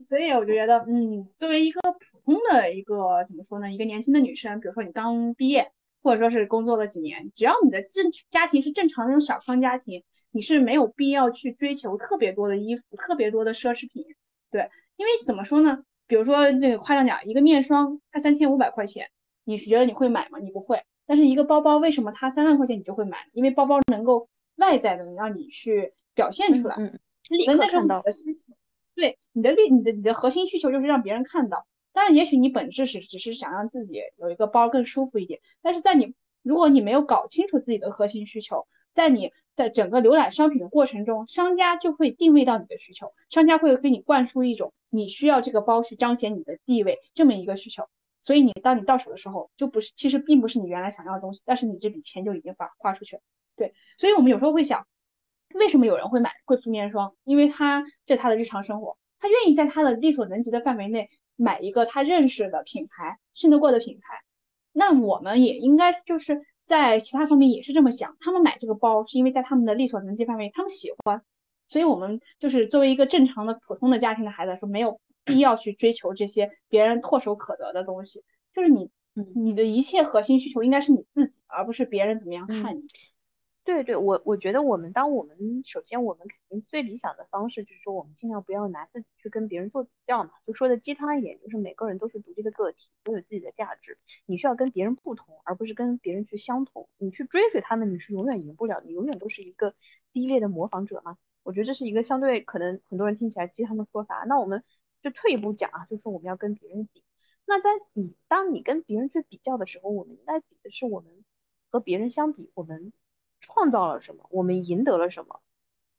[0.00, 14.04] 所以我就觉得，嗯，作为一个普通的一个怎么说呢，一个年轻的女生，比如说你刚毕业，或者说是工作了几年，只要你的正家庭是正常那种小康家庭，你是没有必要去追求特别多的衣服、特别多的奢侈品，
[14.50, 15.82] 对，因为怎么说呢？
[16.06, 19.08] 比如说这个夸张点，一个面霜它三千五百块钱，
[19.44, 20.38] 你觉得你会买吗？
[20.38, 20.82] 你不会。
[21.04, 23.18] 但是一个包包为什么它三万块钱你就会买？
[23.32, 28.04] 因为包包能够外在的让你去表现出来，嗯，立刻看到。
[28.96, 31.66] 对你的利，你的你的核心需求就是让别人看到。
[31.92, 35.40] 当然，也许你本质是只是想让自己有一个包更舒服一点。
[35.62, 47.84] 但是在你如果你没有搞清楚自己的核心需求，在你在整个浏览商品的过程中，商家就会定位到你的需求，商家会给你灌输一种你需要这个包去彰显你的地位这么一个需求。
[48.22, 53.22] 所以你当你到手的时候，就不是其实并不是你原来想要的东西，但是你这笔钱就已经花花出去了。
[53.56, 54.86] 对，所以我们有时候会想。
[55.58, 57.14] 为什么有人会买贵妇面霜？
[57.24, 64.22] 因为他这是他的日常生活，他愿意在他的力所能及的范围内买一个他认识的品牌、信得过的品牌。
[64.72, 71.22] 那我们也应该就是在其他方面也是这么想，他们买这个包是因为在他们的力所能及范围，他们喜欢。
[71.68, 78.22] 所以，我们就是作为一个正常的普通的家庭的孩子来说，没有必要去追求这些别人唾手可得的东西。
[78.54, 78.88] 就是你，
[79.34, 82.82] 你的一切核心需求应该是你自己，而不是别人怎么样看你。
[83.66, 85.36] 对对，我我觉得我们当我们
[85.66, 96.88] 首先我们肯定最理想的方式就是说我们尽量不要拿自己去跟别人做比较嘛，就说的鸡汤一点，就是每个人都是独立的个体，都有自己的价值，你需要跟别人不同，而不是跟别人去相同。
[96.96, 99.74] 你去追随他们，你是永远赢不了，你永远都是一个
[100.12, 101.18] 低劣的模仿者嘛。
[101.42, 104.24] 我觉得这是一个相对可能很多人听起来鸡汤的说法。
[104.28, 104.62] 那我们
[105.02, 107.02] 就退一步讲啊，就是我们要跟别人比。
[107.46, 111.24] 那在你当你跟别人去比较的时候，我们应该比的是我们
[111.68, 112.92] 和别人相比，我们。
[113.46, 114.26] 创造了什么？
[114.30, 115.40] 我们赢得了什么？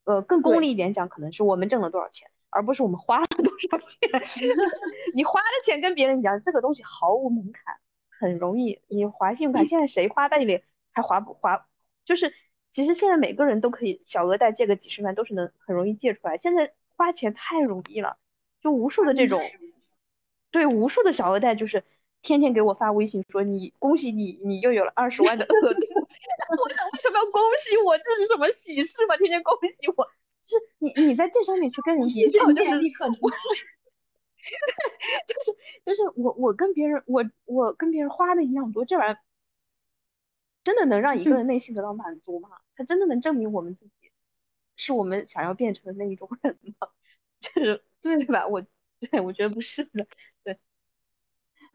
[0.03, 4.09] 呃，更功利一点讲，可能是我们挣了多少钱，而不是我们花了多少钱。
[5.13, 7.75] 你花的钱跟别人讲，这个东西毫无门槛，
[8.09, 8.81] 很容易。
[8.87, 10.63] 你划信用卡，现在谁花贷里
[10.93, 11.67] 还划不划？
[12.05, 12.33] 就是
[12.71, 16.37] 其实现在每个人都可以小额贷借个几十万，都是能很容易借出来。
[16.37, 18.17] 现在花钱太容易了，
[18.61, 19.41] 就无数的这种，
[20.51, 21.83] 对，无数的小额贷就是
[22.21, 25.81] 天天给我发微信说你恭喜你，你又有了二十万的 额度。
[26.49, 27.97] 我想为什么要恭喜我？
[27.97, 29.17] 这是什么喜事吗？
[29.17, 30.05] 天天恭喜我，
[30.41, 33.07] 就是你你在这上面去跟人比较， 就是立刻，
[35.27, 39.19] 就是就是我我跟别人我我跟别人花的一样多，这玩意儿
[40.63, 42.49] 真的能让一个人内心得到满足吗？
[42.75, 44.11] 它真的能证明我们自己
[44.75, 46.89] 是我们想要变成的那一种人吗？
[47.39, 48.47] 就是对吧？
[48.47, 48.65] 我
[48.99, 50.07] 对我觉得不是的，
[50.43, 50.59] 对。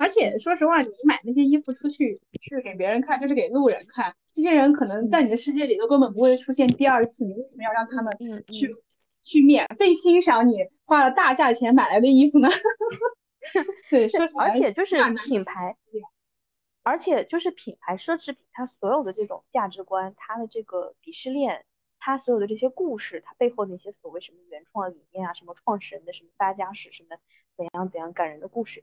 [0.03, 4.13] 而且说实话，你买那些衣服出去是给别人看，就是给路人看。
[4.33, 7.25] 这些人可能在你的世界里都根本不会出现第二次。
[7.25, 8.13] 你为什么要让他们
[8.49, 8.75] 去
[9.23, 12.49] 去免费欣赏你花了大价钱买来的衣服呢？
[13.91, 15.77] 对，说而且就是品牌，
[16.83, 21.65] 而且就是品牌奢侈品，它所有的这种价值观，它的这个鄙视链，
[22.01, 27.17] 它所有的这些故事，它背后那些所谓什么原创理念啊，什么创始人的什么发家史，什么
[27.57, 28.83] 怎样怎样感人的故事。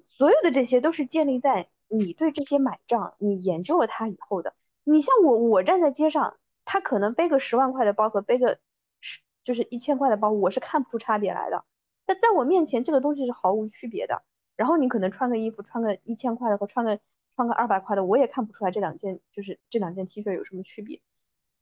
[0.00, 4.54] 所有的这些都是建立在你对这些买账，你研究了它以后的。
[4.84, 8.58] 你像我，我站在街上，他可能背个十万块的包和背个
[9.00, 11.64] 十就是一千块的包，我是看不出差别来的。
[12.04, 14.22] 但在我面前，这个东西是毫无区别的。
[14.56, 16.98] 然后你可能穿个衣服，穿个一千块的和穿个
[17.34, 21.00] 穿个二百块的，我也看不出来这两件就是这两件 T 恤有什么区别。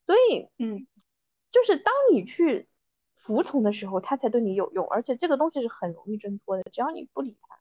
[0.06, 0.86] 所以，嗯，
[1.50, 2.68] 就是当你去
[3.16, 7.53] 服从的时候，它才对你有用，而且这个东西是很容易挣脱的，只要你不理它。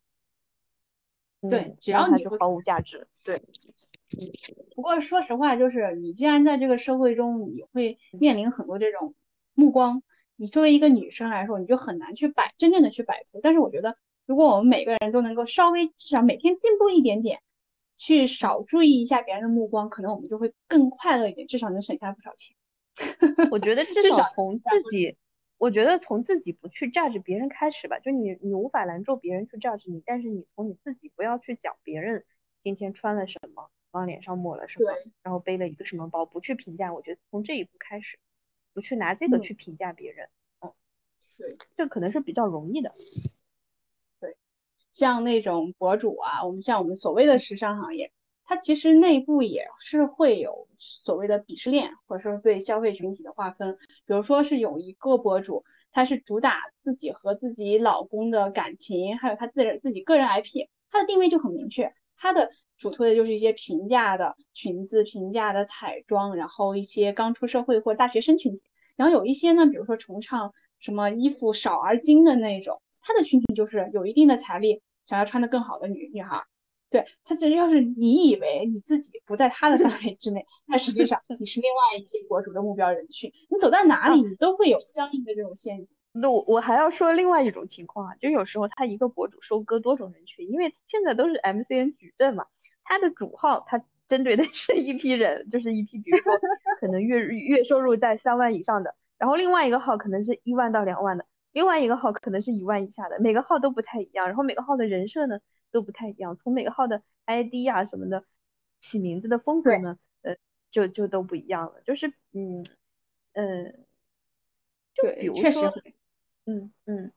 [1.50, 3.08] 对，只要你就毫无价值。
[3.24, 3.36] 对，
[4.18, 4.32] 嗯。
[4.76, 9.14] 不过说实话，就是你既然在这个社会中，你会面临很多这种
[9.54, 10.02] 目光，
[10.36, 13.40] 你作为一个女生来说，你就很难去摆真正的去摆脱。
[13.42, 17.42] 但是我觉得，如果我们每个人都能够稍微至少每天进步一点点，
[17.98, 22.56] 去少注意一下别人的目光，可能我们就会更快乐一点，至少能省下不少钱。
[23.52, 25.16] 我觉得至少从自己。
[25.64, 32.26] 我觉得从自己不去 judge 别人开始吧，就你你无法拦住别人去 judge 你，但是你从你自己不要去讲别人
[32.62, 34.92] 今天穿了什么，往脸上抹了什么，
[35.22, 36.94] 然后背了一个什么包，不去评价。
[36.94, 38.20] 我觉得从这一步开始，
[38.74, 40.28] 不去拿这个去评价别人，
[40.60, 40.74] 嗯，
[41.38, 42.94] 对，这可能是比较容易的。
[44.20, 44.36] 对，
[44.92, 48.12] 像那种博主啊，我们像我们所谓的时尚行业。
[48.46, 53.78] 它其实内部也是会有所谓的鄙视链，或者说对消费群体的划分。
[54.06, 68.62] 比如说是有一个博主，他是主打自己和自己老公的感情，还有他自自己个人 IP，他的定位就很明确，他的主推的就是一些平价的裙子、平价的彩妆，然后一些刚出社会或大学生群体。
[68.96, 76.44] 然后有一些呢，比如说崇尚什么衣服少而精的那种，他的群体就是有一定的财力，想要穿的更好的女女孩。
[76.94, 83.34] 对他，其实要是你以为你自己不在他的范围之内， 但实际上你是另外一些博主的目标人群。
[83.50, 85.88] 你走到哪里，你都会有相应的这种陷阱。
[86.12, 92.46] 那我我还要说另外一种情况啊，就有时候他一个博主收割多种人群，因为现在都是 MCN 矩阵嘛，
[92.84, 96.32] 他的主号他针对的是一批人，就是一批比如说
[96.80, 105.40] 可能月月收入在三万以上的，然后另外一个号可能是一万到两万的，另外一个号可能是一万以下的，每个号都不太一样，然后每个号的人设呢？
[105.72, 108.24] 都不太一样，从每个号的 ID 啊什么的
[108.80, 110.38] 起名字的风格呢，呃，
[110.70, 111.82] 就就都不一样了。
[111.82, 112.64] 就是，嗯，
[113.34, 113.84] 嗯，
[114.94, 115.74] 就比如说，
[116.46, 117.12] 嗯嗯，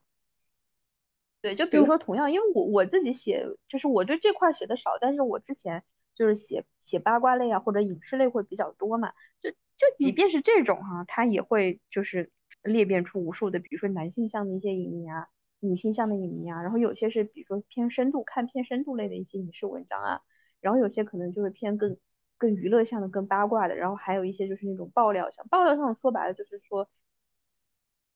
[1.41, 5.83] 对，就比如说同样，因为我我自己写，就是我对这块写的少，但是我之前
[6.15, 12.31] 就是写写八卦类啊或者影视类会比较多嘛，就就即便是这种哈，它也会就是
[12.67, 15.27] 裂变出无数的，比如说男性向的一些影迷啊。
[15.59, 20.21] 女性向的影迷啊，然后有些是比如说偏深度看偏深度类的一些影视文章啊，
[20.61, 21.97] 然后有些可能就是偏更
[22.37, 25.47] 更娱乐向的、更八卦的，然后还有一些就是那种爆料向。
[25.47, 26.87] 爆料向说白了就是说，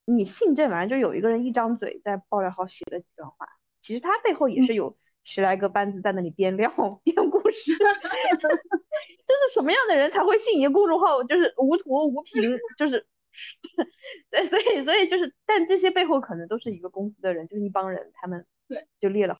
[0.05, 3.47] 你信这玩意儿就有一个人一张嘴在爆料号写了几段话，
[3.81, 6.69] 其实他背后也是有十来个班子在那里编料
[7.03, 7.71] 编故事。
[9.25, 12.43] 就是什么样的人才会信一个公众号就是无图无凭，
[12.77, 13.07] 就是
[14.29, 19.35] 对，所以所以就是，但这些背后可能都是一个公司的人，就是一帮人，他们对就列了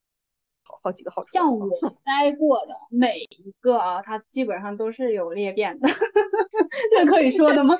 [0.64, 1.70] 好好几个好像 我
[2.04, 5.88] 待过的每一个啊，他基本上都是有裂变的，
[6.92, 7.76] 这可以说的吗？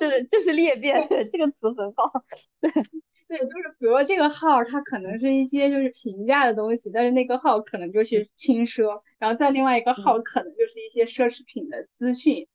[0.00, 2.10] 就是就是裂变，对这个词很好，
[2.60, 2.70] 对。
[3.28, 12.46] 对，就是比如说这个号，它可能是一些就是平价的东西，但是那个号可能就是轻奢，然后在另外一个号可能就是一些奢侈品的资讯，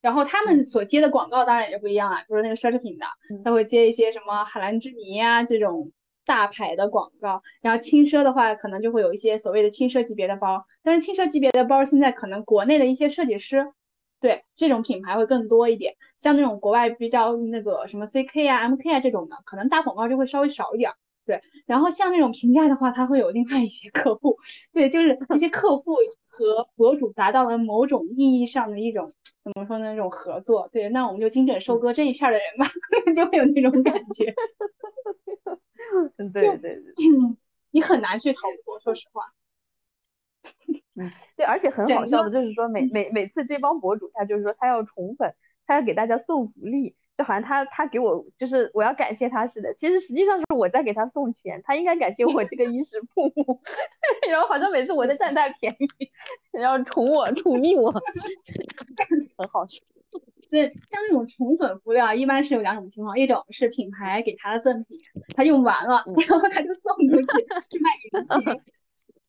[0.00, 3.06] 然后他们所接的广告当然也不一样啊，比如那个奢侈品的，
[3.44, 5.90] 他会接一些什么海蓝之谜呀这种
[6.24, 13.72] 大牌的广告，然后轻奢的话可能就会有一些所谓的轻奢级别的包，但是轻奢级别的包现在可能国内的一些设计师。
[14.20, 20.90] 对这种品牌会更多一点，像那种国外比较那个什么 CK 啊、MK 啊这种的，可能打广告就会稍微少一点。
[21.28, 24.38] 对，然后像那种评价的话，他会有另外一些客户。
[24.72, 25.94] 对，就是那些客户
[26.26, 29.90] 和博主达到了某种意义上的一种怎么说呢？
[29.90, 30.70] 那种合作。
[30.72, 32.66] 对，那我们就精准收割这一片的人吧，
[33.14, 34.34] 就会有那种感觉。
[36.32, 36.82] 对对对，
[37.72, 39.24] 你很难去逃脱，说实话。
[40.94, 45.34] 嗯，对，而且很好笑的，就是说每每每次这帮博主，他就是说他要宠粉，
[45.66, 53.60] 他要给大家送福利，就好像他他给我就是我要感谢他似的，其实实际上是我在给他送钱，他应该感谢我这个衣食父母，
[54.30, 56.10] 然后好像每次我在占他便宜，
[56.52, 57.90] 然后宠我宠溺我，
[59.36, 59.82] 很好笑。
[60.50, 64.98] 对，像这种宠粉福利啊，一般是有两种情况，一种是品牌给他的赠品，
[65.34, 68.62] 他用完了，然后他就送出去去卖给人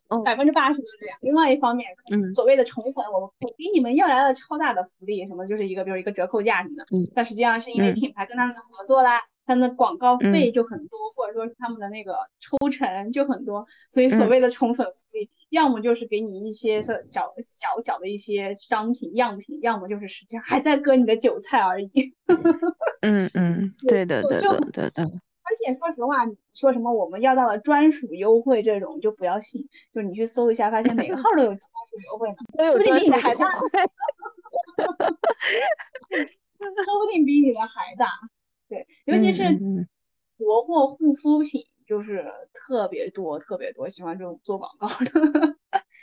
[0.10, 0.24] 情。
[0.24, 1.18] 百分之八十都是这样。
[1.22, 6.84] 另外一方面，嗯，所谓的宠粉，我我给你们要来了超大的福利，什么就是一个，比如一个折扣价什么的。
[6.92, 21.90] 嗯，但实际上是因为品牌跟他们的合作啦，他们的广告费就很多，或者说是他们的那个抽成就很多，所以所谓的宠粉福利，要么就是给你一些小小小的一些商品样品，要么就是实际上还在割你的韭菜而已。
[23.02, 25.06] 嗯嗯，对的对的对的。
[25.50, 32.36] 而且说实话，说什么我们要到了专属优惠这种就不要信，就你去搜一下，发现每个号都有专属优惠呢，
[32.70, 33.50] 说不定比你的还大，
[36.86, 38.12] 说不定比你的还大。
[38.68, 39.44] 对，尤其是
[40.38, 44.96] 国货护肤品，就是特别多特别多喜欢这种做广告的。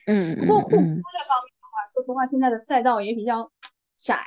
[0.08, 3.52] 嗯， 不过护肤这方面的话，说实话现在的赛道也比较
[3.96, 4.18] 窄。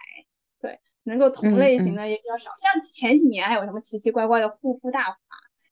[1.04, 5.18] 能够同类型的也比较少，像前几年还有什么奇奇怪怪的护肤大法，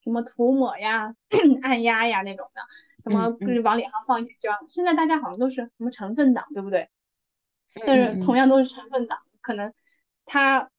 [0.03, 1.13] 什么涂抹呀、
[1.61, 6.89] 按压呀那种的，什么往脸上放一些胶，现在大家好像都是什么成分党，对不对？
[7.85, 9.71] 但是同样都是成分党，可能
[10.25, 10.69] 他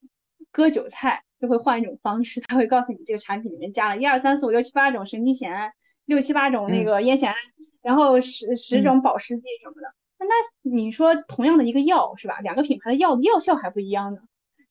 [0.51, 5.71] 割韭菜就会换一种方式，他会告诉你这个产品里面加了一二三四五六七八种神经酰胺，
[6.05, 7.35] 六七八种那个烟酰胺，
[7.81, 9.93] 然后十十种保湿剂什么的。
[10.17, 10.33] 那那
[10.69, 12.39] 你说同样的一个药是吧？
[12.39, 14.21] 两个品牌的药药效还不一样呢。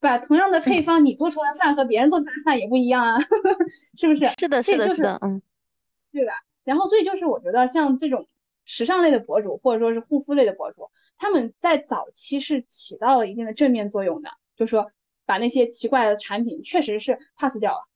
[0.01, 3.19] 把同样的配方，你做出来的饭和别人做出来的饭也不一样啊，
[3.97, 4.29] 是不是？
[4.39, 5.43] 是的，是的，是的，嗯，
[6.13, 6.33] 对吧？
[6.65, 8.27] 然后，所以就是我觉得像这种
[8.65, 14.91] 时尚类的博主，或者说是护肤类的博主，他们在早期是起到了一定的正面作用的，就是说
[15.27, 17.89] 把那些奇怪的产品确实是 pass 掉了。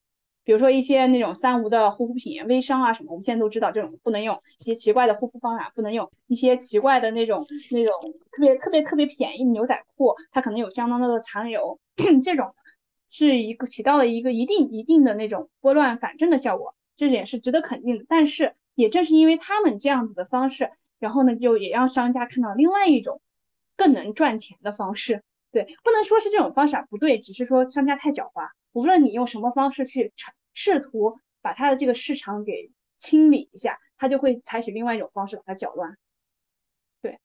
[0.45, 7.93] 比如说一些那种三无的护肤品、微商啊什么，我们现在都知道这种不能用；一些奇怪的护肤方法不能用；一些奇怪的那种那种
[8.33, 11.79] 特别特别特别便宜的牛仔裤，它可能有相当多的残留，
[12.23, 12.55] 这种
[13.09, 18.05] 是一个起到了一个一定一定的那种拨乱反正的效果，这点是值得肯定的。
[18.09, 23.21] 但是也正是因为他们这样子的方式，然后呢，就也让商家看到另外一种
[23.77, 25.23] 更能赚钱的方式。
[25.51, 28.49] 对，不能说是这种方式不对，只是说商家太狡猾。
[28.73, 30.13] 无论你用什么方式去
[30.55, 35.99] 试图把他的这个市场给清理一下，他就会采取另外一种方式把它搅乱。
[37.03, 37.19] 对，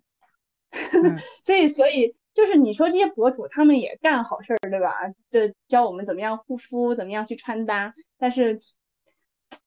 [1.41, 4.93] 所以所以就是你说这些博主他们也干好事儿，对吧？
[5.27, 8.55] 就教我们怎么样护肤，怎么样去穿搭，但是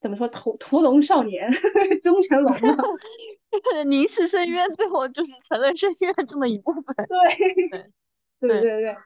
[0.00, 1.50] 怎么说屠屠龙少年
[2.04, 2.84] 终成龙嘛？
[3.86, 6.84] 凝视深渊，最后就是成了深渊中的一部分。
[7.08, 8.96] 对，对对对。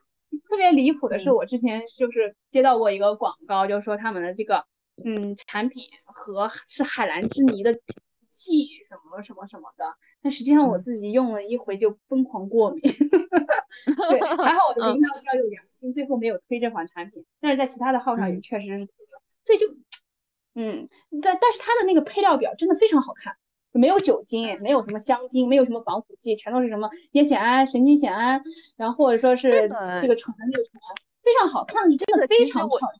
[0.47, 4.62] 特别离谱的是，我之前就是接到过一个广告，就是说他们的这个
[5.03, 7.73] 嗯产品和是海蓝之谜的
[8.35, 9.85] 剂什么什么什么的，
[10.20, 12.82] 但实际上我自己用了一回就疯狂过敏。
[14.11, 19.69] 对，还好我的领导比较有良心，最后没有推这款产品，但是在其他的号上也确实是推了，所以就
[20.55, 20.89] 嗯，
[21.23, 23.36] 但但是它的那个配料表真的非常好看。
[23.77, 28.40] 没有酒精，没有什么香精，没有什么防腐剂，全都是什么烟酰胺、神经酰胺，
[28.77, 29.69] 然后或者说是
[30.01, 30.81] 这个醇那个醇，
[31.24, 32.93] 非常好，看上去真的非常漂亮。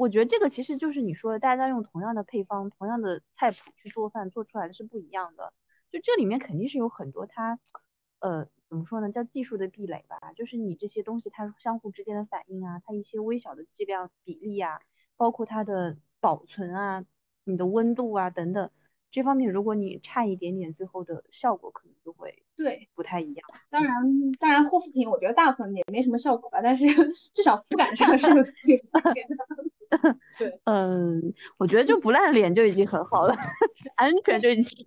[0.00, 5.52] 我觉得这个其实就是你说的，大家用同样的配方、同样的菜谱去做饭，做出来的是不一样的。
[5.90, 7.58] 就这里面肯定是有很多它，
[8.20, 14.80] 呃，怎么说呢，叫技术的壁垒吧，就是你这些东西它相互之间的反应啊，它一些微小的剂量比例啊，
[15.18, 17.04] 包括它的保存啊，
[17.44, 18.70] 你的温度啊等等。
[19.10, 23.46] 这方面如果你差一点点，最后的效果可能就会对不太一样。
[23.68, 23.92] 当然，
[24.38, 26.84] 当然护肤品我觉得大部分也没什么效果吧，但是
[27.34, 28.80] 至少肤感上是有 区
[29.14, 29.36] 别的。
[30.38, 33.36] 对，嗯，我觉得就不烂脸就已经很好了，
[33.96, 34.86] 安全就已经。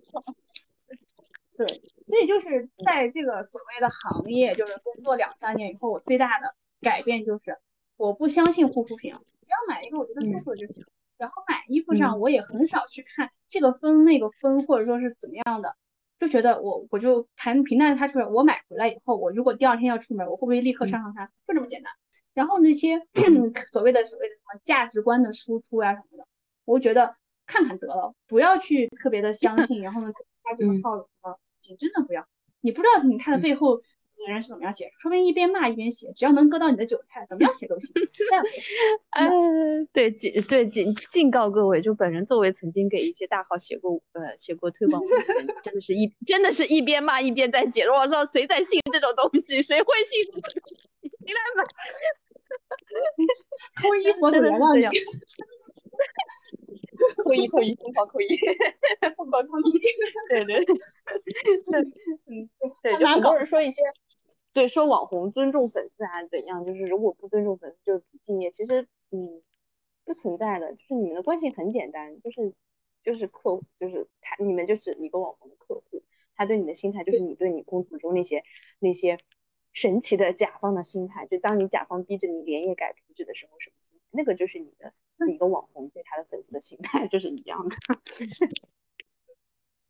[1.56, 1.66] 对，
[2.06, 7.58] 所以就是在这个所谓的行业，就是工作两三年以后，我最大的改变就是
[7.96, 10.84] 我不相信护肤品，只要买一个我觉得舒服的就行。
[11.16, 15.76] 然后买衣服上，我也很少去看这个分那个分，或者说是怎么样的，
[16.18, 18.26] 就觉得我我就盘平淡它出来。
[18.26, 21.26] 我买回来以后，我如果第二天要出门，我会不会立刻穿上它？
[21.46, 21.92] 就这么简单。
[22.32, 23.00] 然后那些
[23.72, 26.26] 所谓的所谓的什么价值观的输出啊什么的，
[26.64, 27.16] 我觉得
[27.46, 29.82] 看看得了，不要去特别的相信。
[29.82, 30.12] 然后呢，
[30.42, 31.38] 他这个号什么，
[31.78, 32.26] 真的不要，
[32.60, 33.82] 你不知道你看的背后。
[34.26, 34.88] 的人是怎么样写？
[35.00, 37.92] 说明一边骂一边写，只要能割到你的韭菜，怎么样写都行。
[39.18, 45.10] 嗯，对，警对警警告各位，就本人作为曾经给一些大号写过呃写过推广文
[45.62, 47.84] 真的是一真的是一边骂一边在写。
[47.84, 49.62] 我说谁在信这种东西？
[49.62, 50.76] 谁会信这种东西？
[51.24, 51.64] 你来买，
[53.82, 54.98] 扣一佛祖原谅你。
[57.24, 58.26] 扣一扣一，疯狂扣一，
[59.16, 59.78] 疯狂扣一。
[60.28, 60.74] 对对对，
[62.26, 62.50] 嗯，
[62.82, 63.82] 对，就很多人说一些。
[64.52, 66.64] 对，说网红尊重粉丝啊怎样？
[66.64, 69.42] 就是如果不尊重粉丝就不敬业，其实嗯
[70.04, 72.54] 不存在的，就是你们的关系很简单，就是
[73.02, 76.04] 就是客户，就是他你们就是一个网红的客户，
[76.36, 78.44] 他对你的心态就是你对你工作中那些
[78.78, 79.18] 那些
[79.72, 84.92] 神奇的甲方的心态，就当你甲方逼着你连夜改图纸的时候什么心态，那个就是你的
[85.32, 87.76] 一个网红对他的粉丝的心态就是一样的。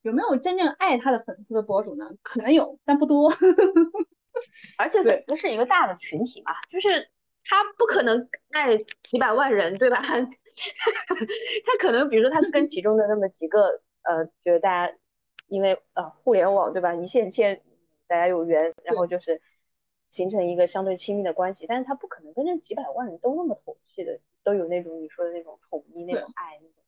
[0.02, 2.10] 有没有真正爱他的粉丝的博主呢？
[2.22, 3.32] 可能有，但不多。
[4.78, 7.08] 而且粉丝是一个大的群体嘛，就是
[7.44, 10.02] 他不可能爱几百万人，对吧？
[10.02, 14.94] 他可能比如说他是跟其中的那么几个，呃，就是大家
[15.48, 17.62] 因为呃互联网对吧，一线牵，
[18.06, 19.40] 大家有缘，然后就是
[20.10, 21.66] 形成一个相对亲密的关系。
[21.66, 26.84] 但是他不可能跟这几百万人都那么投契的，都有那种你说的那种统一那种爱，那种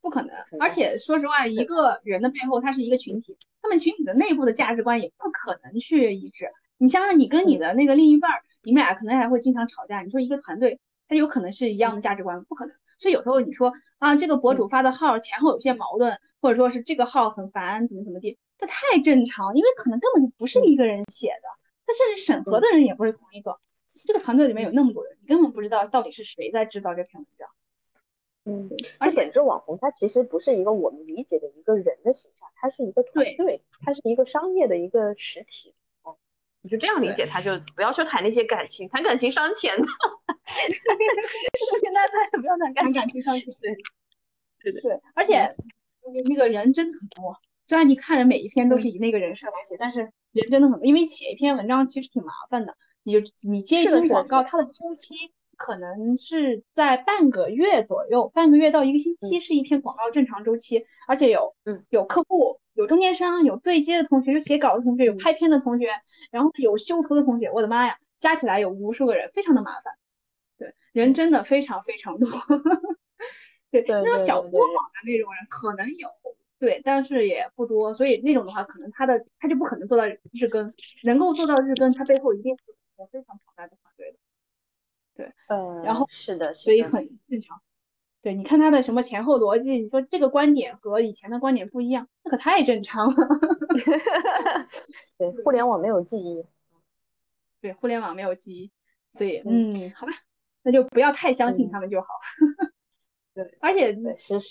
[0.00, 0.34] 不可能。
[0.60, 6.50] 而且说实话，一个人的背后他是一个群体，他们群体的内部的价值观也不可能去一致。
[6.76, 8.30] 你想想，你跟你的那个另一半，
[8.62, 10.02] 你们俩可能还会经常吵架。
[10.02, 12.76] 你说一个团队，他有可能是一样的价值观，不可能。
[12.98, 21.48] 所以有时候你说啊，这个博主发的号前后有些矛盾，或者说是这个号很烦，怎么怎么地，这太正常，因为可能根本就不是一个人写的，
[21.86, 23.58] 他甚至审核的人也不是同一个。
[24.04, 27.48] 这个团队里面有那么多人，你根本不知道到底是谁在制造这篇文章。
[28.46, 35.74] 嗯，而且这网红他其实不是一个我们理解的一个人的形象，他是一个团队，他是一个商业的一个实体。
[36.02, 36.16] 哦
[36.60, 39.86] 你就这样理解他，就不要去谈那些感情，谈感情伤钱的。
[41.82, 43.54] 现在他也不要谈感情，谈感情伤钱。
[43.60, 43.74] 对，
[44.62, 45.00] 对对对。
[45.14, 50.86] 而且那那个人真的很多，虽然你看着每一篇都是以那个人设来写，但是人真的很多。
[50.86, 52.74] 因为写一篇文章其实挺麻烦的，
[53.04, 55.14] 你就你接一篇广告，它的周期
[55.56, 62.58] 可能是在半个月左右，半个月到一个星期是一篇广告正常周期，而且有嗯有客户。
[62.74, 65.90] 有中间商，有对接的同学，有写稿的同学，有拍片的同学，
[66.32, 67.48] 然后有修图的同学。
[67.52, 69.94] 我的妈呀，加起来有无数个人，非常的麻烦。
[70.58, 72.28] 对，人真的非常非常多。
[73.70, 76.08] 对，那种小作坊的那种人可能有，
[76.58, 77.94] 对，但是也不多。
[77.94, 80.74] 所以那种的话，可能他的他就不可能做到日更，
[81.04, 82.64] 能够做到日更，他背后一定是
[82.98, 84.18] 有非常庞大的团队的。
[85.16, 87.62] 对，呃，然后是的，所以很正常。
[88.20, 93.28] 对，你看他的什么前后逻辑，你说这个观点和以前的观点不一样，那可太正常了。
[95.18, 96.44] 对，互联网没有记忆。
[97.60, 98.72] 对，互联网没有记忆，
[99.10, 100.12] 所以嗯，好吧，
[100.62, 102.08] 那就不要太相信他们就好。
[103.34, 103.94] 对，而且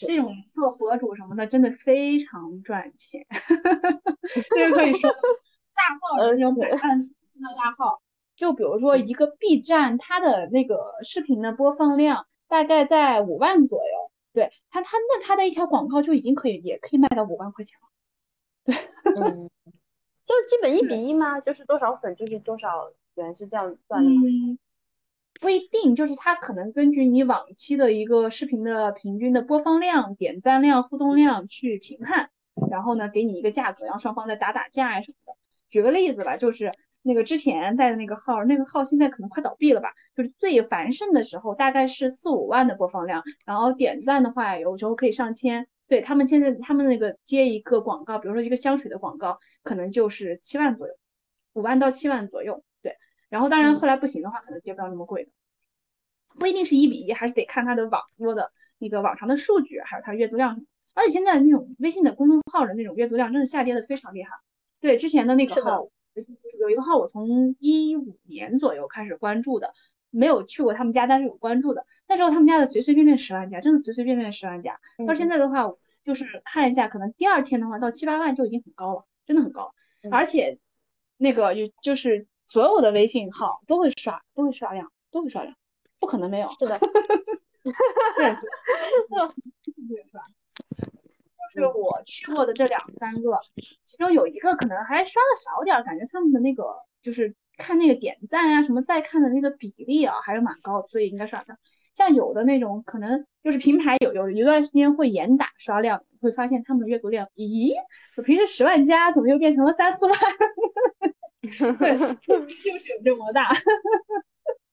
[0.06, 3.26] 这种做博主什么的，真的非常赚钱。
[4.56, 8.03] 这个可以说，大号那种百万粉丝的大号，
[8.36, 12.26] 就比如说一个 B 站，它的那个视频的播放量。
[12.46, 17.88] 大概在五万左右，对它它那它的一条广告就已经可以，也可以卖到五万块钱了。
[18.64, 18.76] 对，
[19.20, 19.50] 嗯，
[20.24, 21.40] 就基本一比一吗？
[21.40, 24.22] 就是多少粉就是多少元，是这样算的吗？
[24.24, 24.60] 嗯，
[25.42, 32.30] 不一定，就是它可能根据你往期的一个视频的平均的播放量、点赞量、互动量去评判，
[32.70, 35.40] 然后呢给你一个价格，然后双方再打打架呀什么的。
[35.70, 36.72] 举个例子吧，就是。
[37.04, 39.94] 那个之前带的那个号，那个号现在可能快倒闭了吧？
[40.16, 45.68] 就是最繁盛的时候，大概是四五万的播放量，然后点赞的话，有时候可以上千。
[45.86, 50.94] 对他们现在，他们那个接一个广告，比如说一个香水的广告，可能就是七万左右。
[51.54, 52.64] 五万到七万左右。
[52.82, 52.96] 对，
[53.30, 55.32] 然后当然后来不行的话，可能接不到那么贵的，
[56.40, 60.66] 不一定是一比一，还是得看它的网络的那个网上的数据，还有它阅读量。
[60.96, 64.32] 而且现在那种微信的公众号的那种阅读量真的下跌的非常厉害。
[64.80, 65.90] 对，之前的那个号
[66.60, 69.74] 有一个号，我从一五年左右开始关注的，
[70.10, 71.86] 没有去过他们家，但是有关注的。
[72.08, 74.80] 那时候他们家的随随便便十万加，真的随随便便十万加。
[75.08, 75.74] 到现在的话，
[76.04, 79.74] 就是看一下，可能第二天的话到七八万就已经很高了，真的很高。
[80.12, 80.60] 而且
[81.18, 85.56] 那个有就是所有的微信号都会刷，都会刷量，都会刷量，
[86.00, 86.50] 不可能没有。
[86.60, 86.80] 是的。
[88.18, 88.48] 对，是。
[91.54, 93.40] 就是我去过的这两三个，
[93.82, 96.64] 其中有一个可能还刷的少点，感觉他们的那个
[97.02, 101.58] 就是看那个点赞啊什么再看的那个比例啊还是蛮高的，所以应该刷上。
[101.96, 107.74] 像有的那种可能就是平台有有一段时间会严打刷量，会发现他们的阅读量，咦，
[108.16, 110.16] 我平时十万加怎么又变成了三四万？
[111.78, 111.98] 对，
[112.64, 113.50] 就是有这么大。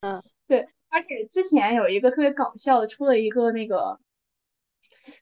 [0.01, 3.98] 嗯， 对，而且之前有一个特别搞笑的，出了一个那个。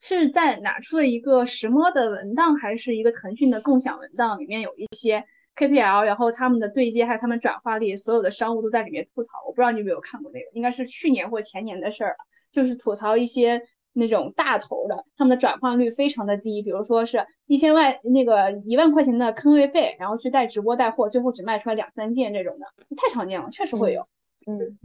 [0.03, 4.39] 是在哪出的一个石墨的文档，还是一个腾讯的共享文档？
[4.39, 5.25] 里面有一些
[5.57, 9.39] KPL，然后他们的对接还有他们转化率，所有的商务都在里面吐槽。
[9.47, 12.17] 我不知道你有没有看过那个，应该是去年或前年的事儿了。
[12.51, 13.63] 就是吐槽一些
[13.93, 22.67] 那种大头的，他们的转化率非常的低，比如说是一千万那个一万块钱的坑位费，然后去带直播带货，最后只卖出来两三件这种的，
[22.97, 24.07] 太常见了，确实会有。
[24.47, 24.79] 嗯，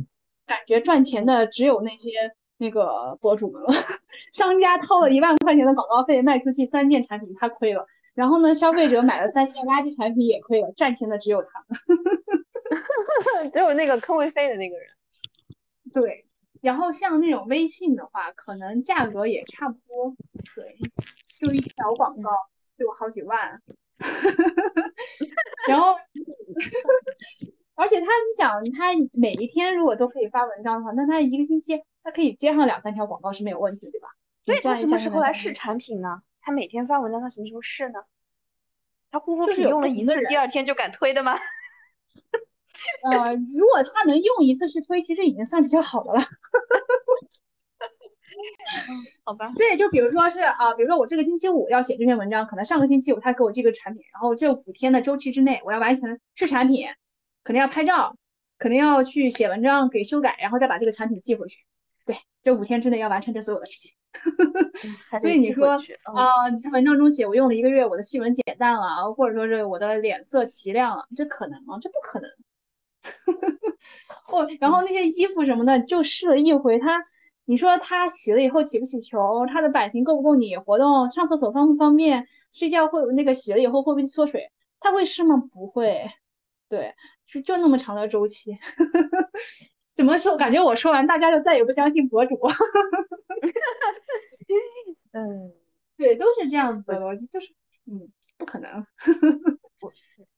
[0.46, 2.10] 感觉赚钱的只有那些。
[2.58, 3.70] 那个博主们了，
[4.32, 7.86] 商家掏了一万块钱的广告费卖出去三件产品，他亏了。
[8.14, 11.66] 然后呢，消费者买了三件垃圾产品也亏了，赚钱的只有他，
[13.52, 14.88] 只有那个坑位费的那个人。
[15.94, 16.26] 对，
[16.62, 20.16] 然后像那种微信的话，可能价格也差不多，
[20.56, 20.78] 对，
[21.40, 22.30] 就一条广告
[22.78, 23.62] 就好几万，
[25.68, 25.96] 然后。
[27.76, 34.10] 而且他，你想，他每一天如果都可以发文章的话，那他一个星期他可以接上两三条广告是没有问题，对吧？
[34.46, 36.22] 所以他什么时候来试产品呢？
[36.42, 38.04] 他每天发文章，他什么时候试呢？
[39.10, 41.38] 他护肤品用了一次，第二天就敢推的吗？
[43.04, 46.20] 呃，如果他能用一次去推，其实已经算比较好的了。
[49.24, 49.54] 好吧。
[49.56, 56.88] 对，就比如说是啊，比如说我这个星期五要写这篇文章，可能上个星期五他给我这个产品，然后这五天的周期之内，我要完成试产品。
[57.44, 58.18] 可能要拍照，
[58.58, 61.58] 可能要去写文章给修改，然后再把这个产品寄回去。
[62.06, 63.92] 对，这五天之内要完成这所有的事情。
[65.20, 65.68] 所以你说
[66.14, 71.80] 啊，他文章中写我用了一个月，我的细纹减淡了，或者说是我的脸色提亮了，这可能吗？
[71.82, 72.30] 这不可能。
[74.26, 77.04] 或然后那些衣服什么的，就试了一回，他
[77.46, 79.46] 你说他洗了以后起不起球？
[79.48, 81.10] 他的版型够不够你活动？
[81.10, 82.28] 上厕所方不方便？
[82.52, 84.52] 睡觉会那个洗了以后会不会缩水？
[84.80, 85.38] 他会试吗？
[85.52, 86.10] 不会。
[86.70, 86.94] 对。
[87.26, 88.52] 就就那么长的周期，
[89.96, 90.36] 怎么说？
[90.38, 92.36] 感觉我说完，大家就再也不相信博主。
[95.12, 95.54] 嗯，
[95.96, 97.54] 对，都是这样子的逻辑，就是
[97.86, 98.86] 嗯，不可能。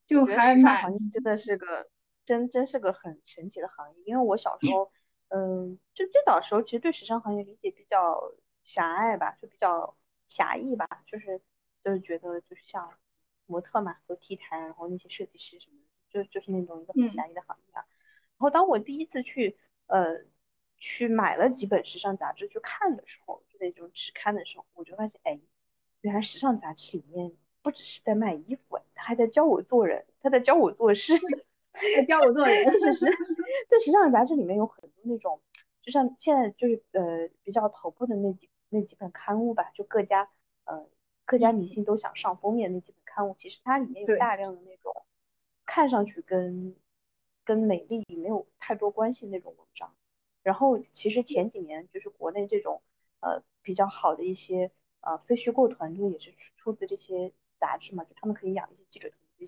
[0.06, 1.88] 就还蛮行业真的是个
[2.26, 4.92] 真真是个很神奇的行业，因为我小时候，
[5.30, 8.34] 嗯，就最早的时候，其实对时尚行业理解比较
[8.64, 9.96] 狭隘吧，就比较
[10.28, 11.42] 狭义吧，就是
[11.84, 12.94] 就是觉得就是像
[13.46, 15.78] 模特嘛，做 T 台，然后那些设计师什么。
[16.08, 17.84] 就就是那种一个很狭义的行业，然
[18.40, 19.58] 后当我第一次去
[19.88, 20.22] 呃
[20.78, 25.40] 去买了几本时尚杂志去看的时候，就那种纸刊的时候，我就发现，哎，
[26.02, 27.32] 原来时尚杂志里面
[27.62, 31.14] 不只是在卖衣服，他还在教我做人，他在教我做事，
[31.96, 32.66] 在教我做人。
[32.72, 33.06] 确实，
[33.70, 35.42] 对时尚杂志里面有很多那种，
[35.82, 40.30] 就像现在就是呃比较头部的那几那几本刊物吧，就各家
[40.66, 40.86] 呃
[41.26, 44.94] 各家明星都想上封面那几本刊物，其实它里面有大量的那种。
[45.68, 46.76] 看上去跟
[47.46, 49.96] 跟美丽没有太多关系那种文章，
[50.42, 52.82] 然后其实前几年就是国内这种
[53.20, 59.48] 呃比较好的一些呃非虚构团队也是出自这些杂志嘛，就他们可以养一些记者去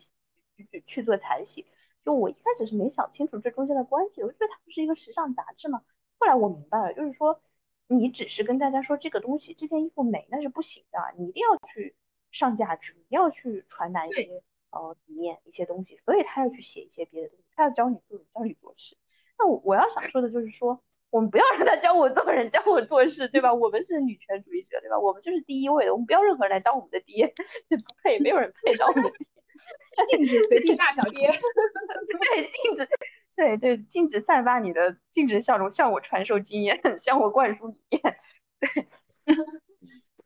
[0.69, 1.65] 去去做采写。
[2.05, 5.81] 就我一开始是没想清楚这中间的关系，我觉得它不是一个时尚杂志嘛。
[6.19, 7.41] 后来我明白了，就是说
[7.87, 11.95] 你只是跟大家说这个东西这件衣服美那是不行的，你一定要去
[12.31, 14.43] 上价值，你要去传达一些。
[14.69, 18.95] 呃，理念一些东西，所以他要去写一些别的东西，他要教你做人，教你做事。
[19.37, 23.53] 那我我要想说的就是说，我们不要让他教我做人，教我做事，对吧？
[23.53, 24.97] 我们是女权主义者，对吧？
[24.99, 27.27] 我们就是第一位的，我们不要任何人来当我们的爹，
[27.67, 29.27] 不配，没有人配当我们的爹。
[30.05, 31.31] 禁止随地大小便。
[31.31, 32.87] 对，禁止，
[33.35, 38.17] 对对，禁止散发你的，禁止笑容向我传授经验，向我灌输理念。
[38.59, 38.87] 对。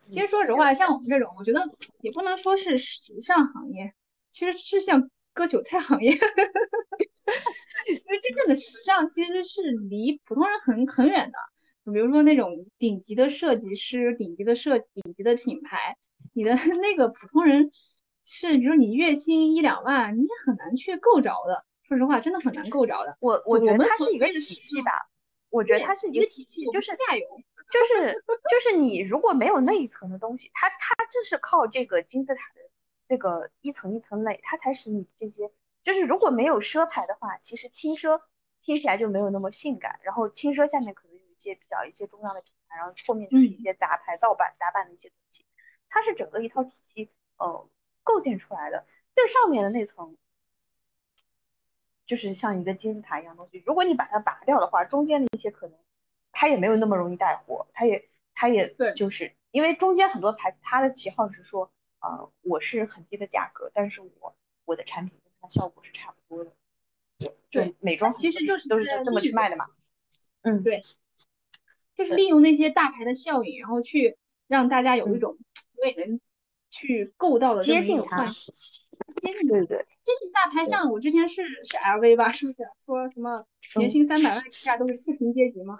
[0.09, 1.61] 其实说实话，像我们这种，我觉得
[2.01, 3.93] 也不能说是时尚行业。
[4.29, 6.11] 其实是像割韭菜行业，
[7.89, 11.37] 因为真正的时尚其实是离普通人很很远的。
[11.91, 15.97] 比如说那种顶级的设计师、顶级的设、顶级的品牌，
[16.33, 17.71] 你的 那个普通人
[18.23, 21.65] 是，比如你月薪一两万，你也很难去够着的。
[21.87, 23.17] 说实话，真的很难够着的。
[23.19, 24.91] 我我觉得它是一个体系吧。
[25.49, 27.25] 我觉得它是一个体系，就是下游，
[27.73, 32.61] 就是就是你如果没有那一层的东西，它它就是靠这个金字塔的
[33.09, 35.51] 这个一层一层垒，它才使你这些，
[35.83, 38.21] 就是如果没有奢牌的话，其实轻奢
[38.61, 45.45] 听起来就没有那么性感，然后轻奢下面可能有一些比较一些中央的品牌，然后后面就是一些杂牌、盗版、杂版的一些东西，
[45.89, 47.67] 它是整个一套体系呃
[48.03, 48.85] 构建出来的，
[49.15, 50.17] 最上面的那层。
[52.07, 55.79] 就是像一个金字塔一样东西，如果你把它拔掉的话，中间的一些可能
[56.33, 61.71] 它也没有那么容易带火，它也它也对，就是因为中间很多牌子它的旗号是说，
[62.01, 64.35] 呃，我是很低的价格，但是我
[64.65, 66.51] 我的产品跟它效果是差不多的，
[67.49, 69.65] 对，美妆其实就是都是这么去卖的嘛，
[70.43, 70.81] 嗯，对，
[71.95, 75.37] 就是利用那些大牌的效应，然后去让大家有一种
[75.77, 76.19] 我也能
[76.69, 78.31] 去够到的接近它。
[79.15, 82.57] 接近对对，接近大牌像我之前是是 LV 吧，是不是？
[82.85, 83.43] 说什么
[83.75, 85.75] 年薪三百万以下都是次贫阶级吗？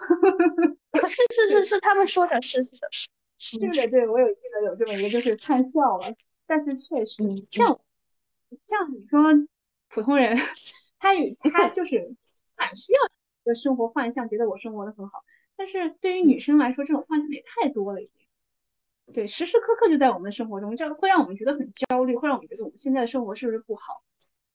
[1.08, 2.88] 是是是是，他们说的是是的，
[3.60, 6.12] 对对对，我有记得有这么一个，就是看笑了。
[6.46, 7.22] 但是确实，
[7.52, 7.80] 像
[8.66, 9.22] 像你说
[9.92, 10.36] 普通人，
[10.98, 12.14] 他与 他就是
[12.56, 13.00] 蛮需要
[13.44, 15.22] 一个生活幻象，觉得我生活的很好。
[15.56, 18.26] 但是对于女生来说，这种幻想也太多了一点。
[19.12, 24.02] 对，时时刻刻就在我们的生活中，这样会让我们觉得很焦虑，会让我们觉得我们现在的生活是不是不好？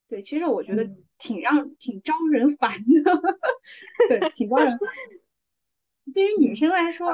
[0.08, 2.72] 对，其实我觉得挺让挺招人烦
[3.04, 3.22] 的，
[4.08, 4.88] 对，挺招人烦。
[6.14, 7.10] 对于女生来说，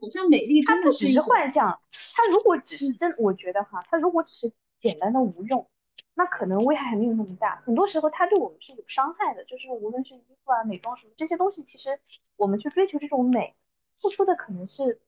[0.00, 1.78] 好像美丽真的是只是幻象。
[2.16, 5.68] 它如果只是真，我觉得哈，它如果只是简单的无用，
[6.14, 7.62] 那可能危害还没有那么大。
[7.64, 12.00] 很多时候它对我们是有伤害的，就是无论是衣服啊、美妆什么这些东西，其实
[12.36, 13.54] 我们去追求这种美，
[14.00, 15.00] 付出的可能是，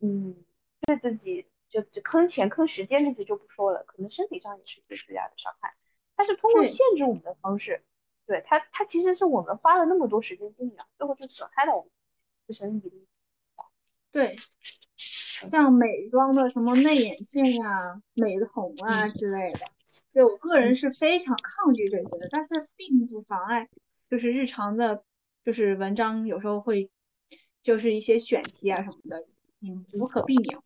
[0.00, 0.36] 嗯。
[0.82, 5.74] 对自己就就坑钱坑时间这些就不说了，可能身体上也是一个巨大的伤害。
[6.16, 7.82] 但是通过限制我们的方式，
[8.26, 11.90] 对它它其实是我们花了那么多时间精力啊，最后就损害了我们
[12.46, 12.90] 自身的。
[14.12, 14.36] 对，
[14.96, 19.60] 像美妆的什么内眼线啊、美瞳啊之类的，
[20.18, 22.26] 对我个人是非常抗拒这些的。
[22.28, 23.68] 但是并不妨碍，
[24.10, 25.04] 就是日常的，
[25.44, 26.90] 就是文章有时候会，
[27.62, 29.24] 就是一些选题啊什么的。
[29.60, 30.64] 嗯，无可避免会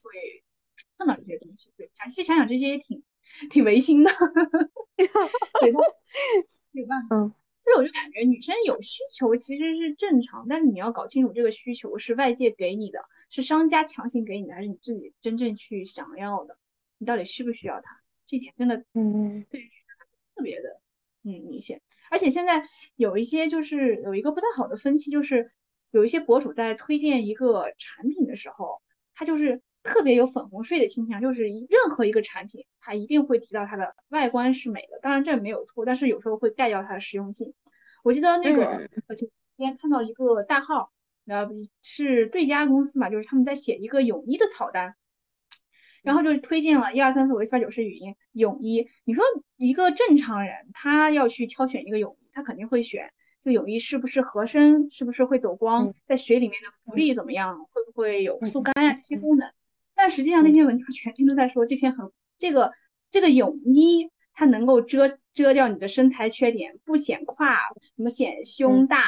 [0.96, 1.70] 碰到这些东西。
[1.76, 3.02] 对，详细想想这些也挺
[3.50, 4.10] 挺违心的。
[4.96, 5.06] 对
[5.70, 5.78] 的，
[6.70, 7.16] 没有办法。
[7.16, 16.56] 嗯，所以我就感觉女生有需求其实是正常，但是你要搞清楚这个需求是外界给你的，是商家强行给你的，还是你自己真正去想要的？
[16.96, 18.01] 你到底需不需要它？
[18.32, 19.60] 这点真的，嗯，对，
[20.34, 20.80] 特别的，
[21.22, 21.80] 嗯，明显。
[22.10, 25.52] 而且现在有一些就是有一个不太好的分期，就是。
[25.92, 28.80] 有一些博主在推荐一个产品的时候，
[29.14, 37.52] 他就是特别有粉红税的倾向，就是任何一个产品，他一定会提到它的外观是美的，当然这没有错，但是有时候会盖掉它的实用性。
[38.02, 40.90] 我记得那个，我今天看到一个大号，
[41.26, 41.46] 呃，
[41.82, 44.96] 是对家公司嘛，就是他们在写一个泳衣的草单，
[46.02, 48.88] 然后就推荐了一二三四五六七八九十语音泳衣。
[49.04, 49.24] 你说
[49.56, 53.12] 一个正常人，他要去挑选一个泳衣，他肯定会选。
[53.40, 54.90] 这个泳衣是不是合身？
[54.90, 55.92] 是不是会走光？
[56.06, 57.58] 在水里面的浮力怎么样？
[57.72, 59.50] 会不会有速干啊这些功能？
[59.94, 62.72] 但实际上那篇文章全篇都在说这篇很这个
[63.10, 67.56] 这个泳衣它能够遮遮掉你的身材缺点，不显胯，
[67.96, 69.04] 什么显胸大，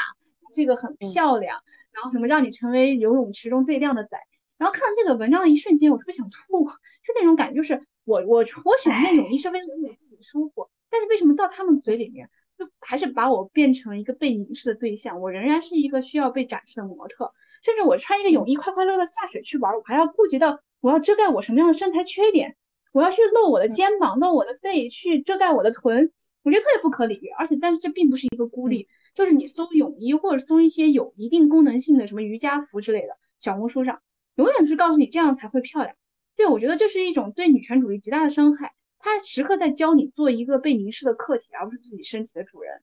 [0.53, 1.61] 这个很漂亮。
[1.93, 4.19] 然后什么让你成为游泳池中最靓的仔。
[4.65, 6.65] 然后看这个文章的一瞬间，我特别想吐，
[7.05, 12.31] 就那种感觉，就是我我我选那泳衣是为了让我自己舒服，但是为什么到他们嘴里面？
[12.59, 17.31] 就还是把我变成一个被凝视的对象，我仍然是一个需要被展示的模特，
[17.63, 22.57] 甚至我穿一个泳衣快快乐乐下水去玩，我还要顾及到我要遮盖我什么样的身材缺点，
[22.93, 26.11] 我要去露我的肩膀，露我的背，去遮盖我的臀，
[26.43, 27.29] 我觉得特别不可理喻。
[27.37, 34.01] 而且，但是这并不是一个孤立，就是你搜泳衣或者搜一些有一定功能性的什么瑜伽服之类的，小红书上
[34.37, 35.97] 永远是告诉你这样才会漂亮。
[36.37, 38.75] 对，我觉得这是一种对女权主义极大的伤害。
[38.99, 42.83] 他时刻在教你做一个被凝视的客体，而不是自己身体的主人。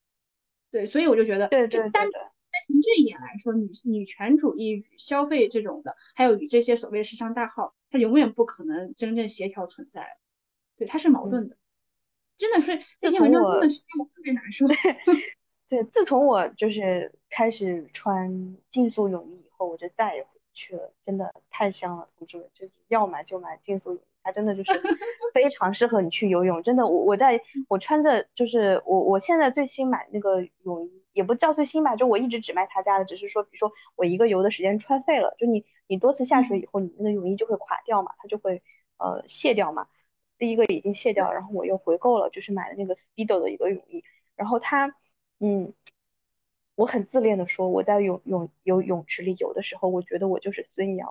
[0.69, 2.11] 对，所以我就觉得，对对对，单单
[2.67, 10.07] 从这一点来说，女女权主义与消费这种的，还有与这些所谓的时尚大号，它永远不可能真正协调存在。
[10.77, 11.57] 对，它是矛盾的。
[12.37, 14.65] 真的是那篇文章真的是让我特别难受。
[15.67, 20.23] 对，自从我就是开始穿竞速泳衣以后，我就再也
[20.53, 20.91] 去了。
[21.05, 24.01] 真的太香了，同志们，就是要买就买竞速泳。
[24.23, 24.69] 它真的就是
[25.33, 38.61] 非常适合你去游泳，真的，我我在我穿着就是我我现在最新买那个泳衣，也不叫最新吧，就我一直只卖他家的，只是说比如说我一个游的时间穿废了，就你你多次下水以后，你那个泳衣就会垮掉嘛，它就会
[38.97, 39.87] 呃卸掉嘛。
[40.37, 44.03] 第一个已经卸掉，然后我又回购了，就是买了那个 Speedo 的一个泳衣，
[44.35, 44.95] 然后它
[45.39, 45.73] 嗯，
[46.75, 51.09] 我很自恋的说，我在泳泳游泳池里游的时候，我觉得我就是孙杨。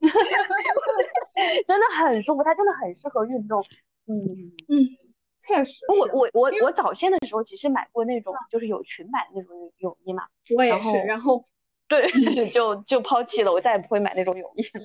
[1.66, 3.64] 真的很舒服，它真的很适合运动。
[4.06, 4.16] 嗯
[4.68, 4.86] 嗯，
[5.40, 5.84] 确实。
[5.88, 10.28] 我我我我早先的时候其实买过那种，就是有裙摆的那种泳衣嘛。
[10.56, 11.44] 我也是，然后
[11.88, 12.10] 对，
[12.50, 14.84] 就就抛弃了，我再也不会买那种泳衣了。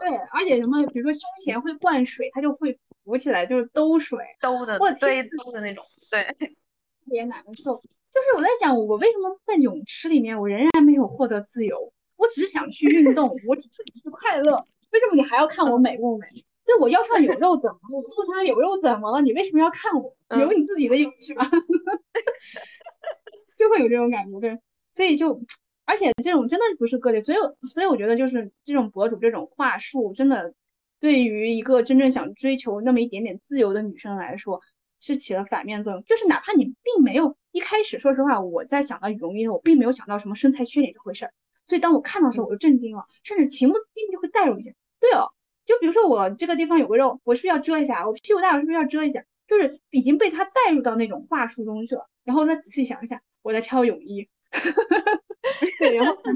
[0.00, 7.82] 对，而且什么，比如说胸前会灌水，它就会浮起来，就是兜水，兜的，对，兜的那种，对，特别难受。
[8.12, 11.92] 就是我在想，我为什么在泳池里面，我仍然没有获得自由？
[12.16, 14.66] 我只是想去运动，我只是快乐。
[14.92, 16.26] 为什么你还要看我美不美？
[16.64, 17.96] 对我腰上有肉怎么了？
[17.96, 19.22] 我肚上有肉怎么了？
[19.22, 20.14] 你为什么要看我？
[20.38, 21.48] 有你自己的泳去吧，
[23.56, 24.60] 就会有这种感觉，对。
[24.92, 25.40] 所以就，
[25.86, 30.54] 而且这种真的不是个例，所以所以我觉得就是这种博主这种话术，真的
[31.00, 34.60] 对于一个真正想追求那么一点点自由的女生来说，
[35.02, 36.02] 是起了反面作用。
[36.04, 41.34] 就是哪怕你并没有一开始，说实话，我在想到羽绒衣，我并没有想到什么身材缺点这回事儿。
[41.66, 44.70] 所以当我看到的时候，我就震惊了，甚至情不自禁就会带入一下。
[45.00, 45.30] 对哦，
[45.64, 48.06] 就比如说我这个地方有个肉，我是不是要遮一下？
[48.06, 49.24] 我屁股大，我是不是要遮一下？
[49.48, 52.08] 就是已经被他带入到那种话术中去了。
[52.24, 54.28] 然后再仔细想一下，我在挑泳衣，
[55.80, 56.32] 对，然后反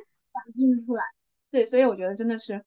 [0.57, 1.05] 映出来。
[1.51, 2.65] 对，所以我觉得真的是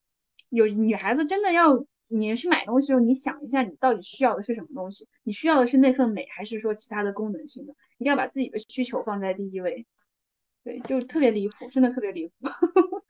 [0.50, 5.08] 有女孩子真的要你去买东西的时候，你想一下你到底需要的是什么东西？
[5.24, 7.74] 你需要的是那份美，还是说其他的功能性的？
[7.98, 9.86] 一定要把自己的需求放在第一位。
[10.64, 12.34] 对，就特别离谱，真的特别离谱。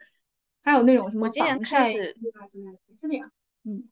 [0.62, 2.16] 还有那种什么防晒，是
[3.02, 3.32] 这样。
[3.64, 3.90] 嗯，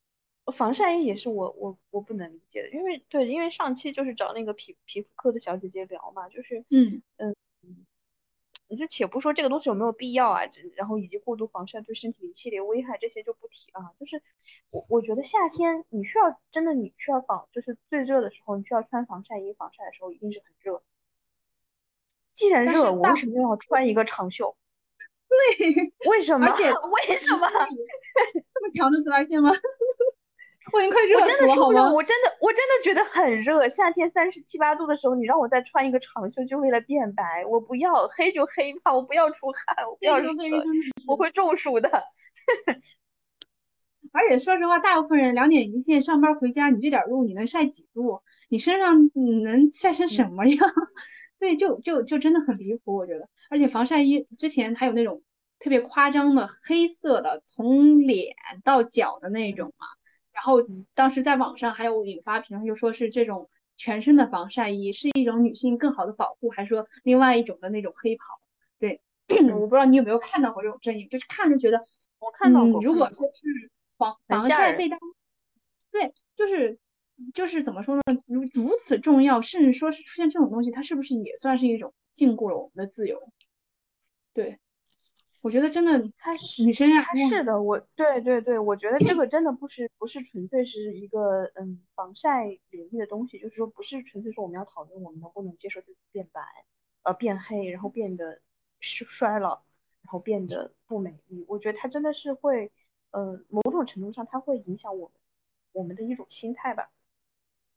[0.55, 7.85] 防晒衣也是我我我不能理解的，因为对，因为上期就是找那个皮皮肤科的小姐姐聊嘛，就是嗯嗯嗯，
[8.69, 10.41] 你就且不说这个东西有没有必要啊，
[10.75, 13.93] 然后以及过度防晒对身体的一系列危害，这些就不提了。
[13.99, 14.21] 就是
[14.69, 20.83] 我我觉得夏天你需要真的你需要防，就是最热的时候你需要穿防晒衣，防晒的时候一定是很热。
[22.33, 24.55] 既然热，我为什么要穿一个长袖？
[25.29, 26.45] 对，为什么？
[26.47, 29.51] 而且 为什么这么强的紫外线吗？
[30.77, 31.91] 我已经快热死了，好吗？
[31.91, 33.67] 我真的，我真的觉得很热。
[33.67, 40.29] 夏天三十七八度的时候，你让我再穿一个长袖，就为了变白，我不要黑就黑吧，我不要出汗，我不要热，
[41.07, 41.89] 我会中暑的。
[44.13, 48.21] 而且说实话，大部分人两点一线，上班回家，你这点路你能晒几度？
[48.49, 50.57] 你身上你能晒成什么样？
[51.39, 53.27] 对，就就就真的很离谱，我觉得。
[53.49, 55.23] 而且防晒衣之前还有那种
[55.59, 59.87] 特别夸张的黑色的，从脸到脚的那种嘛。
[60.37, 60.57] 然后
[60.93, 68.23] 当时在网上还有引发评论，就说是这种全身的防晒衣是一种女性更好的保护，还是说另外一种的那种黑袍？
[68.77, 69.01] 对，
[69.53, 71.83] 我不知道你有没有看到过这种争议，就是看着觉得，
[72.19, 72.79] 我看到过。
[72.83, 74.99] 如果说是防防晒被单，
[75.91, 76.77] 对，就是。
[77.33, 78.03] 就是怎么说呢？
[78.27, 83.19] 如如此重要，甚至说是出现这种东西，它是不是也算是一种禁锢了我们的自由？
[84.35, 84.59] 对，
[85.41, 86.31] 我觉得真的，它
[86.63, 96.41] 女生啊，它是的，我对对对，我觉得这个 真的不是不是纯粹是一个嗯防晒领域的东西，就是说不是纯粹说我们要讨论我们能不能接受自己变白，
[97.03, 98.41] 呃变黑，然后变得
[98.79, 99.61] 衰衰老，
[100.01, 101.45] 然后变得不美丽。
[101.47, 102.71] 我觉得它真的是会，
[103.11, 105.15] 呃某种程度上它会影响我们
[105.71, 106.89] 我们的一种心态吧。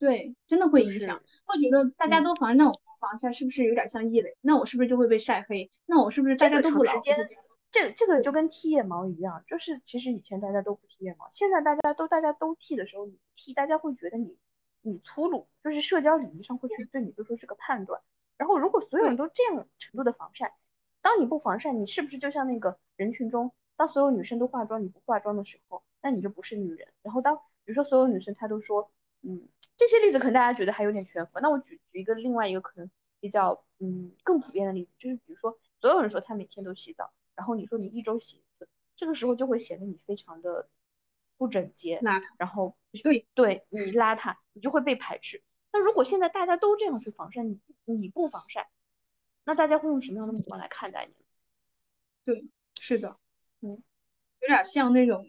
[0.01, 4.35] 对，真的会影响，会觉得大家都防，那我不防晒是不是有点像异类？
[4.41, 5.71] 那我是不是就会被晒黑？
[5.85, 6.95] 那我是不是大家都不老？
[7.71, 14.39] 这这个就跟剃腋毛一样，就是其实以前大家都不剃腋毛，现在大家都大家都剃的时候，你剃大家会觉得你
[14.81, 18.01] 你粗鲁，就是社交礼仪上会去对你做出这个判断。
[18.39, 20.55] 然后如果所有人都这样程度的防晒，
[21.03, 26.89] 当你不防晒，你是不是就像那个人群中，当所有女生都化妆你不化妆的时候，那你就不是女人。
[27.03, 28.91] 然后当比如说所有女生她都说，
[29.21, 29.47] 嗯。
[29.81, 40.69] 这些例子可能大家觉得还有点悬浮，那我举举一个另外一个可能比较嗯更普遍的例子，就是比如说所有人说他每天都洗澡，然后你说你一周洗一次，这个时候就会显得你非常的
[41.39, 45.43] 不整洁，邋遢，然后对对你邋遢，你就会被排斥。
[45.73, 48.69] 那如果现在大家都这样去防晒，你你不防晒，
[49.45, 51.15] 那大家会用什么样的目光来看待你？
[52.27, 53.17] 对，是的，
[53.63, 53.83] 嗯，
[54.41, 55.27] 有点像那种。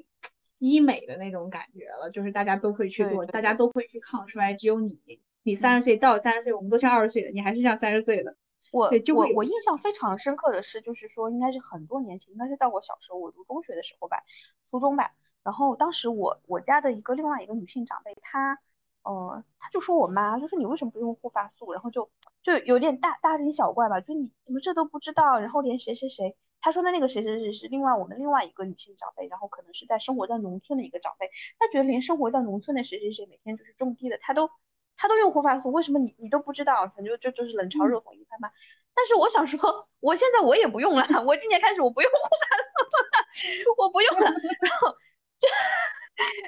[0.62, 4.96] 医美的那种感觉了，就是大家都会去做，大家都会去抗衰，只有你，
[5.42, 8.38] 你三十岁到三十岁，我们都像二十岁的，你还是像三十岁的。
[8.72, 14.24] 我我我印象非常深刻的是，就是说应该是很多年前，应该是到我小时候，我读中学的时候吧，
[14.70, 15.12] 初中吧，
[15.44, 18.60] 然后当时我我家的一个另外一个女性长辈，她
[19.04, 21.74] 呃，她就说我妈，就说你为什么不用护发素？
[21.74, 22.12] 然后就
[22.44, 25.40] 就有点大大惊小怪吧，就你怎么这都不知道？
[25.40, 31.30] 然后连谁谁谁，她说的那个谁谁谁是另外我们另外一个女性长辈，然后可能是在生活在农村的一个长辈，
[31.60, 34.50] 他觉得连生活在农村的谁谁谁每天就是种地的，他都
[34.96, 36.88] 他都用护发素，为什么你你都不知道？
[36.96, 38.52] 反正就就是冷嘲热讽一番吧。
[38.94, 44.26] 但是我想说， 我现在我也不用了，我今年开始我不用护发素了，我不用了。
[44.62, 44.92] 然后
[45.40, 45.48] 就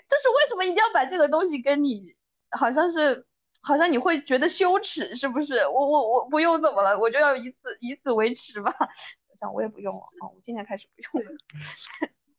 [0.08, 2.16] 就是为什么一定要把这个东西跟你，
[2.52, 3.26] 好像是
[3.62, 5.66] 好像你会觉得羞耻，是不是？
[5.68, 7.00] 我我我不用怎么了？
[7.00, 8.76] 我就要以此以此为耻吧？
[9.52, 11.32] 我也不用了啊，我今年开始不用了。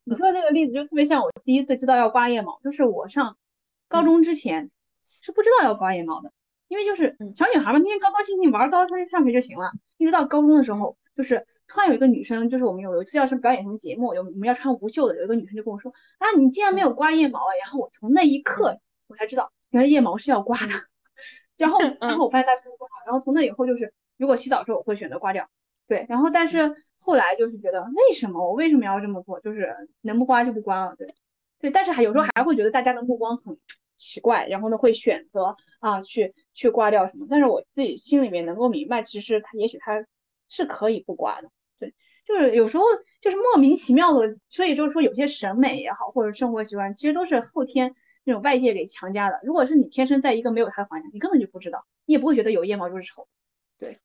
[0.04, 3.36] 你说的那个例子就特别像我第一次知道要刮腋毛，就是我上
[3.88, 4.70] 高中之前
[5.20, 6.32] 是不知道要刮腋毛的。
[6.68, 9.70] 因为就是小女孩嘛，天天高高兴兴玩高高兴上学就行了。
[9.98, 17.52] 一直到高中的时候，就是突然有一个女生，就是我们有有一次要是表演什么节目，有我们要穿无袖的，有一个女生就跟我说啊，你竟然没有刮腋毛啊！
[17.60, 20.72] 然后我从那一刻我才知道，原来腋毛是要刮的。
[21.58, 25.48] 然后然后我发现大家都不好，然后从那以后就是如果洗澡的时候我会选择刮掉。
[25.86, 29.40] 对，然后但是后来就是觉得为什么我为什么要这么做？
[29.40, 30.94] 就是能不刮就不刮了。
[30.96, 31.06] 对
[31.60, 33.56] 对，但是还有时候还会觉得大家的目光很。
[33.96, 37.26] 奇怪，然后呢会选择啊去去刮掉什么？
[37.30, 40.04] 但是我自己心里面能够明白，其实他也许他
[40.48, 41.48] 是可以不刮的。
[41.78, 41.94] 对，
[42.26, 42.82] 就是有时候
[43.20, 47.94] 就是莫名其妙的，所以就是说有些审美也好，或者生活习惯，其实都是后天
[48.24, 49.40] 那种外界给强加的。
[49.44, 53.26] 如果是你天生在一个没有它的环境，你根本就不知道，你也不会觉得有腋毛就是丑。
[53.78, 54.00] 对，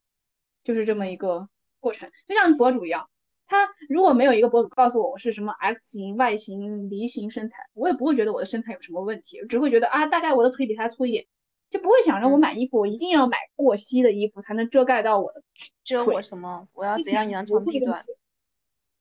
[0.64, 1.50] 就是这么一个
[1.80, 3.10] 过程，就像博主一样。
[3.48, 11.26] 他如果没有一个博主告诉我我是什么 X 型、Y 型、梨形身材，我也不会觉得我的身材有什么问题，只会觉得啊，大概我的腿比他粗一点，
[11.68, 15.42] 就不会想着我买衣服我一定要买过膝的衣服才能遮盖到我的
[15.84, 16.68] 遮我什么？
[16.74, 17.98] 我要怎样扬长避短？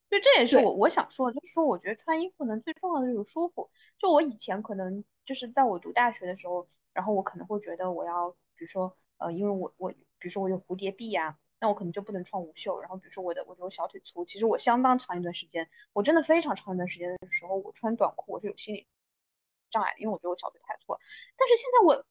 [0.08, 3.68] 对，这也是我我想说的，就是说我觉得穿衣服能最重要的就是舒服。
[3.98, 11.36] 就我以前可能就是在我读大学的时候，然后我可能会觉得我要，比如说呃，因为我我比如说我有蝴蝶臂呀。
[11.60, 18.86] 那我可能就不能穿无袖，然后比如说我的我的小腿粗，其实我相当长一段时间，我真的非常长一段时间的时候，我穿短裤我是有心理
[19.70, 21.00] 障碍，因为我觉得我小腿太粗了。
[21.36, 22.04] 但是现在我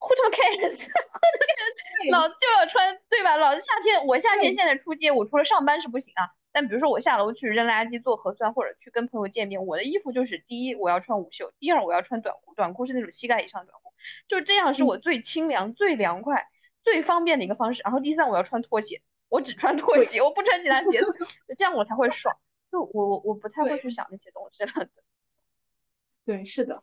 [0.00, 0.90] ，who cares，who cares，
[2.10, 3.36] 老子就要穿，对吧？
[3.36, 6.34] 老子夏天我夏天现在出街，我除了上班是不行啊。
[6.54, 13.94] 但比如说我下楼去扔垃圾、做核酸或者去跟朋友见面，我的衣服就是第一我要穿无袖，第二我要穿短裤，短裤是那种膝盖以上的短裤，
[14.28, 16.48] 就这样是我最清凉、最凉快。
[16.82, 21.16] 最方便的一个方式，然后第三我要穿拖鞋，我只穿拖鞋，我不穿其他鞋子，
[21.56, 22.36] 这样我才会爽。
[22.70, 24.88] 就我我我不太会去想那些东西了。
[26.24, 26.80] 对，是的，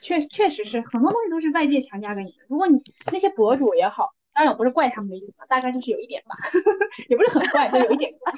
[0.00, 2.38] 确确实是很多东西都是外界强加给你的。
[2.48, 2.80] 如果你
[3.12, 6.36] 那些博主也好，当然我不是怪他们的意思，大概就是有一点吧，
[7.10, 8.32] 也不是很怪，就有一点怪。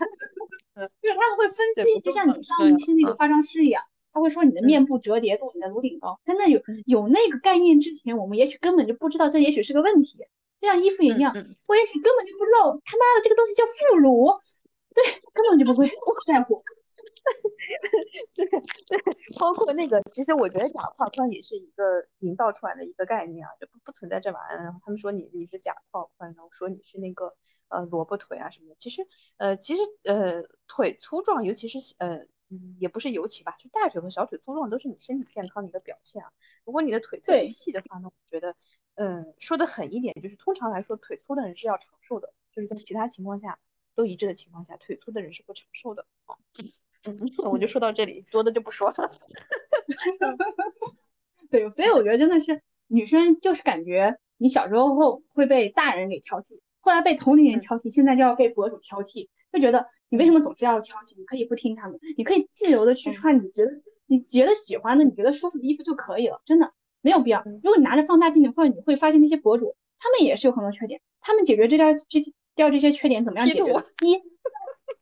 [1.03, 10.25] 就是他们会分析，就像你上一期那个化妆师一样，他会说你的面部折叠度，你的颅顶高，在那有有那个概念之前，我们也许根本就不知道这也许是个问题。
[10.61, 11.33] 这样衣服也一样，
[11.67, 14.27] 我也许根本就不知道他妈的这个东西叫副乳，
[14.95, 15.89] 对，根本就不会
[16.27, 16.63] 在乎。
[18.35, 18.59] 对对，
[19.39, 24.65] 包括那个，其实我觉得假胯宽也是一个营造出来的一个概念啊，就不不存在这玩意儿。
[24.65, 27.35] 然后他们说你你是假胯宽，然后说你是那个
[27.69, 28.77] 呃萝卜腿啊什么的。
[28.81, 29.07] 其实
[29.37, 32.27] 呃其实呃腿粗壮，尤其是呃
[32.79, 36.33] 也不是尤其吧，就大腿和小腿粗壮都是你身体健康的一个表现啊。
[36.65, 38.57] 如果你的腿特别细的话呢，我觉得。
[39.03, 43.59] 嗯，说的狠一点，就是通常来说，腿粗的人是要长寿的，就是在其他情况下
[43.95, 46.05] 都一致的情况下，腿粗的人是不长寿的。
[47.05, 47.19] 嗯，
[47.51, 49.11] 我就说到这里，多的就不说了。
[51.51, 61.15] 对，所以我觉得真的是女生就是感觉你小时候后会被大人给挑剔，后来被同龄人挑剔，现在就要被博主挑剔，就觉得你为什么总是要挑剔？
[61.17, 63.71] 你可以不听他们，你可以自由的去穿你觉得
[64.05, 66.75] 你觉得喜欢的、你觉得舒服的衣服就可以了，真的。
[67.01, 67.43] 没有必要。
[67.63, 71.01] 如果你拿着放大镜的话，你会发现那些博主，他们也是有很多缺点。
[71.21, 72.21] 他们解决这点这
[72.55, 73.65] 掉这些缺点怎么样解决？
[74.03, 74.17] 一，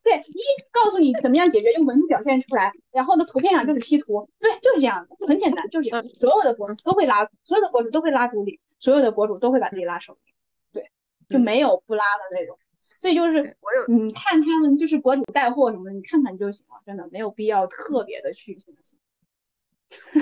[0.03, 0.41] 对，一
[0.73, 6.05] 告诉你怎么样解决，用文字表现出来，然后呢，图片上就是 P 图，对，就是这样的，很简单，就是这样。
[6.15, 10.33] 所有的博主都会拉，所有的博主都会拉主理，所有的博主都会把自己拉手里
[10.73, 10.91] 对，
[11.29, 12.59] 就没有不拉的那种。
[13.01, 13.57] 所以就是
[13.87, 18.99] 你看他们就是博主带货什么的，你看看就行了，真的没有必要特别的去行行。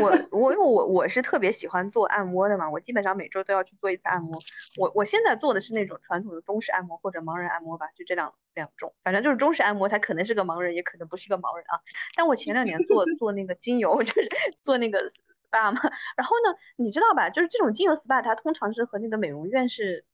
[0.01, 4.39] 我我因为我我是特别喜欢做按摩的嘛，我基本上每周都要去做一次按摩。
[4.77, 11.81] 我我现在做的是那种传统的中式按摩或者盲人按摩吧，就这两两种，反正就是中式按摩，它可能是个盲人，也可能不是个盲人啊。
[12.15, 14.29] 但我前两年做做那个精油，就是
[14.63, 15.13] 做那个
[15.51, 15.81] SPA 嘛。
[16.17, 20.05] 然后呢，你知道吧，就是这种精油 SPA，它通常是和那个美容院是，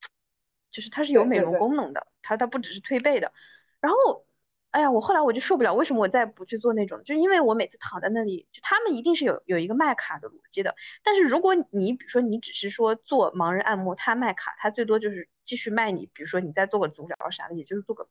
[0.70, 3.32] 就是它是有美容功能的，它它不只是推背的。
[3.80, 4.24] 然后
[4.72, 6.98] 哎呀，我后来我就受不了，为什么我再不去做那种？
[7.04, 10.74] 就是因为我每次躺在那里，就他们一定是有有一个卖卡的逻辑的。
[11.04, 18.08] 但是如果你比如说你只是说做盲人按摩，他卖卡，他最多就是继续卖你，比如说你再做个足疗啥的，也就是做个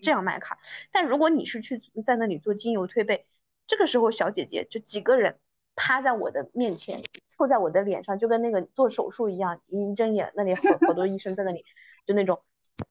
[0.00, 0.58] 这样卖卡。
[0.92, 3.26] 但如果你是去在那里做精油推背，
[3.66, 5.40] 这个时候小姐姐就几个人
[5.74, 11.64] 趴在我的面前，凑在我的脸上，就跟那个做手术一样，一睁眼那里好好多医生在那里，
[12.06, 12.40] 就那种。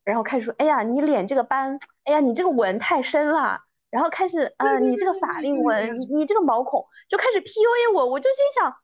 [0.04, 3.62] 然后开始说，哎呀，你脸这个斑，哎呀，你这个纹太深了。
[3.92, 8.06] 然后开始，啊，你这个法令纹，你你这个毛孔，就开始 PUA 我。
[8.06, 8.76] 我就心想，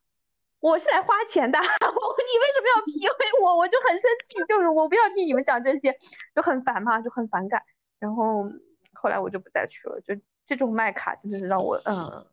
[0.62, 3.58] 我是来花钱的， 我你为什么要 PUA 我？
[3.58, 5.94] 我就很生气，就是我不要听你们讲这些，
[6.34, 7.62] 就很烦嘛，就很反感。
[8.00, 8.46] 然后
[8.94, 10.16] 后来我就不再去了，就
[10.46, 12.26] 这种卖卡真的是让我，嗯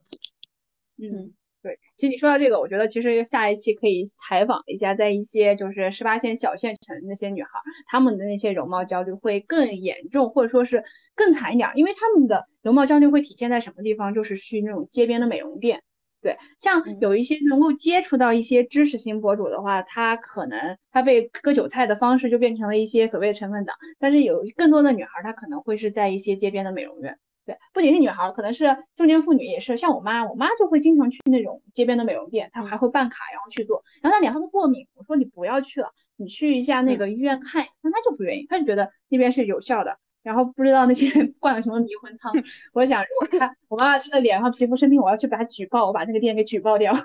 [0.98, 1.34] 嗯。
[1.62, 7.48] 对，其实你说到这个，我觉得其实下一期可以采访一下，在一些就是十八线小县城那些女孩，
[7.86, 10.84] 她们的那些容貌焦虑会更严重，或者说是
[11.16, 14.14] 更惨一点，因为她们的容貌焦虑会体现在什么地方？
[14.14, 15.82] 就是去那种街边的美容店。
[16.20, 27.18] 对，像有一些能够接触到一些知识型博主的话，他可能他被割韭菜的方式就变成了一些所谓的成分党，但是有更多的女孩，她可能会是在一些街边的美容院。
[27.48, 29.74] 对，不仅是女孩，可能是中年妇女也是。
[29.78, 33.82] 像我妈，我妈就会经常去那种街边的美容店，她还会办卡，然后去做。
[34.02, 37.66] 然后她脸上都过敏，我说你不要去了，你去一下那个医院看。
[37.80, 39.98] 那她就不愿意，她就觉得那边是有效的。
[40.22, 42.30] 然后不知道那些人灌了什么迷魂汤。
[42.74, 46.92] 我想，如果她我妈妈真的脸上皮肤生病，我要去把她举报，我把那个店给举报掉。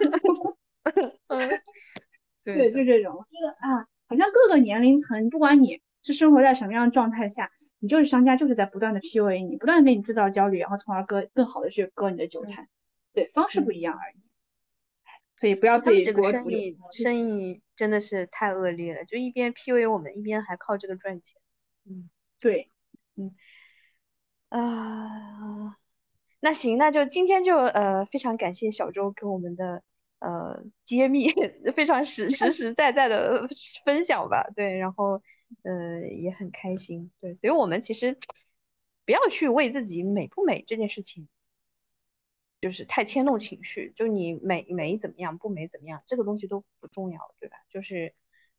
[2.44, 7.49] 对，就这种，我觉得啊，好像各个年龄层，不管你是生活在什么样的状态下。
[7.84, 12.70] 你就是商家，就是在不断的 PUA 你，不断的给你制造焦虑，然后从而割更好的去割你的韭菜。
[13.12, 14.16] 对，方式不一样而已。
[15.36, 21.42] 所以不要对这个生意生意真的是太恶劣了，就一边 PUA 我们，一边还靠这个赚钱。
[21.86, 22.72] 嗯，对，
[23.18, 23.36] 嗯
[24.48, 25.76] 啊，
[26.40, 29.84] 那行，那就今天就呃非常感谢小周给我们的
[30.20, 31.34] 呃揭秘，
[31.76, 33.50] 非常实实实在在的
[33.84, 34.50] 分享吧。
[34.56, 35.22] 对，然后。
[35.62, 38.18] 呃，也很开心，对，所以我们其实
[39.06, 41.28] 不要去为自己美不美这件事情，
[42.62, 47.58] 就是太牵动情绪，就你美美怎么样，不美怎么样，这个东西都不重要，对吧？
[47.70, 48.14] 就是，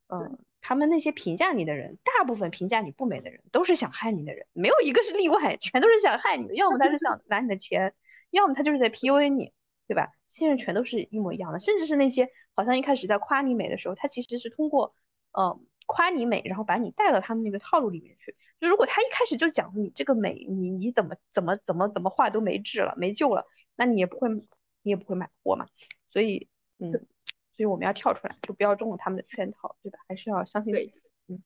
[0.08, 7.94] 嗯，他们那些评价你的人，大部分评价你不美的人，都是想害你的人，没有一个是例外，全都是想害你的，要么他是想拿你的钱，
[8.30, 9.52] 要么他就是在 PUA 你，
[9.88, 10.12] 对吧？
[10.28, 14.94] 现在全都是一模一样的，甚至是那些好像一开始在夸你美的时候，他其实是通过，
[15.32, 15.64] 嗯。
[15.86, 18.36] 夸你美，然后把你带到他们那个套路里面去。
[18.60, 23.46] 就如果他一开始就讲你这个美，你你怎么怎么怎么怎么画都没治了，没救了，
[23.76, 25.66] 那你也不会你也不会买货嘛。
[26.10, 26.48] 所以，
[26.78, 27.00] 嗯，所
[27.58, 29.98] 以我们要跳出来，就不要中了他们的圈套，对吧？
[30.08, 31.02] 还是要相信自己。
[31.28, 31.42] 嗯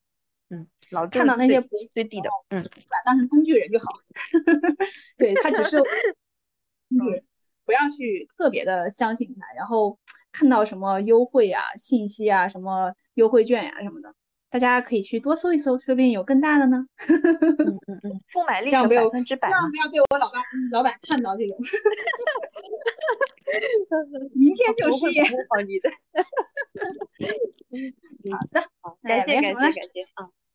[0.50, 1.60] 嗯，老看到那些
[1.92, 3.86] 最低的，嗯，把当成工具人就好。
[5.18, 5.78] 对他只是，
[6.88, 7.22] 嗯，
[7.64, 9.98] 不要去特别的相信他，然后
[10.32, 14.14] 看到什么优惠啊、信息啊、什么优惠券呀什么的。
[14.50, 16.86] 大家可以去多搜一搜，说不定有更大的呢。
[17.06, 19.48] 嗯嗯嗯，购买力是百分之百。
[19.48, 20.42] 千万不要被我老板
[20.72, 21.58] 老板看到这种。
[24.34, 25.22] 明天就失业。
[25.22, 25.30] 好
[25.66, 25.90] 你的。
[28.32, 30.02] 好的，好，感谢感谢感谢，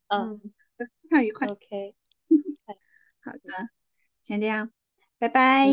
[0.10, 0.42] 嗯
[0.78, 0.80] 嗯，
[1.10, 1.48] 非常愉快。
[1.48, 1.96] OK。
[3.24, 3.40] 好的，
[4.22, 4.72] 先这样，
[5.20, 5.68] 拜拜。